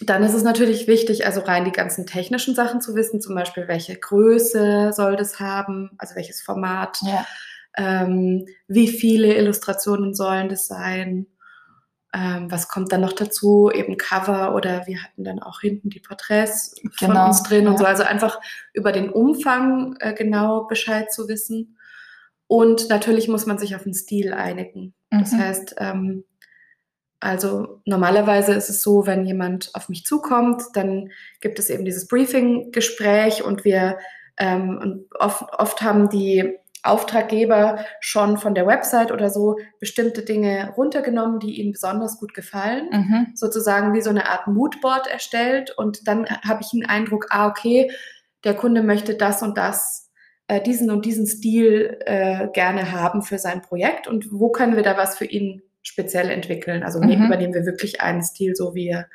dann 0.00 0.22
ist 0.22 0.34
es 0.34 0.42
natürlich 0.42 0.86
wichtig, 0.86 1.26
also 1.26 1.40
rein 1.40 1.64
die 1.64 1.72
ganzen 1.72 2.06
technischen 2.06 2.54
Sachen 2.54 2.80
zu 2.80 2.94
wissen, 2.94 3.20
zum 3.20 3.34
Beispiel, 3.34 3.66
welche 3.68 3.96
Größe 3.96 4.92
soll 4.92 5.16
das 5.16 5.40
haben, 5.40 5.90
also 5.98 6.14
welches 6.14 6.40
Format, 6.40 6.98
Ja. 7.02 7.26
ähm, 7.76 8.46
wie 8.68 8.88
viele 8.88 9.34
Illustrationen 9.34 10.14
sollen 10.14 10.48
das 10.48 10.66
sein, 10.66 11.26
ähm, 12.14 12.50
was 12.50 12.68
kommt 12.68 12.90
dann 12.92 13.02
noch 13.02 13.12
dazu, 13.12 13.70
eben 13.72 13.96
Cover 13.98 14.54
oder 14.54 14.86
wir 14.86 15.02
hatten 15.02 15.24
dann 15.24 15.40
auch 15.40 15.60
hinten 15.60 15.90
die 15.90 16.00
Porträts 16.00 16.74
von 16.96 17.08
Genau, 17.10 17.26
uns 17.26 17.42
drin 17.42 17.66
und 17.66 17.74
ja. 17.74 17.78
so, 17.80 17.84
also 17.84 18.02
einfach 18.04 18.40
über 18.72 18.92
den 18.92 19.10
Umfang 19.10 19.96
äh, 20.00 20.14
genau 20.14 20.64
Bescheid 20.66 21.12
zu 21.12 21.28
wissen. 21.28 21.76
Und 22.46 22.88
natürlich 22.88 23.28
muss 23.28 23.44
man 23.44 23.58
sich 23.58 23.76
auf 23.76 23.82
den 23.82 23.92
Stil 23.92 24.32
einigen. 24.32 24.94
Das 25.10 25.32
Mhm. 25.32 25.38
heißt, 25.38 25.74
ähm, 25.78 26.24
also 27.20 27.80
normalerweise 27.84 28.52
ist 28.52 28.68
es 28.68 28.82
so, 28.82 29.06
wenn 29.06 29.24
jemand 29.26 29.70
auf 29.74 29.88
mich 29.88 30.04
zukommt, 30.04 30.62
dann 30.74 31.10
gibt 31.40 31.58
es 31.58 31.68
eben 31.68 31.84
dieses 31.84 32.06
Briefing-Gespräch 32.06 33.42
und 33.42 33.64
wir 33.64 33.98
ähm, 34.38 34.78
und 34.80 35.06
oft, 35.18 35.44
oft 35.58 35.82
haben 35.82 36.08
die 36.08 36.58
Auftraggeber 36.84 37.84
schon 38.00 38.38
von 38.38 38.54
der 38.54 38.66
Website 38.66 39.10
oder 39.10 39.30
so 39.30 39.56
bestimmte 39.80 40.22
Dinge 40.22 40.72
runtergenommen, 40.76 41.40
die 41.40 41.60
ihnen 41.60 41.72
besonders 41.72 42.18
gut 42.18 42.34
gefallen 42.34 42.88
Mhm. 42.90 43.26
sozusagen 43.34 43.94
wie 43.94 44.00
so 44.00 44.10
eine 44.10 44.28
Art 44.28 44.46
Moodboard 44.46 45.08
erstellt 45.08 45.76
und 45.76 46.06
dann 46.06 46.26
habe 46.26 46.60
ich 46.62 46.72
einen 46.72 46.86
Eindruck, 46.86 47.26
ah, 47.30 47.48
okay, 47.48 47.90
der 48.44 48.54
Kunde 48.54 48.84
möchte 48.84 49.16
das 49.16 49.42
und 49.42 49.58
das, 49.58 50.12
äh, 50.46 50.62
diesen 50.62 50.90
und 50.92 51.04
diesen 51.04 51.26
Stil 51.26 51.98
äh, 52.06 52.46
gerne 52.52 52.92
haben 52.92 53.22
für 53.22 53.38
sein 53.38 53.60
Projekt 53.60 54.06
und 54.06 54.28
wo 54.30 54.50
können 54.50 54.76
wir 54.76 54.84
da 54.84 54.96
was 54.96 55.18
für 55.18 55.26
ihn 55.26 55.62
speziell 55.88 56.30
entwickeln? 56.30 56.82
Also 56.82 57.00
Mhm. 57.00 57.24
übernehmen 57.26 57.54
wir 57.54 57.64
wirklich 57.64 58.00
einen 58.00 58.22
Stil, 58.22 58.54
so 58.54 58.74
wie 58.74 58.88
er 58.88 59.08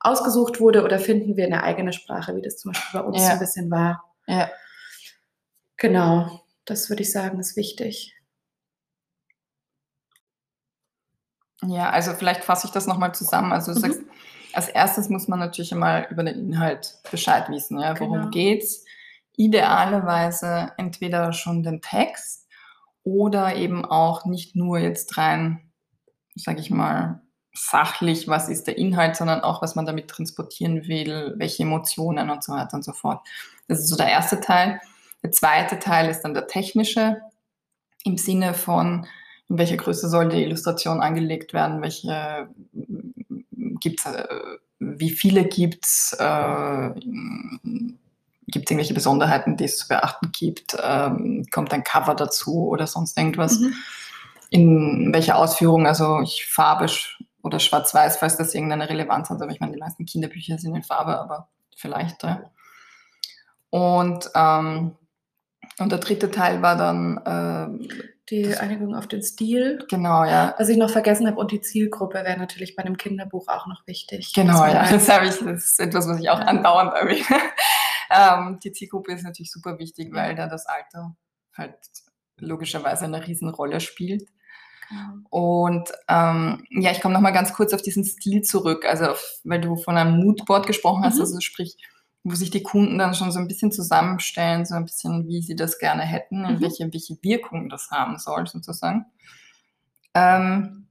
ausgesucht 0.00 0.60
wurde 0.60 0.82
oder 0.84 0.98
finden 0.98 1.36
wir 1.36 1.44
eine 1.44 1.62
eigene 1.62 1.92
Sprache, 1.92 2.34
wie 2.34 2.42
das 2.42 2.56
zum 2.56 2.72
Beispiel 2.72 3.00
bei 3.00 3.06
uns 3.06 3.18
Ja. 3.20 3.26
so 3.26 3.32
ein 3.34 3.38
bisschen 3.38 3.70
war. 3.70 4.02
Ja. 4.26 4.50
Genau, 5.76 6.42
das 6.64 6.88
würde 6.88 7.02
ich 7.02 7.12
sagen, 7.12 7.38
ist 7.38 7.56
wichtig. 7.56 8.14
Ja, 11.62 11.90
also 11.90 12.12
vielleicht 12.14 12.44
fasse 12.44 12.66
ich 12.66 12.72
das 12.72 12.86
nochmal 12.86 13.14
zusammen. 13.14 13.52
Also 13.52 13.72
du 13.74 13.78
Mhm. 13.78 13.82
sagst, 13.82 14.00
als 14.54 14.68
erstes 14.68 15.08
muss 15.10 15.28
man 15.28 15.38
natürlich 15.38 15.72
einmal 15.72 16.06
über 16.10 16.22
den 16.24 16.38
Inhalt 16.52 16.98
Bescheid 17.10 17.48
wissen. 17.50 17.78
Ja? 17.78 17.98
Worum 18.00 18.18
Genau. 18.18 18.30
geht's? 18.30 18.84
Idealerweise 19.36 20.72
entweder 20.78 21.32
schon 21.32 21.62
den 21.62 21.80
Text 21.82 22.46
oder 23.04 23.54
eben 23.56 23.84
auch 23.84 24.24
nicht 24.26 24.56
nur 24.56 24.78
jetzt 24.78 25.16
rein, 25.18 25.69
sage 26.42 26.60
ich 26.60 26.70
mal, 26.70 27.22
sachlich, 27.52 28.28
was 28.28 28.48
ist 28.48 28.66
der 28.66 28.78
Inhalt, 28.78 29.16
sondern 29.16 29.40
auch, 29.40 29.62
was 29.62 29.74
man 29.74 29.86
damit 29.86 30.08
transportieren 30.08 30.86
will, 30.86 31.34
welche 31.36 31.64
Emotionen 31.64 32.30
und 32.30 32.44
so 32.44 32.52
weiter 32.52 32.74
und 32.74 32.84
so 32.84 32.92
fort. 32.92 33.26
Das 33.68 33.80
ist 33.80 33.88
so 33.88 33.96
der 33.96 34.08
erste 34.08 34.40
Teil. 34.40 34.80
Der 35.22 35.32
zweite 35.32 35.78
Teil 35.78 36.08
ist 36.08 36.22
dann 36.22 36.34
der 36.34 36.46
technische, 36.46 37.20
im 38.04 38.16
Sinne 38.16 38.54
von, 38.54 39.06
in 39.48 39.58
welcher 39.58 39.76
Größe 39.76 40.08
soll 40.08 40.28
die 40.28 40.42
Illustration 40.42 41.00
angelegt 41.00 41.52
werden, 41.52 41.82
welche 41.82 42.48
gibt 43.80 44.00
es 44.00 44.06
äh, 44.06 44.26
wie 44.80 45.10
viele 45.10 45.44
gibt 45.44 45.84
es? 45.84 46.16
Äh, 46.18 46.90
gibt 48.46 48.66
es 48.66 48.70
irgendwelche 48.70 48.94
Besonderheiten, 48.94 49.56
die 49.56 49.64
es 49.64 49.78
zu 49.78 49.86
beachten 49.86 50.32
gibt? 50.32 50.76
Ähm, 50.82 51.44
kommt 51.50 51.72
ein 51.72 51.84
Cover 51.84 52.14
dazu 52.14 52.66
oder 52.66 52.86
sonst 52.86 53.16
irgendwas? 53.16 53.60
Mhm. 53.60 53.74
In 54.50 55.12
welcher 55.12 55.36
Ausführung? 55.36 55.86
Also 55.86 56.20
ich 56.20 56.46
Farbe 56.46 56.86
oder 57.42 57.58
Schwarz-Weiß, 57.58 58.18
falls 58.18 58.36
das 58.36 58.54
irgendeine 58.54 58.88
Relevanz 58.88 59.30
hat. 59.30 59.40
Aber 59.40 59.50
ich 59.50 59.60
meine, 59.60 59.72
die 59.72 59.78
meisten 59.78 60.04
Kinderbücher 60.04 60.58
sind 60.58 60.74
in 60.74 60.82
Farbe, 60.82 61.18
aber 61.18 61.48
vielleicht. 61.76 62.22
Ja. 62.22 62.50
Und, 63.70 64.30
ähm, 64.34 64.96
und 65.78 65.92
der 65.92 65.98
dritte 65.98 66.30
Teil 66.30 66.62
war 66.62 66.76
dann. 66.76 67.78
Äh, 67.80 67.88
die 68.30 68.54
Einigung 68.56 68.94
auf 68.94 69.08
den 69.08 69.22
Stil. 69.22 69.84
Genau, 69.88 70.24
ja. 70.24 70.54
Was 70.56 70.68
ich 70.68 70.76
noch 70.76 70.90
vergessen 70.90 71.26
habe, 71.26 71.36
und 71.38 71.50
die 71.50 71.60
Zielgruppe 71.60 72.22
wäre 72.24 72.38
natürlich 72.38 72.76
bei 72.76 72.84
einem 72.84 72.96
Kinderbuch 72.96 73.48
auch 73.48 73.66
noch 73.66 73.86
wichtig. 73.86 74.32
Genau, 74.32 74.64
ja. 74.64 74.88
Das, 74.88 75.08
ich, 75.08 75.44
das 75.44 75.64
ist 75.64 75.80
etwas, 75.80 76.08
was 76.08 76.20
ich 76.20 76.30
auch 76.30 76.38
ja. 76.38 76.46
andauernd 76.46 76.94
erwähne. 76.94 77.24
ähm, 78.10 78.60
die 78.62 78.72
Zielgruppe 78.72 79.12
ist 79.12 79.24
natürlich 79.24 79.50
super 79.50 79.78
wichtig, 79.78 80.12
weil 80.12 80.36
da 80.36 80.46
das 80.46 80.66
Alter 80.66 81.16
halt 81.56 81.76
logischerweise 82.38 83.06
eine 83.06 83.26
Riesenrolle 83.26 83.80
spielt. 83.80 84.28
Und 85.30 85.90
ähm, 86.08 86.64
ja, 86.70 86.90
ich 86.90 87.00
komme 87.00 87.14
nochmal 87.14 87.32
ganz 87.32 87.52
kurz 87.52 87.72
auf 87.72 87.82
diesen 87.82 88.04
Stil 88.04 88.42
zurück, 88.42 88.84
also 88.84 89.06
auf, 89.06 89.40
weil 89.44 89.60
du 89.60 89.76
von 89.76 89.96
einem 89.96 90.18
Moodboard 90.18 90.66
gesprochen 90.66 91.04
hast, 91.04 91.16
mhm. 91.16 91.20
also 91.22 91.40
sprich, 91.40 91.76
wo 92.24 92.34
sich 92.34 92.50
die 92.50 92.62
Kunden 92.62 92.98
dann 92.98 93.14
schon 93.14 93.32
so 93.32 93.38
ein 93.38 93.48
bisschen 93.48 93.72
zusammenstellen, 93.72 94.66
so 94.66 94.74
ein 94.74 94.84
bisschen, 94.84 95.28
wie 95.28 95.42
sie 95.42 95.56
das 95.56 95.78
gerne 95.78 96.02
hätten 96.02 96.44
und 96.44 96.56
mhm. 96.56 96.60
welche, 96.60 96.92
welche 96.92 97.16
Wirkung 97.22 97.68
das 97.68 97.90
haben 97.90 98.18
soll, 98.18 98.46
sozusagen. 98.46 99.06
Ähm, 100.14 100.88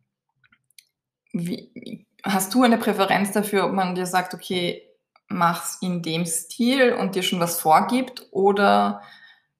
wie, 1.33 2.05
hast 2.23 2.53
du 2.53 2.63
eine 2.63 2.77
Präferenz 2.77 3.31
dafür, 3.31 3.65
ob 3.65 3.73
man 3.73 3.95
dir 3.95 4.05
sagt, 4.05 4.33
okay, 4.33 4.81
mach's 5.27 5.77
in 5.81 6.01
dem 6.01 6.25
Stil 6.25 6.93
und 6.93 7.15
dir 7.15 7.23
schon 7.23 7.39
was 7.39 7.59
vorgibt? 7.59 8.27
Oder 8.31 9.01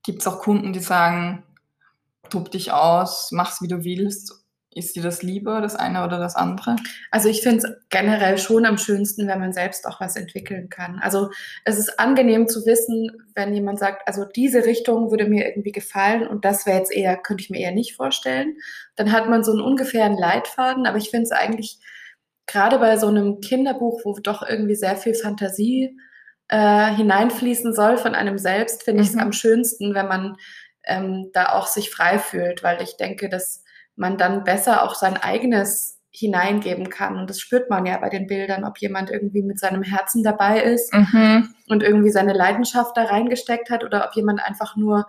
gibt 0.04 0.21
es 0.21 0.28
auch 0.28 0.39
Kunden, 0.39 0.73
die 0.73 0.80
sagen, 0.80 1.43
tob 2.30 2.52
dich 2.52 2.72
aus, 2.72 3.32
mach's 3.32 3.62
wie 3.62 3.68
du 3.68 3.84
willst. 3.84 4.34
Ist 4.72 4.96
dir 4.96 5.02
das 5.02 5.24
lieber, 5.24 5.62
das 5.62 5.76
eine 5.76 6.06
oder 6.06 6.20
das 6.20 6.36
andere? 6.36 6.76
Also 7.10 7.28
ich 7.28 7.42
finde 7.42 7.58
es 7.58 7.74
generell 7.89 8.38
schon 8.38 8.65
am 8.65 8.78
schönsten, 8.78 9.28
wenn 9.28 9.39
man 9.39 9.52
selbst 9.52 9.88
auch 9.88 10.00
was 10.00 10.15
entwickeln 10.15 10.70
kann. 10.70 11.00
Also 11.02 11.32
es 11.65 11.80
ist 11.80 12.00
angenehm 12.00 12.48
zu 12.48 12.63
wissen, 12.68 13.10
wenn 13.34 13.54
jemand 13.54 13.80
sagt, 13.80 14.08
also 14.08 14.26
diese 14.26 14.65
Richtung 14.65 15.10
würde 15.10 15.26
mir 15.26 15.48
irgendwie 15.48 15.72
gefallen 15.72 16.28
und 16.28 16.46
das 16.46 16.68
wäre 16.68 16.78
jetzt 16.78 16.92
eher, 16.92 17.18
könnte 17.18 17.44
ich 17.44 17.50
mir 17.50 17.60
eher 17.60 17.72
nicht 17.72 17.96
vorstellen. 17.96 18.58
Dann 18.96 19.12
hat 19.12 19.28
man 19.28 19.44
so 19.44 19.52
einen 19.52 19.62
ungefähren 19.62 20.15
Leitfaden, 20.15 20.86
aber 20.86 21.00
ich 21.00 21.10
finde 21.10 21.24
es 21.24 21.32
eigentlich 21.32 21.80
gerade 22.46 22.78
bei 22.78 22.96
so 22.98 23.08
einem 23.08 23.42
Kinderbuch, 23.42 24.02
wo 24.06 24.20
doch 24.20 24.48
irgendwie 24.48 24.76
sehr 24.76 24.98
viel 24.98 25.15
Fantasie 25.15 25.98
äh, 26.48 26.94
hineinfließen 26.94 27.74
soll 27.74 27.98
von 27.98 28.13
einem 28.13 28.38
selbst, 28.38 28.84
finde 28.84 29.02
mhm. 29.02 29.04
ich 29.04 29.13
es 29.13 29.18
am 29.18 29.32
schönsten, 29.32 29.96
wenn 29.96 30.08
man 30.08 30.38
ähm, 30.89 31.30
da 31.34 31.54
auch 31.54 31.67
sich 31.67 31.89
frei 31.89 32.19
fühlt, 32.19 32.63
weil 32.63 32.82
ich 32.82 32.97
denke, 32.97 33.30
dass 33.30 33.63
man 33.95 34.17
dann 34.17 34.43
besser 34.43 34.84
auch 34.84 34.95
sein 34.95 35.17
eigenes 35.17 35.99
hineingeben 36.12 36.89
kann. 36.89 37.17
Und 37.17 37.30
das 37.30 37.39
spürt 37.39 37.69
man 37.69 37.86
ja 37.86 37.97
bei 37.97 38.10
den 38.10 38.28
Bildern, 38.28 38.65
ob 38.65 38.80
jemand 38.80 39.12
irgendwie 39.12 39.43
mit 39.43 39.60
seinem 39.60 39.84
Herzen 39.84 40.23
dabei 40.23 40.62
ist 40.62 40.93
mhm. 40.93 41.54
und 41.67 41.84
irgendwie 41.84 42.10
seine 42.10 42.34
Leidenschaft 42.34 42.97
da 42.97 43.04
reingesteckt 43.04 43.69
hat 43.69 43.84
oder 43.84 44.06
ob 44.06 44.15
jemand 44.15 44.43
einfach 44.43 44.75
nur 44.75 45.06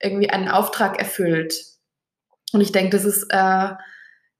irgendwie 0.00 0.30
einen 0.30 0.48
Auftrag 0.48 0.98
erfüllt. 0.98 1.54
Und 2.52 2.60
ich 2.60 2.72
denke, 2.72 2.90
das 2.90 3.04
ist, 3.04 3.24
äh, 3.30 3.70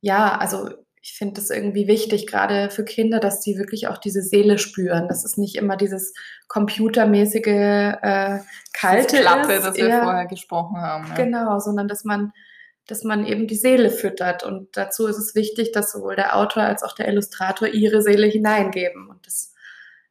ja, 0.01 0.39
also 0.39 0.71
ich 1.05 1.13
finde 1.13 1.35
das 1.35 1.51
irgendwie 1.51 1.87
wichtig, 1.87 2.27
gerade 2.27 2.71
für 2.71 2.83
Kinder, 2.83 3.21
dass 3.21 3.43
sie 3.43 3.59
wirklich 3.59 3.89
auch 3.89 3.99
diese 3.99 4.23
Seele 4.23 4.57
spüren. 4.57 5.07
Das 5.07 5.23
ist 5.23 5.37
nicht 5.37 5.55
immer 5.57 5.77
dieses 5.77 6.15
computermäßige 6.49 7.47
äh, 7.47 8.39
Kalte. 8.73 9.17
Das 9.19 9.21
Klappe, 9.21 9.53
ist. 9.53 9.67
das 9.67 9.77
wir 9.77 9.89
ja, 9.89 10.03
vorher 10.03 10.27
gesprochen 10.27 10.79
haben. 10.79 11.07
Ja. 11.09 11.15
Genau, 11.15 11.59
sondern 11.59 11.89
dass 11.89 12.05
man, 12.05 12.33
dass 12.87 13.05
man 13.05 13.27
eben 13.27 13.47
die 13.47 13.55
Seele 13.55 13.91
füttert. 13.91 14.45
Und 14.45 14.79
dazu 14.79 15.07
ist 15.07 15.19
es 15.19 15.35
wichtig, 15.35 15.73
dass 15.73 15.93
sowohl 15.93 16.17
der 16.17 16.37
Autor 16.39 16.63
als 16.63 16.83
auch 16.83 16.95
der 16.95 17.07
Illustrator 17.09 17.69
ihre 17.69 18.01
Seele 18.01 18.27
hineingeben. 18.27 19.11
Und 19.11 19.27
das 19.27 19.53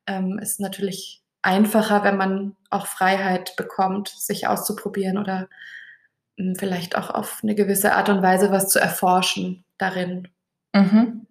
ähm, 0.05 0.37
ist 0.37 0.59
natürlich 0.59 1.23
einfacher, 1.41 2.03
wenn 2.03 2.17
man 2.17 2.55
auch 2.69 2.85
Freiheit 2.85 3.55
bekommt, 3.55 4.09
sich 4.09 4.45
auszuprobieren 4.45 5.17
oder 5.17 5.49
mh, 6.37 6.49
hm, 6.49 6.55
vielleicht 6.55 6.95
auch 6.95 7.09
auf 7.09 7.39
eine 7.41 7.55
gewisse 7.55 7.95
Art 7.95 8.09
und 8.09 8.21
Weise 8.21 8.51
was 8.51 8.69
zu 8.69 8.77
erforschen 8.77 9.65
darin. 9.79 10.27
Mhm. 10.73 11.27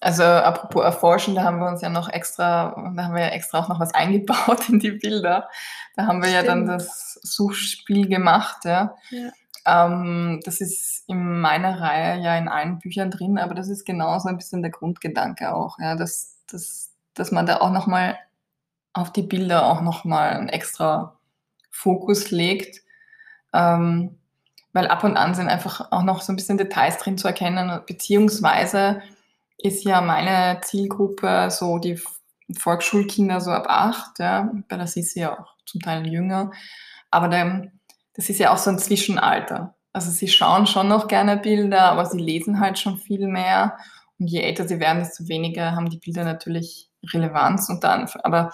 Also 0.00 0.24
apropos 0.24 0.82
erforschen, 0.84 1.36
da 1.36 1.44
haben 1.44 1.60
wir 1.60 1.68
uns 1.68 1.80
ja 1.80 1.88
noch 1.88 2.08
extra, 2.08 2.74
da 2.96 3.04
haben 3.04 3.14
wir 3.14 3.22
ja 3.22 3.28
extra 3.28 3.60
auch 3.60 3.68
noch 3.68 3.78
was 3.78 3.94
eingebaut 3.94 4.68
in 4.68 4.80
die 4.80 4.92
Bilder. 4.92 5.48
Da 5.94 6.06
haben 6.06 6.22
wir 6.22 6.30
Stimmt. 6.30 6.44
ja 6.44 6.54
dann 6.54 6.66
das 6.66 7.20
Suchspiel 7.22 8.08
gemacht, 8.08 8.64
ja. 8.64 8.96
ja. 9.10 9.30
Ähm, 9.64 10.40
das 10.44 10.60
ist 10.60 11.04
in 11.08 11.40
meiner 11.40 11.80
Reihe 11.80 12.20
ja 12.20 12.36
in 12.36 12.48
allen 12.48 12.80
Büchern 12.80 13.12
drin, 13.12 13.38
aber 13.38 13.54
das 13.54 13.68
ist 13.68 13.84
genauso 13.84 14.28
ein 14.28 14.38
bisschen 14.38 14.62
der 14.62 14.72
Grundgedanke 14.72 15.54
auch, 15.54 15.78
ja, 15.78 15.94
dass, 15.94 16.42
dass, 16.50 16.90
dass 17.14 17.30
man 17.30 17.46
da 17.46 17.58
auch 17.58 17.70
nochmal 17.70 18.18
auf 18.92 19.12
die 19.12 19.22
Bilder 19.22 19.66
auch 19.66 19.82
nochmal 19.82 20.30
einen 20.30 20.48
extra 20.48 21.16
Fokus 21.70 22.30
legt. 22.32 22.82
Ähm, 23.52 24.18
weil 24.72 24.88
ab 24.88 25.04
und 25.04 25.16
an 25.16 25.34
sind 25.34 25.48
einfach 25.48 25.92
auch 25.92 26.02
noch 26.02 26.22
so 26.22 26.32
ein 26.32 26.36
bisschen 26.36 26.58
Details 26.58 26.98
drin 26.98 27.18
zu 27.18 27.28
erkennen, 27.28 27.80
beziehungsweise 27.86 29.02
ist 29.58 29.84
ja 29.84 30.00
meine 30.00 30.60
Zielgruppe 30.62 31.48
so 31.50 31.78
die 31.78 32.00
Volksschulkinder 32.58 33.40
so 33.40 33.50
ab 33.50 33.66
acht, 33.68 34.18
ja, 34.18 34.50
bei 34.68 34.76
der 34.76 34.86
Sissi 34.86 35.20
ja 35.20 35.38
auch 35.38 35.54
zum 35.66 35.80
Teil 35.80 36.06
jünger, 36.06 36.50
aber 37.10 37.28
dann, 37.28 37.80
das 38.14 38.28
ist 38.28 38.38
ja 38.38 38.52
auch 38.52 38.58
so 38.58 38.70
ein 38.70 38.78
Zwischenalter. 38.78 39.74
Also 39.92 40.10
sie 40.10 40.28
schauen 40.28 40.66
schon 40.66 40.88
noch 40.88 41.06
gerne 41.06 41.36
Bilder, 41.36 41.82
aber 41.82 42.06
sie 42.06 42.18
lesen 42.18 42.60
halt 42.60 42.78
schon 42.78 42.96
viel 42.96 43.28
mehr. 43.28 43.76
Und 44.18 44.28
je 44.28 44.40
älter 44.40 44.66
sie 44.66 44.80
werden, 44.80 45.00
desto 45.00 45.28
weniger 45.28 45.72
haben 45.72 45.90
die 45.90 45.98
Bilder 45.98 46.24
natürlich 46.24 46.90
Relevanz 47.12 47.68
und 47.68 47.84
dann, 47.84 48.08
aber 48.22 48.52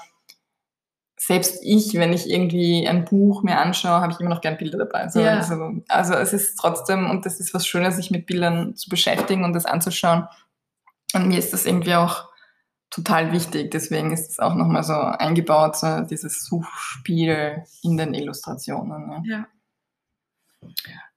selbst 1.18 1.58
ich, 1.62 1.94
wenn 1.94 2.12
ich 2.12 2.30
irgendwie 2.30 2.86
ein 2.88 3.04
Buch 3.04 3.42
mir 3.42 3.58
anschaue, 3.58 4.00
habe 4.00 4.12
ich 4.12 4.20
immer 4.20 4.30
noch 4.30 4.40
gern 4.40 4.56
Bilder 4.56 4.78
dabei. 4.78 5.08
So, 5.08 5.20
ja. 5.20 5.36
also, 5.36 5.82
also, 5.88 6.14
es 6.14 6.32
ist 6.32 6.56
trotzdem, 6.56 7.10
und 7.10 7.26
das 7.26 7.40
ist 7.40 7.52
was 7.52 7.66
Schönes, 7.66 7.96
sich 7.96 8.10
mit 8.10 8.26
Bildern 8.26 8.76
zu 8.76 8.88
beschäftigen 8.88 9.44
und 9.44 9.52
das 9.52 9.66
anzuschauen. 9.66 10.28
Und 11.14 11.28
mir 11.28 11.38
ist 11.38 11.52
das 11.52 11.66
irgendwie 11.66 11.94
auch 11.94 12.28
total 12.90 13.32
wichtig. 13.32 13.70
Deswegen 13.70 14.12
ist 14.12 14.30
es 14.30 14.38
auch 14.38 14.54
nochmal 14.54 14.84
so 14.84 14.94
eingebaut, 14.94 15.76
so 15.76 16.00
dieses 16.02 16.44
Suchspiel 16.44 17.64
in 17.82 17.96
den 17.96 18.14
Illustrationen. 18.14 19.24
Ja. 19.24 19.46
ja. 20.62 21.07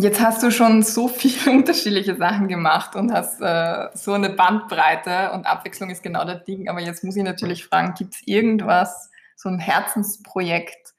Jetzt 0.00 0.20
hast 0.20 0.44
du 0.44 0.52
schon 0.52 0.82
so 0.82 1.08
viele 1.08 1.50
unterschiedliche 1.50 2.14
Sachen 2.16 2.46
gemacht 2.46 2.94
und 2.94 3.12
hast 3.12 3.40
äh, 3.40 3.88
so 3.94 4.12
eine 4.12 4.30
Bandbreite 4.30 5.32
und 5.32 5.44
Abwechslung 5.46 5.90
ist 5.90 6.04
genau 6.04 6.24
das 6.24 6.44
Ding. 6.44 6.68
Aber 6.68 6.80
jetzt 6.80 7.02
muss 7.02 7.16
ich 7.16 7.24
natürlich 7.24 7.64
fragen, 7.64 7.94
gibt 7.94 8.14
es 8.14 8.22
irgendwas, 8.24 9.10
so 9.34 9.48
ein 9.48 9.58
Herzensprojekt, 9.58 10.94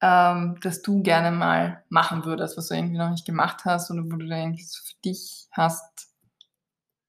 ähm, 0.00 0.58
das 0.62 0.80
du 0.80 1.02
gerne 1.02 1.36
mal 1.36 1.84
machen 1.90 2.24
würdest, 2.24 2.56
was 2.56 2.68
du 2.68 2.74
irgendwie 2.74 2.96
noch 2.96 3.10
nicht 3.10 3.26
gemacht 3.26 3.66
hast 3.66 3.90
oder 3.90 4.04
wo 4.04 4.16
du 4.16 4.24
irgendwie 4.24 4.64
für 4.64 4.94
dich 5.04 5.46
hast, 5.52 6.08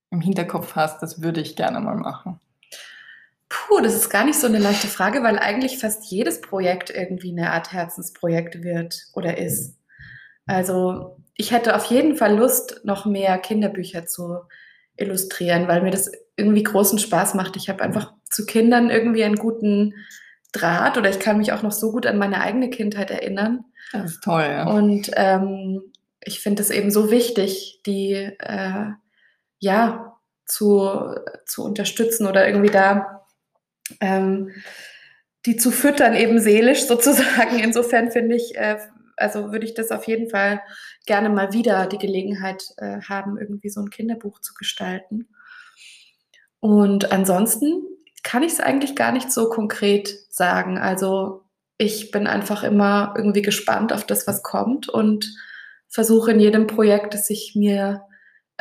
im 0.09 0.19
Hinterkopf 0.19 0.75
hast, 0.75 1.01
das 1.01 1.21
würde 1.21 1.39
ich 1.39 1.55
gerne 1.55 1.79
mal 1.79 1.95
machen? 1.95 2.41
Puh, 3.47 3.79
das 3.79 3.95
ist 3.95 4.09
gar 4.09 4.25
nicht 4.25 4.39
so 4.39 4.47
eine 4.47 4.59
leichte 4.59 4.87
Frage, 4.87 5.23
weil 5.23 5.39
eigentlich 5.39 5.77
fast 5.79 6.11
jedes 6.11 6.41
Projekt 6.41 6.89
irgendwie 6.89 7.31
eine 7.31 7.53
Art 7.53 7.71
Herzensprojekt 7.71 8.63
wird 8.63 9.07
oder 9.13 9.37
ist. 9.37 9.77
Also 10.45 11.20
ich 11.35 11.51
hätte 11.51 11.75
auf 11.75 11.85
jeden 11.85 12.15
Fall 12.15 12.37
Lust, 12.37 12.81
noch 12.83 13.05
mehr 13.05 13.37
Kinderbücher 13.37 14.05
zu 14.05 14.39
illustrieren, 14.95 15.67
weil 15.67 15.81
mir 15.81 15.91
das 15.91 16.11
irgendwie 16.35 16.63
großen 16.63 16.99
Spaß 16.99 17.33
macht. 17.33 17.55
Ich 17.55 17.69
habe 17.69 17.83
einfach 17.83 18.13
zu 18.29 18.45
Kindern 18.45 18.89
irgendwie 18.89 19.23
einen 19.23 19.35
guten 19.35 19.93
Draht 20.51 20.97
oder 20.97 21.09
ich 21.09 21.19
kann 21.19 21.38
mich 21.38 21.53
auch 21.53 21.63
noch 21.63 21.71
so 21.71 21.91
gut 21.91 22.05
an 22.05 22.17
meine 22.17 22.41
eigene 22.41 22.69
Kindheit 22.69 23.09
erinnern. 23.11 23.65
Das 23.91 24.11
ist 24.11 24.23
toll, 24.23 24.43
ja. 24.43 24.67
Und 24.67 25.11
ähm, 25.15 25.82
ich 26.23 26.39
finde 26.39 26.61
es 26.61 26.69
eben 26.69 26.91
so 26.91 27.09
wichtig, 27.09 27.82
die 27.86 28.13
äh, 28.13 28.86
ja 29.59 30.17
zu, 30.45 31.15
zu 31.45 31.63
unterstützen 31.63 32.27
oder 32.27 32.45
irgendwie 32.45 32.71
da 32.71 33.21
ähm, 33.99 34.51
die 35.45 35.55
zu 35.55 35.71
füttern, 35.71 36.15
eben 36.15 36.39
seelisch 36.39 36.86
sozusagen. 36.86 37.59
Insofern 37.59 38.11
finde 38.11 38.36
ich, 38.36 38.55
äh, 38.55 38.77
also 39.18 39.51
würde 39.51 39.66
ich 39.66 39.74
das 39.74 39.91
auf 39.91 40.07
jeden 40.07 40.30
Fall 40.30 40.62
gerne 41.05 41.30
mal 41.30 41.53
wieder 41.53 41.88
die 41.88 41.97
Gelegenheit 41.97 42.64
äh, 42.78 43.01
haben, 43.01 43.38
irgendwie 43.38 43.70
so 43.70 43.82
ein 43.82 43.89
Kinderbuch 43.89 44.39
zu 44.41 44.53
gestalten. 44.53 45.30
Und 46.59 47.12
ansonsten 47.12 47.84
kann 48.24 48.43
ich 48.43 48.53
es 48.53 48.59
eigentlich 48.59 48.95
gar 48.95 49.12
nicht 49.12 49.32
so 49.32 49.49
konkret 49.49 50.16
sagen. 50.30 50.78
Also 50.78 51.43
ich 51.78 52.12
bin 52.12 52.28
einfach 52.28 52.64
immer 52.64 53.14
irgendwie 53.18 53.41
gespannt 53.41 53.91
auf 53.91 54.05
das, 54.05 54.28
was 54.28 54.43
kommt 54.43 54.88
und 54.88 55.34
versuche 55.88 56.32
in 56.32 56.39
jedem 56.39 56.68
Projekt, 56.68 57.14
das 57.14 57.30
ich 57.30 57.53
mir 57.55 58.03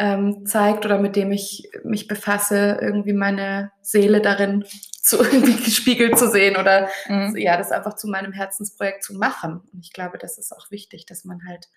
ähm, 0.00 0.46
zeigt 0.46 0.86
oder 0.86 0.98
mit 0.98 1.14
dem 1.14 1.30
ich 1.30 1.68
mich 1.84 2.08
befasse, 2.08 2.78
irgendwie 2.80 3.12
meine 3.12 3.70
Seele 3.82 4.22
darin 4.22 4.64
zu 5.02 5.18
irgendwie 5.22 5.62
gespiegelt 5.62 6.18
zu 6.18 6.30
sehen 6.30 6.56
oder 6.56 6.88
mhm. 7.06 7.36
ja, 7.36 7.58
das 7.58 7.70
einfach 7.70 7.96
zu 7.96 8.08
meinem 8.08 8.32
Herzensprojekt 8.32 9.04
zu 9.04 9.14
machen. 9.14 9.60
Und 9.72 9.84
ich 9.84 9.92
glaube, 9.92 10.16
das 10.16 10.38
ist 10.38 10.52
auch 10.56 10.70
wichtig, 10.70 11.04
dass 11.04 11.26
man 11.26 11.46
halt 11.46 11.68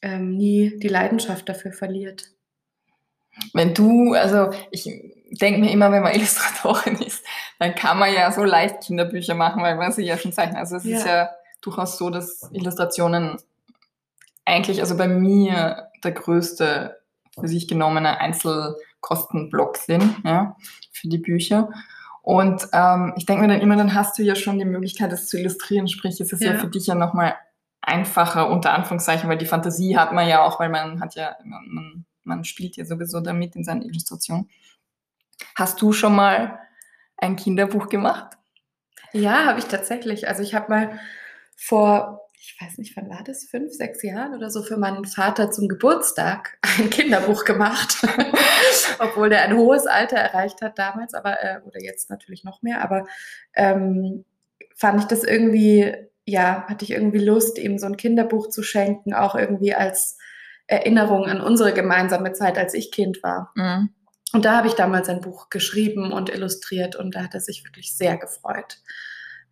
ähm, 0.00 0.36
nie 0.36 0.78
die 0.78 0.88
Leidenschaft 0.88 1.48
dafür 1.48 1.72
verliert. 1.72 2.30
Wenn 3.52 3.74
du, 3.74 4.12
also 4.12 4.50
ich 4.70 4.84
denke 5.32 5.58
mir 5.58 5.72
immer, 5.72 5.90
wenn 5.90 6.04
man 6.04 6.14
Illustratorin 6.14 7.00
ist, 7.00 7.26
dann 7.58 7.74
kann 7.74 7.98
man 7.98 8.14
ja 8.14 8.30
so 8.30 8.44
leicht 8.44 8.82
Kinderbücher 8.82 9.34
machen, 9.34 9.60
weil 9.60 9.74
man 9.74 9.90
sie 9.90 10.04
ja 10.04 10.16
schon 10.16 10.32
zeichnet. 10.32 10.58
Also 10.58 10.76
es 10.76 10.84
ja. 10.84 10.98
ist 10.98 11.06
ja 11.06 11.30
durchaus 11.62 11.98
so, 11.98 12.10
dass 12.10 12.48
Illustrationen 12.52 13.38
eigentlich, 14.44 14.80
also 14.80 14.96
bei 14.96 15.08
mir 15.08 15.88
der 16.04 16.12
größte 16.12 17.00
für 17.38 17.48
sich 17.48 17.68
genommene 17.68 18.20
Einzelkostenblock 18.20 19.76
sind, 19.76 20.16
ja, 20.24 20.56
für 20.92 21.08
die 21.08 21.18
Bücher. 21.18 21.70
Und 22.22 22.68
ähm, 22.72 23.12
ich 23.16 23.26
denke 23.26 23.42
mir 23.42 23.48
dann 23.48 23.60
immer, 23.60 23.76
dann 23.76 23.94
hast 23.94 24.18
du 24.18 24.22
ja 24.22 24.34
schon 24.34 24.58
die 24.58 24.64
Möglichkeit, 24.64 25.12
das 25.12 25.26
zu 25.26 25.38
illustrieren. 25.38 25.88
Sprich, 25.88 26.20
es 26.20 26.32
ist 26.32 26.42
ja, 26.42 26.52
ja 26.52 26.58
für 26.58 26.68
dich 26.68 26.86
ja 26.86 26.94
nochmal 26.94 27.34
einfacher, 27.82 28.48
unter 28.48 28.72
Anführungszeichen, 28.72 29.28
weil 29.28 29.36
die 29.36 29.46
Fantasie 29.46 29.96
hat 29.98 30.12
man 30.12 30.26
ja 30.26 30.42
auch, 30.42 30.58
weil 30.58 30.70
man 30.70 31.00
hat 31.00 31.16
ja, 31.16 31.36
man, 31.44 32.06
man 32.22 32.44
spielt 32.44 32.76
ja 32.76 32.86
sowieso 32.86 33.20
damit 33.20 33.56
in 33.56 33.64
seinen 33.64 33.82
Illustrationen. 33.82 34.48
Hast 35.54 35.82
du 35.82 35.92
schon 35.92 36.14
mal 36.14 36.58
ein 37.18 37.36
Kinderbuch 37.36 37.88
gemacht? 37.88 38.38
Ja, 39.12 39.44
habe 39.44 39.58
ich 39.58 39.66
tatsächlich. 39.66 40.26
Also 40.26 40.42
ich 40.42 40.54
habe 40.54 40.70
mal 40.70 41.00
vor, 41.56 42.23
ich 42.46 42.60
weiß 42.60 42.76
nicht, 42.76 42.94
wann 42.96 43.08
war 43.08 43.24
das, 43.24 43.44
fünf, 43.44 43.72
sechs 43.72 44.02
Jahren 44.02 44.34
oder 44.34 44.50
so, 44.50 44.62
für 44.62 44.76
meinen 44.76 45.06
Vater 45.06 45.50
zum 45.50 45.66
Geburtstag 45.66 46.58
ein 46.78 46.90
Kinderbuch 46.90 47.44
gemacht. 47.44 48.06
Obwohl 48.98 49.30
der 49.30 49.42
ein 49.42 49.56
hohes 49.56 49.86
Alter 49.86 50.18
erreicht 50.18 50.60
hat 50.60 50.78
damals, 50.78 51.14
aber, 51.14 51.42
äh, 51.42 51.60
oder 51.64 51.80
jetzt 51.80 52.10
natürlich 52.10 52.44
noch 52.44 52.60
mehr, 52.62 52.82
aber 52.82 53.06
ähm, 53.54 54.24
fand 54.76 55.00
ich 55.00 55.06
das 55.06 55.24
irgendwie, 55.24 55.94
ja, 56.26 56.66
hatte 56.68 56.84
ich 56.84 56.90
irgendwie 56.90 57.24
Lust, 57.24 57.58
ihm 57.58 57.78
so 57.78 57.86
ein 57.86 57.96
Kinderbuch 57.96 58.48
zu 58.50 58.62
schenken, 58.62 59.14
auch 59.14 59.34
irgendwie 59.34 59.74
als 59.74 60.18
Erinnerung 60.66 61.24
an 61.26 61.40
unsere 61.40 61.72
gemeinsame 61.72 62.32
Zeit, 62.32 62.58
als 62.58 62.74
ich 62.74 62.92
Kind 62.92 63.22
war. 63.22 63.52
Mhm. 63.54 63.90
Und 64.34 64.44
da 64.44 64.56
habe 64.56 64.68
ich 64.68 64.74
damals 64.74 65.08
ein 65.08 65.20
Buch 65.20 65.48
geschrieben 65.48 66.12
und 66.12 66.28
illustriert 66.28 66.96
und 66.96 67.14
da 67.14 67.22
hat 67.22 67.34
er 67.34 67.40
sich 67.40 67.64
wirklich 67.64 67.96
sehr 67.96 68.18
gefreut. 68.18 68.78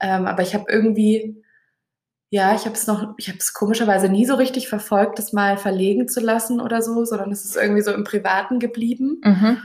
Ähm, 0.00 0.26
aber 0.26 0.42
ich 0.42 0.54
habe 0.54 0.64
irgendwie, 0.68 1.41
ja, 2.32 2.54
ich 2.54 2.64
habe 2.64 2.74
es 2.74 2.86
noch, 2.86 3.12
ich 3.18 3.28
habe 3.28 3.36
es 3.36 3.52
komischerweise 3.52 4.08
nie 4.08 4.24
so 4.24 4.36
richtig 4.36 4.66
verfolgt, 4.66 5.18
das 5.18 5.34
mal 5.34 5.58
verlegen 5.58 6.08
zu 6.08 6.18
lassen 6.18 6.62
oder 6.62 6.80
so, 6.80 7.04
sondern 7.04 7.30
es 7.30 7.44
ist 7.44 7.56
irgendwie 7.56 7.82
so 7.82 7.92
im 7.92 8.04
Privaten 8.04 8.58
geblieben. 8.58 9.20
Mhm. 9.22 9.58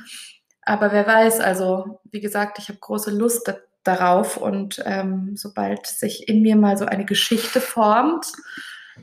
Aber 0.64 0.92
wer 0.92 1.08
weiß, 1.08 1.40
also 1.40 2.02
wie 2.12 2.20
gesagt, 2.20 2.60
ich 2.60 2.68
habe 2.68 2.78
große 2.78 3.10
Lust 3.10 3.48
da, 3.48 3.56
darauf 3.86 4.36
und 4.36 4.84
ähm, 4.86 5.38
sobald 5.38 5.88
sich 5.88 6.28
in 6.28 6.42
mir 6.42 6.58
mal 6.58 6.78
so 6.78 6.84
eine 6.84 7.06
Geschichte 7.06 7.62
formt, 7.62 8.34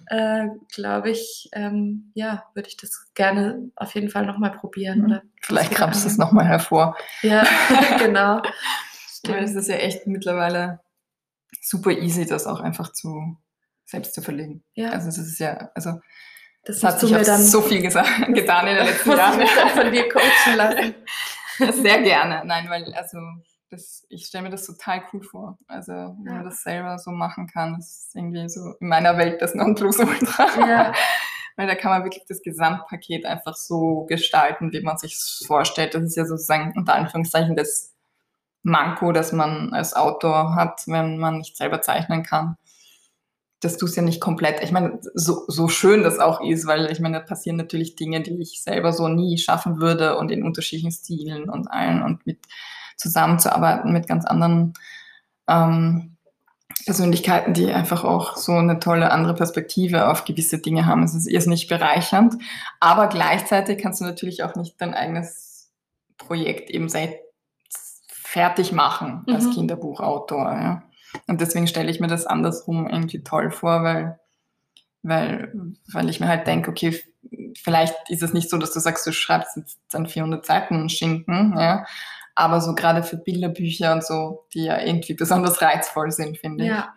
äh, 0.09 0.49
glaube 0.71 1.09
ich, 1.09 1.49
ähm, 1.53 2.11
ja, 2.13 2.45
würde 2.53 2.69
ich 2.69 2.77
das 2.77 3.15
gerne 3.15 3.71
auf 3.77 3.95
jeden 3.95 4.11
Fall 4.11 4.27
nochmal 4.27 4.51
probieren. 4.51 4.99
Mhm. 4.99 5.05
Oder 5.07 5.23
Vielleicht 5.41 5.73
kramst 5.73 6.05
du 6.05 6.09
es 6.09 6.19
nochmal 6.19 6.45
hervor. 6.45 6.99
Ja, 7.23 7.47
genau. 7.99 8.43
Stimmt. 9.09 9.41
Es 9.41 9.55
ist 9.55 9.71
ja 9.71 9.77
echt 9.77 10.07
mittlerweile 10.07 10.81
super 11.63 11.93
easy, 11.93 12.27
das 12.27 12.47
auch 12.47 12.61
einfach 12.61 12.93
zu 12.93 13.39
selbst 13.85 14.15
zu 14.15 14.23
verlegen. 14.23 14.65
Ja. 14.75 14.91
Also 14.91 15.07
das 15.07 15.19
ist 15.19 15.39
ja, 15.39 15.71
also 15.75 16.01
das, 16.65 16.81
das 16.81 16.95
hat 16.95 17.01
sich 17.01 17.11
dann 17.11 17.43
so 17.43 17.61
viel 17.61 17.83
gesagt, 17.83 18.09
getan 18.35 18.67
in 18.67 18.77
den 18.77 18.87
letzten 18.87 19.11
Jahren. 19.11 19.41
Ich 19.41 19.55
dann 19.55 19.69
von 19.69 19.93
dir 19.93 20.09
coachen 20.09 20.57
lassen. 20.57 20.95
Sehr 21.83 22.03
gerne. 22.03 22.43
Nein, 22.45 22.69
weil 22.69 22.93
also 22.95 23.19
das, 23.71 24.07
ich 24.09 24.27
stelle 24.27 24.45
mir 24.45 24.51
das 24.51 24.67
total 24.67 25.03
cool 25.13 25.23
vor. 25.23 25.59
Also, 25.67 25.93
wenn 25.93 26.27
ja. 26.27 26.33
man 26.35 26.45
das 26.45 26.63
selber 26.63 26.99
so 26.99 27.11
machen 27.11 27.47
kann, 27.47 27.79
ist 27.79 28.15
irgendwie 28.15 28.49
so 28.49 28.75
in 28.81 28.89
meiner 28.89 29.19
Welt 29.19 29.43
das 29.43 29.55
Nonplusultra. 29.55 30.67
Ja. 30.67 30.93
Weil 31.57 31.69
da 31.69 31.77
kann 31.77 31.93
man 31.93 32.03
wirklich 32.03 32.25
das 32.27 32.43
Gesamtpaket 32.43 33.27
einfach 33.27 33.55
so 33.55 34.07
gestalten, 34.09 34.73
wie 34.73 34.81
man 34.81 34.99
sich 34.99 35.17
vorstellt. 35.47 35.95
Das 35.95 36.03
ist 36.03 36.17
ja 36.17 36.25
sozusagen 36.25 36.73
unter 36.77 36.95
Anführungszeichen 36.95 37.55
das 37.55 37.95
Manko, 38.65 39.13
das 39.13 39.31
man 39.33 39.73
als 39.73 39.95
Autor 39.95 40.57
hat, 40.57 40.83
wenn 40.87 41.19
man 41.19 41.39
nicht 41.39 41.57
selber 41.57 41.81
zeichnen 41.81 42.25
kann. 42.25 42.57
Dass 43.61 43.79
du 43.79 43.87
es 43.87 43.97
ja 43.97 44.03
nicht 44.03 44.21
komplett, 44.21 44.63
ich 44.63 44.73
meine, 44.73 44.99
so, 45.15 45.45
so 45.49 45.69
schön 45.69 46.03
das 46.03 46.19
auch 46.19 46.41
ist, 46.43 46.67
weil 46.67 46.91
ich 46.91 47.01
meine, 47.01 47.19
da 47.19 47.25
passieren 47.25 47.57
natürlich 47.57 47.97
Dinge, 47.97 48.21
die 48.21 48.41
ich 48.41 48.63
selber 48.63 48.93
so 48.93 49.09
nie 49.09 49.39
schaffen 49.39 49.81
würde 49.81 50.19
und 50.19 50.31
in 50.31 50.43
unterschiedlichen 50.43 50.93
Stilen 50.93 51.49
und 51.49 51.69
allen 51.69 52.03
und 52.03 52.27
mit 52.27 52.41
zusammenzuarbeiten 52.97 53.93
mit 53.93 54.07
ganz 54.07 54.25
anderen 54.25 54.75
ähm, 55.49 56.17
Persönlichkeiten, 56.85 57.55
die 57.55 57.73
einfach 57.73 58.05
auch 58.05 58.37
so 58.37 58.53
eine 58.53 58.79
tolle 58.79 59.11
andere 59.11 59.35
Perspektive 59.35 60.09
auf 60.09 60.25
gewisse 60.25 60.59
Dinge 60.59 60.87
haben. 60.87 61.03
Es 61.03 61.15
ist 61.15 61.27
irrsinnig 61.27 61.69
bereichernd, 61.69 62.35
aber 62.81 63.07
gleichzeitig 63.07 63.81
kannst 63.81 64.01
du 64.01 64.05
natürlich 64.05 64.43
auch 64.43 64.55
nicht 64.55 64.81
dein 64.81 64.95
eigenes 64.95 65.73
Projekt 66.19 66.71
eben 66.71 66.89
seit 66.89 67.17
fertig 68.09 68.73
machen 68.73 69.25
als 69.29 69.45
mhm. 69.45 69.53
Kinderbuchautor. 69.53 70.53
Ja. 70.53 70.83
Und 71.27 71.41
deswegen 71.41 71.67
stelle 71.67 71.91
ich 71.91 72.01
mir 72.01 72.09
das 72.09 72.27
andersrum 72.27 72.89
irgendwie 72.89 73.23
toll 73.23 73.51
vor, 73.51 73.83
weil, 73.83 74.19
weil, 75.03 75.53
weil 75.93 76.09
ich 76.09 76.21
mir 76.21 76.29
halt 76.29 76.47
denke, 76.47 76.71
okay, 76.71 77.01
vielleicht 77.57 77.95
ist 78.09 78.23
es 78.23 78.33
nicht 78.33 78.51
so, 78.51 78.59
dass 78.59 78.73
du 78.73 78.81
sagst, 78.81 79.07
du 79.07 79.13
schreibst 79.13 79.57
jetzt 79.57 79.79
dann 79.91 80.07
400 80.07 80.45
Seiten 80.45 80.89
Schinken, 80.89 81.55
ja, 81.57 81.87
aber 82.35 82.61
so 82.61 82.75
gerade 82.75 83.03
für 83.03 83.17
Bilderbücher 83.17 83.93
und 83.93 84.05
so, 84.05 84.47
die 84.53 84.65
ja 84.65 84.81
irgendwie 84.81 85.15
besonders 85.15 85.63
reizvoll 85.63 86.11
sind, 86.11 86.39
finde 86.39 86.65
ja. 86.65 86.95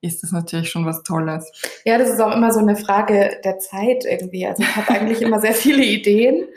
ich, 0.00 0.10
ist 0.12 0.22
das 0.22 0.32
natürlich 0.32 0.70
schon 0.70 0.86
was 0.86 1.02
Tolles. 1.02 1.52
Ja, 1.84 1.98
das 1.98 2.08
ist 2.08 2.20
auch 2.20 2.34
immer 2.34 2.52
so 2.52 2.60
eine 2.60 2.76
Frage 2.76 3.38
der 3.44 3.58
Zeit 3.58 4.04
irgendwie. 4.04 4.46
Also 4.46 4.62
ich 4.62 4.76
habe 4.76 4.88
eigentlich 4.88 5.20
immer 5.20 5.40
sehr 5.40 5.52
viele 5.52 5.84
Ideen, 5.84 6.48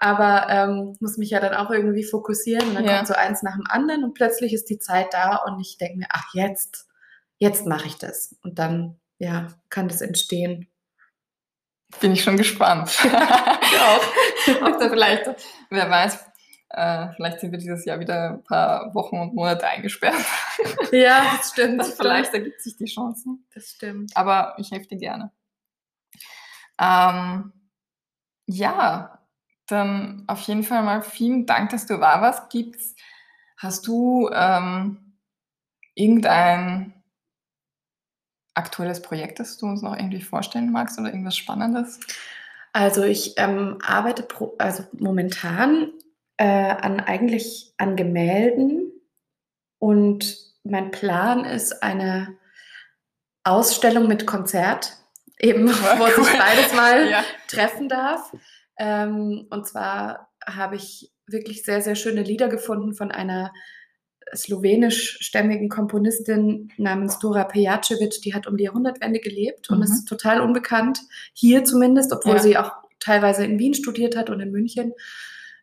aber 0.00 0.48
ähm, 0.48 0.96
muss 1.00 1.18
mich 1.18 1.30
ja 1.30 1.40
dann 1.40 1.54
auch 1.54 1.70
irgendwie 1.70 2.04
fokussieren 2.04 2.68
und 2.68 2.74
dann 2.74 2.84
ja. 2.84 2.96
kommt 2.96 3.08
so 3.08 3.14
eins 3.14 3.42
nach 3.42 3.54
dem 3.54 3.66
anderen 3.68 4.04
und 4.04 4.14
plötzlich 4.14 4.52
ist 4.52 4.70
die 4.70 4.78
Zeit 4.78 5.12
da 5.12 5.36
und 5.36 5.60
ich 5.60 5.76
denke 5.78 5.98
mir, 5.98 6.06
ach 6.10 6.34
jetzt, 6.34 6.86
jetzt 7.38 7.66
mache 7.66 7.86
ich 7.86 7.98
das 7.98 8.36
und 8.42 8.58
dann 8.58 8.98
ja 9.18 9.48
kann 9.70 9.88
das 9.88 10.00
entstehen. 10.00 10.68
Bin 12.00 12.12
ich 12.12 12.22
schon 12.22 12.36
gespannt. 12.36 12.90
ich 13.02 13.80
auch. 13.80 14.62
Ob 14.62 14.78
da 14.78 14.90
vielleicht, 14.90 15.24
wer 15.70 15.90
weiß, 15.90 16.26
äh, 16.70 17.08
vielleicht 17.16 17.40
sind 17.40 17.50
wir 17.50 17.58
dieses 17.58 17.84
Jahr 17.86 17.98
wieder 17.98 18.30
ein 18.30 18.44
paar 18.44 18.94
Wochen 18.94 19.18
und 19.18 19.34
Monate 19.34 19.66
eingesperrt. 19.66 20.22
Ja, 20.92 21.36
das 21.36 21.50
stimmt. 21.50 21.80
Das 21.80 21.94
vielleicht 21.96 22.34
ergibt 22.34 22.60
sich 22.60 22.76
die 22.76 22.84
Chancen. 22.84 23.46
Das 23.54 23.70
stimmt. 23.70 24.14
Aber 24.14 24.54
ich 24.58 24.70
helfe 24.70 24.88
dir 24.88 24.98
gerne. 24.98 25.32
Ähm, 26.78 27.52
ja, 28.46 29.17
dann 29.68 30.24
auf 30.26 30.40
jeden 30.42 30.62
Fall 30.62 30.82
mal 30.82 31.02
vielen 31.02 31.46
Dank, 31.46 31.70
dass 31.70 31.86
du 31.86 31.98
da 31.98 32.20
warst. 32.20 32.50
Gibt's, 32.50 32.94
hast 33.56 33.86
du 33.86 34.30
ähm, 34.32 35.16
irgendein 35.94 36.94
aktuelles 38.54 39.02
Projekt, 39.02 39.38
das 39.38 39.56
du 39.58 39.66
uns 39.66 39.82
noch 39.82 39.96
irgendwie 39.96 40.22
vorstellen 40.22 40.72
magst 40.72 40.98
oder 40.98 41.08
irgendwas 41.08 41.36
Spannendes? 41.36 42.00
Also 42.72 43.02
ich 43.02 43.34
ähm, 43.38 43.78
arbeite 43.84 44.22
pro, 44.22 44.54
also 44.58 44.84
momentan 44.92 45.92
äh, 46.36 46.44
an 46.44 47.00
eigentlich 47.00 47.72
an 47.78 47.96
Gemälden 47.96 48.92
und 49.78 50.36
mein 50.64 50.90
Plan 50.90 51.44
ist 51.44 51.82
eine 51.82 52.36
Ausstellung 53.44 54.06
mit 54.06 54.26
Konzert, 54.26 54.96
eben 55.38 55.68
wo 55.70 56.04
cool. 56.04 56.24
sich 56.24 56.38
beides 56.38 56.74
mal 56.74 57.10
ja. 57.10 57.24
treffen 57.46 57.88
darf. 57.88 58.32
Ähm, 58.78 59.46
und 59.50 59.66
zwar 59.66 60.32
habe 60.46 60.76
ich 60.76 61.12
wirklich 61.26 61.64
sehr, 61.64 61.82
sehr 61.82 61.94
schöne 61.94 62.22
Lieder 62.22 62.48
gefunden 62.48 62.94
von 62.94 63.10
einer 63.10 63.52
slowenischstämmigen 64.34 65.68
Komponistin 65.68 66.70
namens 66.76 67.18
Dora 67.18 67.44
Pejacevic, 67.44 68.20
die 68.22 68.34
hat 68.34 68.46
um 68.46 68.56
die 68.56 68.64
Jahrhundertwende 68.64 69.20
gelebt 69.20 69.70
mhm. 69.70 69.76
und 69.76 69.82
ist 69.82 70.06
total 70.06 70.40
unbekannt, 70.40 71.00
hier 71.32 71.64
zumindest, 71.64 72.12
obwohl 72.12 72.36
ja. 72.36 72.42
sie 72.42 72.56
auch 72.58 72.72
teilweise 73.00 73.44
in 73.44 73.58
Wien 73.58 73.74
studiert 73.74 74.16
hat 74.16 74.30
und 74.30 74.40
in 74.40 74.50
München. 74.50 74.92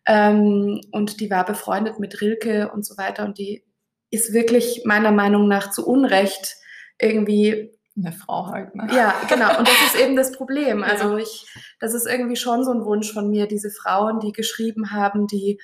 Ähm, 0.06 0.82
und 0.92 1.20
die 1.20 1.30
war 1.30 1.46
befreundet 1.46 2.00
mit 2.00 2.22
Rilke 2.22 2.72
und 2.72 2.86
so 2.86 2.98
weiter. 2.98 3.26
Und 3.26 3.38
die 3.38 3.64
ist 4.12 4.34
wirklich 4.34 4.84
meiner 4.86 5.12
Meinung 5.12 5.48
nach 5.48 5.72
zu 5.72 5.86
Unrecht 5.86 6.56
irgendwie 7.00 7.75
eine 7.98 8.12
Frau 8.12 8.48
halt, 8.48 8.76
ne? 8.76 8.88
Ja, 8.94 9.14
genau. 9.30 9.58
Und 9.58 9.68
das 9.68 9.94
ist 9.94 10.00
eben 10.00 10.16
das 10.16 10.32
Problem. 10.32 10.84
Also 10.96 11.18
ich, 11.18 11.46
das 11.80 11.94
ist 11.94 12.08
irgendwie 12.08 12.36
schon 12.36 12.64
so 12.64 12.72
ein 12.72 12.86
Wunsch 12.86 13.12
von 13.14 13.30
mir, 13.30 13.48
diese 13.48 13.70
Frauen, 13.70 14.20
die 14.20 14.32
geschrieben 14.32 14.92
haben, 14.92 15.28
die 15.28 15.60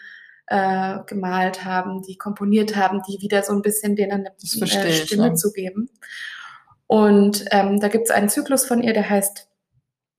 äh, 0.48 1.00
gemalt 1.08 1.64
haben, 1.64 2.02
die 2.04 2.18
komponiert 2.18 2.76
haben, 2.76 3.02
die 3.08 3.22
wieder 3.22 3.44
so 3.44 3.54
ein 3.54 3.62
bisschen 3.62 3.96
denen 3.96 4.12
eine 4.12 4.30
äh, 4.30 4.92
Stimme 4.92 5.26
ich, 5.26 5.32
ne? 5.32 5.34
zu 5.36 5.52
geben. 5.52 5.90
Und 6.88 7.46
ähm, 7.52 7.80
da 7.80 7.88
gibt 7.88 8.06
es 8.06 8.12
einen 8.12 8.28
Zyklus 8.28 8.66
von 8.66 8.84
ihr, 8.84 8.94
der 8.94 9.10
heißt 9.10 9.48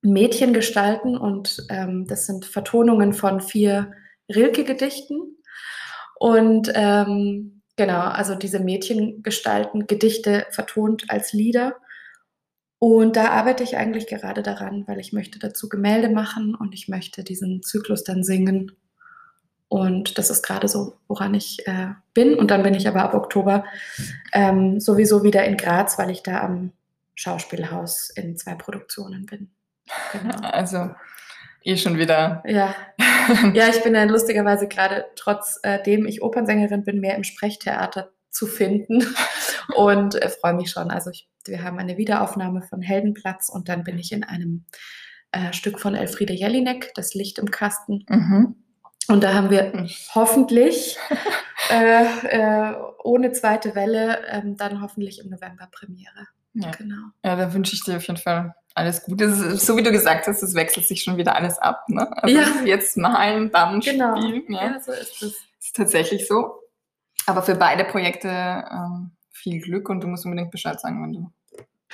Mädchen 0.00 0.52
gestalten 0.52 1.16
und 1.16 1.64
ähm, 1.68 2.06
das 2.06 2.26
sind 2.26 2.44
Vertonungen 2.44 3.12
von 3.12 3.40
vier 3.40 3.92
Rilke-Gedichten. 4.34 5.36
Und 6.18 6.72
ähm, 6.74 7.62
genau, 7.76 8.00
also 8.00 8.34
diese 8.34 8.58
Mädchen 8.58 9.22
gestalten 9.22 9.86
Gedichte 9.86 10.46
vertont 10.50 11.10
als 11.10 11.32
Lieder. 11.32 11.76
Und 12.82 13.14
da 13.14 13.28
arbeite 13.28 13.62
ich 13.62 13.76
eigentlich 13.76 14.08
gerade 14.08 14.42
daran, 14.42 14.88
weil 14.88 14.98
ich 14.98 15.12
möchte 15.12 15.38
dazu 15.38 15.68
Gemälde 15.68 16.08
machen 16.08 16.56
und 16.56 16.74
ich 16.74 16.88
möchte 16.88 17.22
diesen 17.22 17.62
Zyklus 17.62 18.02
dann 18.02 18.24
singen. 18.24 18.72
Und 19.68 20.18
das 20.18 20.30
ist 20.30 20.44
gerade 20.44 20.66
so, 20.66 20.96
woran 21.06 21.32
ich 21.32 21.64
äh, 21.68 21.90
bin. 22.12 22.34
Und 22.34 22.50
dann 22.50 22.64
bin 22.64 22.74
ich 22.74 22.88
aber 22.88 23.04
ab 23.04 23.14
Oktober 23.14 23.64
ähm, 24.32 24.80
sowieso 24.80 25.22
wieder 25.22 25.44
in 25.44 25.56
Graz, 25.56 25.96
weil 25.96 26.10
ich 26.10 26.24
da 26.24 26.40
am 26.40 26.72
Schauspielhaus 27.14 28.10
in 28.10 28.36
zwei 28.36 28.56
Produktionen 28.56 29.26
bin. 29.26 29.52
Genau. 30.10 30.40
Also 30.42 30.90
eh 31.62 31.76
schon 31.76 31.98
wieder. 31.98 32.42
Ja, 32.44 32.74
ja 33.54 33.68
ich 33.68 33.80
bin 33.84 33.94
dann 33.94 34.08
lustigerweise 34.08 34.66
gerade, 34.66 35.04
trotzdem 35.14 36.04
ich 36.06 36.20
Opernsängerin 36.20 36.82
bin, 36.82 36.98
mehr 36.98 37.14
im 37.14 37.22
Sprechtheater 37.22 38.10
zu 38.28 38.48
finden 38.48 39.06
und 39.76 40.14
äh, 40.14 40.28
freue 40.28 40.54
mich 40.54 40.70
schon. 40.70 40.90
Also 40.90 41.10
ich, 41.10 41.28
wir 41.46 41.62
haben 41.62 41.78
eine 41.78 41.96
Wiederaufnahme 41.96 42.62
von 42.62 42.82
Heldenplatz 42.82 43.48
und 43.48 43.68
dann 43.68 43.84
bin 43.84 43.98
ich 43.98 44.12
in 44.12 44.24
einem 44.24 44.64
äh, 45.32 45.52
Stück 45.52 45.80
von 45.80 45.94
Elfriede 45.94 46.32
Jelinek, 46.32 46.92
Das 46.94 47.14
Licht 47.14 47.38
im 47.38 47.50
Kasten. 47.50 48.04
Mhm. 48.08 48.56
Und 49.08 49.24
da 49.24 49.34
haben 49.34 49.50
wir 49.50 49.72
hm. 49.72 49.90
hoffentlich 50.14 50.96
äh, 51.70 52.04
äh, 52.28 52.74
ohne 53.02 53.32
zweite 53.32 53.74
Welle 53.74 54.24
ähm, 54.28 54.56
dann 54.56 54.80
hoffentlich 54.80 55.18
im 55.18 55.30
November 55.30 55.68
Premiere. 55.72 56.28
Ja. 56.54 56.70
Genau. 56.70 57.08
Ja, 57.24 57.36
da 57.36 57.52
wünsche 57.52 57.74
ich 57.74 57.82
dir 57.82 57.96
auf 57.96 58.06
jeden 58.06 58.20
Fall 58.20 58.54
alles 58.74 59.02
Gute. 59.02 59.56
So 59.56 59.76
wie 59.76 59.82
du 59.82 59.90
gesagt 59.90 60.26
hast, 60.26 60.42
es 60.42 60.54
wechselt 60.54 60.86
sich 60.86 61.02
schon 61.02 61.16
wieder 61.16 61.34
alles 61.34 61.58
ab. 61.58 61.88
Ne? 61.88 62.08
Also 62.22 62.36
ja. 62.36 62.46
jetzt 62.64 62.96
malen, 62.96 63.50
dann 63.50 63.80
genau. 63.80 64.16
spielen. 64.16 64.44
Ja. 64.48 64.64
ja, 64.64 64.80
so 64.80 64.92
ist 64.92 65.22
es. 65.22 65.36
Ist 65.60 65.76
tatsächlich 65.76 66.26
so. 66.26 66.60
Aber 67.26 67.42
für 67.42 67.54
beide 67.54 67.84
Projekte 67.84 68.28
ähm, 68.28 69.12
viel 69.43 69.61
Glück 69.61 69.88
und 69.88 70.03
du 70.03 70.09
musst 70.09 70.24
unbedingt 70.24 70.51
Bescheid 70.51 70.80
sagen, 70.80 71.03
wenn 71.03 71.12
du, 71.12 71.32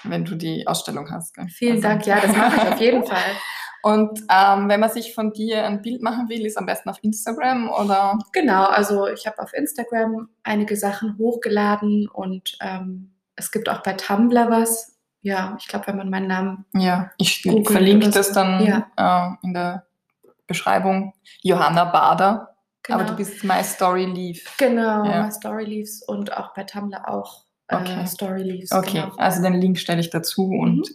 wenn 0.04 0.24
du 0.24 0.34
die 0.34 0.66
Ausstellung 0.66 1.10
hast. 1.10 1.34
Gell? 1.34 1.48
Vielen 1.48 1.76
also. 1.76 1.88
Dank, 1.88 2.06
ja, 2.06 2.20
das 2.20 2.36
mache 2.36 2.56
ich 2.56 2.72
auf 2.72 2.80
jeden 2.80 3.04
Fall. 3.06 3.36
Und 3.82 4.20
ähm, 4.28 4.68
wenn 4.68 4.80
man 4.80 4.90
sich 4.90 5.14
von 5.14 5.32
dir 5.32 5.64
ein 5.64 5.82
Bild 5.82 6.02
machen 6.02 6.28
will, 6.28 6.44
ist 6.44 6.58
am 6.58 6.66
besten 6.66 6.90
auf 6.90 6.98
Instagram 7.02 7.70
oder? 7.70 8.18
Genau, 8.32 8.64
also 8.64 9.06
ich 9.06 9.26
habe 9.26 9.38
auf 9.38 9.52
Instagram 9.54 10.28
einige 10.42 10.76
Sachen 10.76 11.16
hochgeladen 11.16 12.08
und 12.08 12.58
ähm, 12.60 13.14
es 13.36 13.50
gibt 13.52 13.68
auch 13.68 13.82
bei 13.82 13.92
Tumblr 13.92 14.50
was. 14.50 14.98
Ja, 15.20 15.56
ich 15.60 15.68
glaube, 15.68 15.88
wenn 15.88 15.96
man 15.96 16.10
meinen 16.10 16.26
Namen. 16.26 16.64
Ja, 16.74 17.10
ich 17.18 17.42
verlinke 17.42 18.10
das 18.10 18.32
dann 18.32 18.64
ja. 18.64 18.90
äh, 18.96 19.46
in 19.46 19.54
der 19.54 19.86
Beschreibung. 20.46 21.12
Johanna 21.42 21.84
Bader. 21.84 22.56
Genau. 22.88 23.00
Aber 23.00 23.10
du 23.10 23.16
bist 23.16 23.44
My 23.44 23.62
Story 23.62 24.06
Leaf. 24.06 24.56
Genau, 24.56 25.04
ja. 25.04 25.24
My 25.24 25.30
Story 25.30 25.64
Leaves 25.64 26.02
und 26.02 26.34
auch 26.34 26.54
bei 26.54 26.64
Tumblr 26.64 27.06
auch 27.06 27.44
äh, 27.68 27.76
okay. 27.76 28.06
Story 28.06 28.42
Leaves. 28.42 28.72
Okay, 28.72 29.02
genau. 29.02 29.14
also 29.18 29.42
den 29.42 29.60
Link 29.60 29.78
stelle 29.78 30.00
ich 30.00 30.08
dazu 30.08 30.46
mhm. 30.46 30.60
und 30.60 30.88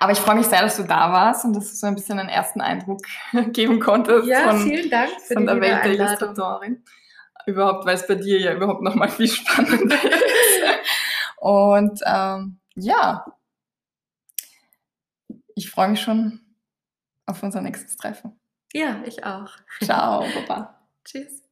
aber 0.00 0.10
ich 0.10 0.18
freue 0.18 0.34
mich 0.34 0.46
sehr, 0.46 0.60
dass 0.62 0.76
du 0.76 0.82
da 0.82 1.12
warst 1.12 1.44
und 1.44 1.54
dass 1.54 1.70
du 1.70 1.76
so 1.76 1.86
ein 1.86 1.94
bisschen 1.94 2.18
einen 2.18 2.28
ersten 2.28 2.60
Eindruck 2.60 3.06
geben 3.52 3.78
konntest 3.78 4.26
ja, 4.26 4.50
von, 4.50 4.62
vielen 4.62 4.90
Dank 4.90 5.12
für 5.20 5.34
von 5.34 5.46
der 5.46 5.60
Welt 5.60 5.84
der 5.84 5.92
Illustratorin. 5.92 6.84
Überhaupt, 7.46 7.86
weil 7.86 7.94
es 7.94 8.06
bei 8.06 8.16
dir 8.16 8.40
ja 8.40 8.54
überhaupt 8.54 8.82
noch 8.82 8.96
mal 8.96 9.08
viel 9.08 9.28
spannender 9.28 9.94
ist. 10.04 10.62
Und 11.36 12.00
ähm, 12.04 12.58
ja, 12.74 13.24
ich 15.54 15.70
freue 15.70 15.88
mich 15.88 16.00
schon 16.00 16.40
auf 17.26 17.40
unser 17.44 17.60
nächstes 17.60 17.96
Treffen. 17.96 18.40
Ja, 18.74 19.02
ich 19.06 19.22
auch. 19.24 19.50
Ciao, 19.80 20.24
Papa. 20.46 20.74
Tschüss. 21.04 21.44